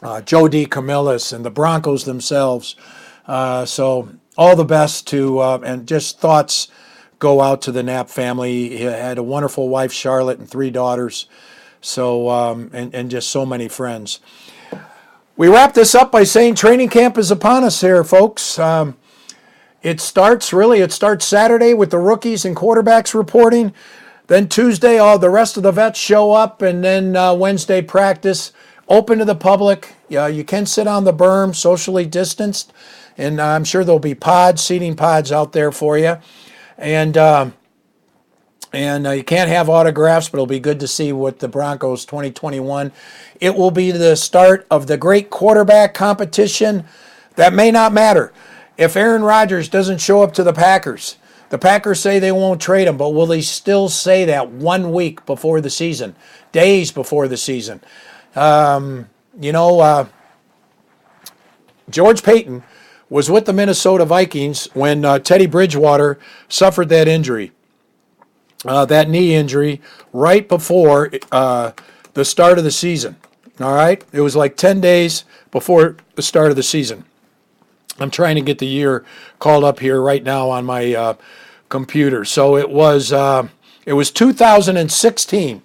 uh 0.00 0.20
Joe 0.20 0.44
DeCamillis 0.44 1.32
and 1.32 1.44
the 1.44 1.50
Broncos 1.50 2.04
themselves. 2.04 2.76
Uh, 3.26 3.64
so 3.64 4.08
all 4.36 4.54
the 4.54 4.64
best 4.64 5.06
to 5.08 5.40
uh, 5.40 5.58
and 5.64 5.86
just 5.86 6.20
thoughts 6.20 6.68
go 7.18 7.40
out 7.40 7.60
to 7.62 7.72
the 7.72 7.82
Knapp 7.82 8.08
family. 8.08 8.78
He 8.78 8.82
had 8.84 9.18
a 9.18 9.22
wonderful 9.22 9.68
wife, 9.68 9.92
Charlotte, 9.92 10.38
and 10.38 10.48
three 10.48 10.70
daughters. 10.70 11.26
So 11.80 12.28
um, 12.28 12.70
and 12.72 12.94
and 12.94 13.10
just 13.10 13.30
so 13.30 13.44
many 13.44 13.68
friends. 13.68 14.20
We 15.38 15.46
wrap 15.46 15.72
this 15.72 15.94
up 15.94 16.10
by 16.10 16.24
saying 16.24 16.56
training 16.56 16.88
camp 16.88 17.16
is 17.16 17.30
upon 17.30 17.62
us 17.62 17.80
here, 17.80 18.02
folks. 18.02 18.58
Um, 18.58 18.96
it 19.84 20.00
starts 20.00 20.52
really, 20.52 20.80
it 20.80 20.90
starts 20.90 21.24
Saturday 21.24 21.74
with 21.74 21.92
the 21.92 21.98
rookies 21.98 22.44
and 22.44 22.56
quarterbacks 22.56 23.14
reporting. 23.14 23.72
Then 24.26 24.48
Tuesday, 24.48 24.98
all 24.98 25.16
the 25.16 25.30
rest 25.30 25.56
of 25.56 25.62
the 25.62 25.70
vets 25.70 25.96
show 25.96 26.32
up, 26.32 26.60
and 26.60 26.82
then 26.82 27.14
uh, 27.14 27.34
Wednesday 27.34 27.80
practice 27.80 28.50
open 28.88 29.20
to 29.20 29.24
the 29.24 29.36
public. 29.36 29.94
Yeah, 30.08 30.26
you 30.26 30.42
can 30.42 30.66
sit 30.66 30.88
on 30.88 31.04
the 31.04 31.14
berm, 31.14 31.54
socially 31.54 32.04
distanced, 32.04 32.72
and 33.16 33.40
I'm 33.40 33.62
sure 33.62 33.84
there'll 33.84 34.00
be 34.00 34.16
pods, 34.16 34.60
seating 34.60 34.96
pods 34.96 35.30
out 35.30 35.52
there 35.52 35.70
for 35.70 35.96
you. 35.96 36.18
And 36.76 37.16
uh, 37.16 37.50
and 38.72 39.06
uh, 39.06 39.10
you 39.12 39.24
can't 39.24 39.48
have 39.48 39.68
autographs, 39.68 40.28
but 40.28 40.36
it'll 40.36 40.46
be 40.46 40.60
good 40.60 40.80
to 40.80 40.88
see 40.88 41.12
what 41.12 41.38
the 41.38 41.48
Broncos 41.48 42.04
2021. 42.04 42.92
It 43.40 43.54
will 43.54 43.70
be 43.70 43.90
the 43.90 44.16
start 44.16 44.66
of 44.70 44.86
the 44.86 44.96
great 44.96 45.30
quarterback 45.30 45.94
competition 45.94 46.84
that 47.36 47.54
may 47.54 47.70
not 47.70 47.92
matter. 47.92 48.32
If 48.76 48.96
Aaron 48.96 49.22
Rodgers 49.22 49.68
doesn't 49.68 49.98
show 49.98 50.22
up 50.22 50.32
to 50.34 50.44
the 50.44 50.52
Packers, 50.52 51.16
the 51.50 51.58
Packers 51.58 52.00
say 52.00 52.18
they 52.18 52.32
won't 52.32 52.60
trade 52.60 52.86
him, 52.86 52.96
but 52.96 53.10
will 53.10 53.26
they 53.26 53.40
still 53.40 53.88
say 53.88 54.24
that 54.26 54.50
one 54.50 54.92
week 54.92 55.24
before 55.24 55.60
the 55.60 55.70
season, 55.70 56.14
days 56.52 56.92
before 56.92 57.26
the 57.26 57.36
season? 57.36 57.80
Um, 58.36 59.08
you 59.40 59.52
know, 59.52 59.80
uh, 59.80 60.06
George 61.88 62.22
Paton 62.22 62.62
was 63.08 63.30
with 63.30 63.46
the 63.46 63.52
Minnesota 63.52 64.04
Vikings 64.04 64.68
when 64.74 65.04
uh, 65.04 65.18
Teddy 65.18 65.46
Bridgewater 65.46 66.18
suffered 66.48 66.90
that 66.90 67.08
injury, 67.08 67.52
uh, 68.64 68.84
that 68.86 69.08
knee 69.08 69.34
injury, 69.34 69.80
right 70.12 70.48
before 70.48 71.10
uh, 71.30 71.72
the 72.14 72.24
start 72.24 72.58
of 72.58 72.64
the 72.64 72.70
season. 72.70 73.16
All 73.60 73.74
right? 73.74 74.04
It 74.12 74.20
was 74.20 74.36
like 74.36 74.56
10 74.56 74.80
days 74.80 75.24
before 75.50 75.96
the 76.14 76.22
start 76.22 76.50
of 76.50 76.56
the 76.56 76.62
season. 76.62 77.04
I'm 77.98 78.10
trying 78.10 78.36
to 78.36 78.42
get 78.42 78.58
the 78.58 78.66
year 78.66 79.04
called 79.38 79.64
up 79.64 79.80
here 79.80 80.00
right 80.00 80.22
now 80.22 80.50
on 80.50 80.64
my 80.64 80.94
uh, 80.94 81.14
computer. 81.68 82.24
So 82.24 82.56
it 82.56 82.70
was 82.70 83.12
uh, 83.12 83.48
it 83.84 83.94
was 83.94 84.10
2016, 84.10 85.62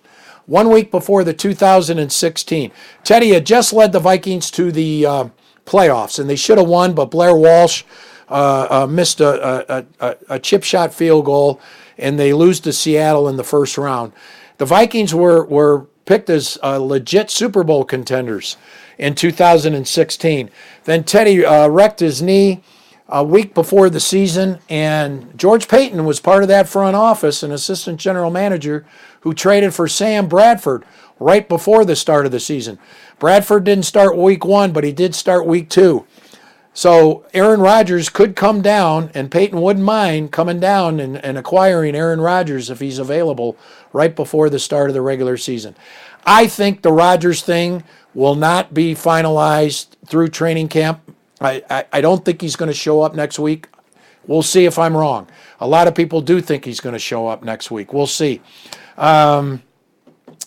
one 0.48 0.70
week 0.70 0.90
before 0.90 1.24
the 1.24 1.34
2016. 1.34 2.72
Teddy 3.04 3.30
had 3.30 3.46
just 3.46 3.74
led 3.74 3.92
the 3.92 4.00
Vikings 4.00 4.50
to 4.52 4.72
the 4.72 5.06
uh, 5.06 5.30
playoffs, 5.66 6.18
and 6.18 6.28
they 6.28 6.36
should 6.36 6.58
have 6.58 6.68
won, 6.68 6.94
but 6.94 7.12
Blair 7.12 7.36
Walsh 7.36 7.84
missed 8.90 9.22
a, 9.22 9.78
a, 9.78 9.86
a, 10.00 10.18
a 10.30 10.40
chip 10.40 10.64
shot 10.64 10.94
field 10.94 11.26
goal, 11.26 11.62
and 12.04 12.20
they 12.20 12.34
lose 12.34 12.60
to 12.60 12.74
Seattle 12.74 13.28
in 13.28 13.38
the 13.38 13.44
first 13.44 13.78
round. 13.78 14.14
The 14.58 14.66
Vikings 14.66 15.16
were 15.16 15.46
were 15.46 15.88
picked 16.06 16.30
as 16.30 16.58
uh, 16.62 16.78
legit 16.78 17.32
Super 17.32 17.64
Bowl 17.64 17.86
contenders 17.86 18.58
in 18.98 19.16
2016. 19.16 20.50
Then 20.84 21.04
Teddy 21.04 21.46
uh, 21.46 21.68
wrecked 21.70 22.02
his 22.02 22.22
knee 22.22 22.62
a 23.08 23.24
week 23.24 23.54
before 23.54 23.90
the 23.90 24.00
season, 24.00 24.60
and 24.70 25.38
George 25.38 25.68
Paton 25.68 26.06
was 26.06 26.20
part 26.20 26.44
of 26.44 26.50
that 26.50 26.68
front 26.68 26.96
office, 26.96 27.42
an 27.42 27.52
assistant 27.52 28.00
general 28.00 28.30
manager 28.30 28.86
who 29.22 29.34
traded 29.34 29.74
for 29.74 29.88
Sam 29.88 30.28
Bradford 30.28 30.84
right 31.20 31.48
before 31.48 31.86
the 31.86 31.96
start 31.96 32.26
of 32.26 32.32
the 32.32 32.40
season. 32.40 32.80
Bradford 33.20 33.64
didn't 33.64 33.86
start 33.86 34.18
week 34.18 34.44
one, 34.44 34.74
but 34.74 34.84
he 34.84 34.92
did 34.92 35.16
start 35.16 35.46
week 35.46 35.70
two. 35.70 36.06
So 36.74 37.26
Aaron 37.34 37.60
Rodgers 37.60 38.10
could 38.10 38.36
come 38.36 38.62
down, 38.62 39.12
and 39.14 39.30
Paton 39.30 39.62
wouldn't 39.62 39.86
mind 39.86 40.32
coming 40.32 40.60
down 40.60 41.00
and, 41.00 41.24
and 41.24 41.38
acquiring 41.38 41.96
Aaron 41.96 42.20
Rodgers 42.20 42.70
if 42.70 42.80
he's 42.80 42.98
available 42.98 43.56
right 43.92 44.16
before 44.16 44.50
the 44.50 44.60
start 44.60 44.90
of 44.90 44.96
the 44.96 45.02
regular 45.02 45.38
season. 45.38 45.76
I 46.26 46.48
think 46.48 46.82
the 46.82 46.92
Rodgers 46.92 47.44
thing 47.44 47.84
will 48.16 48.36
not 48.36 48.74
be 48.74 48.96
finalized 48.96 49.88
through 50.08 50.30
training 50.30 50.68
camp. 50.70 51.02
I, 51.40 51.62
I, 51.70 51.86
I 51.94 52.02
don't 52.02 52.26
think 52.26 52.42
he's 52.42 52.56
going 52.56 52.72
to 52.72 52.78
show 52.78 53.02
up 53.02 53.14
next 53.14 53.38
week. 53.38 53.68
We'll 54.26 54.42
see 54.42 54.66
if 54.66 54.80
I'm 54.80 54.96
wrong. 54.96 55.28
A 55.60 55.68
lot 55.68 55.88
of 55.88 55.94
people 55.94 56.22
do 56.22 56.42
think 56.42 56.66
he's 56.66 56.80
going 56.80 56.94
to 56.94 57.00
show 57.00 57.28
up 57.28 57.44
next 57.44 57.70
week. 57.72 57.94
We'll 57.94 58.08
see. 58.08 58.42
Um, 58.98 59.62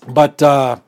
but 0.09 0.43
uh, 0.43 0.81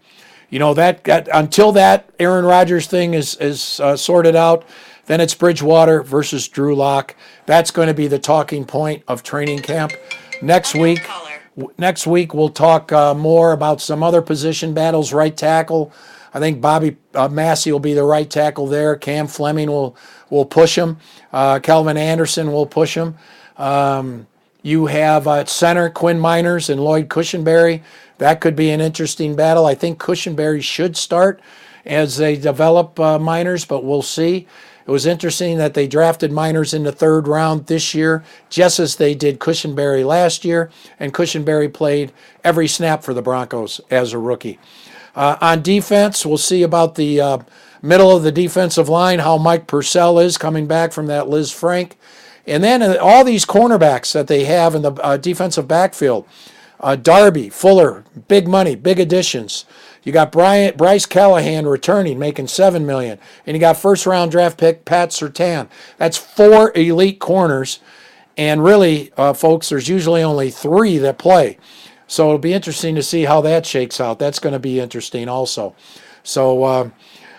you 0.50 0.58
know 0.58 0.74
that, 0.74 1.04
that, 1.04 1.28
until 1.32 1.72
that 1.72 2.08
Aaron 2.18 2.44
Rodgers 2.44 2.86
thing 2.86 3.14
is 3.14 3.36
is 3.36 3.80
uh, 3.80 3.96
sorted 3.96 4.36
out, 4.36 4.64
then 5.08 5.20
it's 5.20 5.34
Bridgewater 5.34 6.02
versus 6.02 6.46
Drew 6.46 6.76
Lock. 6.76 7.16
That's 7.46 7.72
going 7.72 7.88
to 7.88 7.94
be 7.94 8.06
the 8.06 8.18
talking 8.18 8.64
point 8.64 9.02
of 9.08 9.22
training 9.22 9.60
camp 9.60 9.92
next 10.40 10.74
week. 10.74 11.04
Next 11.76 12.06
week 12.06 12.34
we'll 12.34 12.50
talk 12.50 12.92
uh, 12.92 13.14
more 13.14 13.52
about 13.52 13.80
some 13.80 14.04
other 14.04 14.22
position 14.22 14.74
battles, 14.74 15.12
right 15.12 15.36
tackle. 15.36 15.92
I 16.32 16.40
think 16.40 16.60
Bobby 16.60 16.96
uh, 17.14 17.28
Massie 17.28 17.72
will 17.72 17.80
be 17.80 17.94
the 17.94 18.04
right 18.04 18.28
tackle 18.28 18.66
there. 18.66 18.94
Cam 18.96 19.26
Fleming 19.26 19.68
will 19.68 19.96
will 20.30 20.44
push 20.44 20.76
him. 20.76 20.98
Uh, 21.32 21.58
Calvin 21.58 21.96
Anderson 21.96 22.52
will 22.52 22.66
push 22.66 22.96
him. 22.96 23.16
Um, 23.56 24.26
you 24.62 24.86
have 24.86 25.26
uh, 25.26 25.36
at 25.36 25.48
center 25.48 25.88
Quinn 25.88 26.20
Meinerz 26.20 26.68
and 26.68 26.80
Lloyd 26.80 27.08
Cushenberry. 27.08 27.82
That 28.18 28.40
could 28.40 28.54
be 28.54 28.70
an 28.70 28.80
interesting 28.80 29.34
battle. 29.34 29.64
I 29.64 29.74
think 29.74 29.98
Cushenberry 29.98 30.62
should 30.62 30.96
start 30.96 31.40
as 31.86 32.18
they 32.18 32.36
develop 32.36 33.00
uh, 33.00 33.18
Meinerz, 33.18 33.66
but 33.66 33.84
we'll 33.84 34.02
see. 34.02 34.46
It 34.88 34.90
was 34.90 35.04
interesting 35.04 35.58
that 35.58 35.74
they 35.74 35.86
drafted 35.86 36.30
Meinerz 36.30 36.72
in 36.72 36.84
the 36.84 36.92
third 36.92 37.28
round 37.28 37.66
this 37.66 37.94
year, 37.94 38.24
just 38.48 38.80
as 38.80 38.96
they 38.96 39.14
did 39.14 39.38
Cushenberry 39.38 40.02
last 40.02 40.46
year, 40.46 40.70
and 40.98 41.12
Cushenberry 41.12 41.70
played 41.70 42.10
every 42.42 42.66
snap 42.66 43.02
for 43.02 43.12
the 43.12 43.20
Broncos 43.20 43.82
as 43.90 44.14
a 44.14 44.18
rookie. 44.18 44.58
Uh, 45.14 45.36
on 45.42 45.60
defense, 45.60 46.24
we'll 46.24 46.38
see 46.38 46.62
about 46.62 46.94
the 46.94 47.20
uh, 47.20 47.38
middle 47.82 48.16
of 48.16 48.22
the 48.22 48.32
defensive 48.32 48.88
line, 48.88 49.18
how 49.18 49.36
Mike 49.36 49.66
Purcell 49.66 50.18
is 50.18 50.38
coming 50.38 50.66
back 50.66 50.92
from 50.92 51.06
that 51.08 51.26
Lisfranc. 51.26 51.92
And 52.46 52.64
then 52.64 52.80
uh, 52.80 52.96
all 52.98 53.24
these 53.24 53.44
cornerbacks 53.44 54.14
that 54.14 54.26
they 54.26 54.44
have 54.44 54.74
in 54.74 54.80
the 54.80 54.92
uh, 54.92 55.18
defensive 55.18 55.68
backfield. 55.68 56.26
Uh, 56.80 56.96
Darby, 56.96 57.50
Fuller, 57.50 58.04
big 58.26 58.48
money, 58.48 58.74
big 58.74 58.98
additions. 58.98 59.66
You 60.08 60.12
got 60.12 60.32
Brian, 60.32 60.74
Bryce 60.74 61.04
Callahan 61.04 61.66
returning, 61.66 62.18
making 62.18 62.46
seven 62.46 62.86
million, 62.86 63.18
and 63.44 63.54
you 63.54 63.60
got 63.60 63.76
first 63.76 64.06
round 64.06 64.30
draft 64.30 64.56
pick 64.56 64.86
Pat 64.86 65.10
Surtain. 65.10 65.68
That's 65.98 66.16
four 66.16 66.72
elite 66.74 67.18
corners, 67.18 67.80
and 68.34 68.64
really, 68.64 69.12
uh, 69.18 69.34
folks, 69.34 69.68
there's 69.68 69.86
usually 69.86 70.22
only 70.22 70.50
three 70.50 70.96
that 70.96 71.18
play. 71.18 71.58
So 72.06 72.24
it'll 72.24 72.38
be 72.38 72.54
interesting 72.54 72.94
to 72.94 73.02
see 73.02 73.24
how 73.26 73.42
that 73.42 73.66
shakes 73.66 74.00
out. 74.00 74.18
That's 74.18 74.38
going 74.38 74.54
to 74.54 74.58
be 74.58 74.80
interesting 74.80 75.28
also. 75.28 75.76
So 76.22 76.64
uh, 76.64 76.90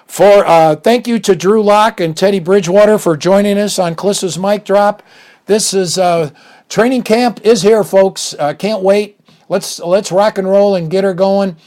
for 0.06 0.46
uh, 0.46 0.76
thank 0.76 1.08
you 1.08 1.18
to 1.18 1.36
Drew 1.36 1.64
Lock 1.64 2.00
and 2.00 2.16
Teddy 2.16 2.40
Bridgewater 2.40 3.00
for 3.00 3.18
joining 3.18 3.58
us 3.58 3.80
on 3.80 3.96
Klis's 3.96 4.38
Mic 4.38 4.64
Drop. 4.64 5.02
This 5.48 5.74
is 5.74 5.98
uh, 5.98 6.30
training 6.70 7.02
camp 7.02 7.44
is 7.44 7.64
here, 7.64 7.84
folks. 7.84 8.36
Uh, 8.38 8.54
can't 8.54 8.84
wait. 8.84 9.20
Let's 9.50 9.80
let's 9.80 10.12
rock 10.12 10.38
and 10.38 10.48
roll 10.48 10.76
and 10.76 10.92
get 10.92 11.04
her 11.04 11.16
going. 11.16 11.58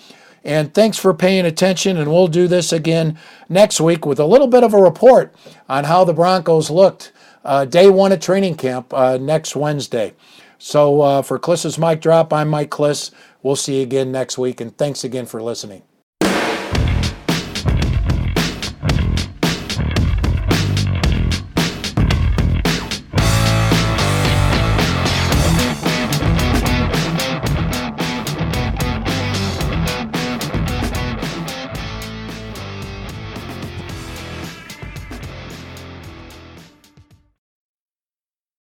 And 0.45 0.75
thanks 0.75 0.99
for 0.99 1.15
paying 1.15 1.47
attention. 1.47 1.97
And 1.97 2.11
we'll 2.11 2.29
do 2.29 2.49
this 2.49 2.73
again 2.73 3.19
next 3.49 3.81
week 3.81 4.05
with 4.05 4.19
a 4.19 4.27
little 4.27 4.49
bit 4.49 4.65
of 4.65 4.75
a 4.75 4.83
report 4.83 5.35
on 5.69 5.85
how 5.85 6.05
the 6.05 6.15
Broncos 6.15 6.71
looked 6.71 7.13
uh, 7.45 7.65
day 7.65 7.91
one 7.91 8.13
of 8.13 8.21
training 8.21 8.57
camp 8.57 8.93
uh, 8.93 9.19
next 9.19 9.55
Wednesday. 9.57 10.15
So 10.59 11.01
uh, 11.01 11.23
for 11.23 11.39
Klis's 11.39 11.79
Mic 11.79 12.01
Drop, 12.01 12.33
I'm 12.33 12.49
Mike 12.49 12.71
Klis. 12.71 13.11
We'll 13.43 13.57
see 13.57 13.79
you 13.79 13.83
again 13.83 14.13
next 14.13 14.39
week, 14.39 14.61
and 14.61 14.77
thanks 14.79 15.03
again 15.03 15.27
for 15.27 15.43
listening. 15.43 15.83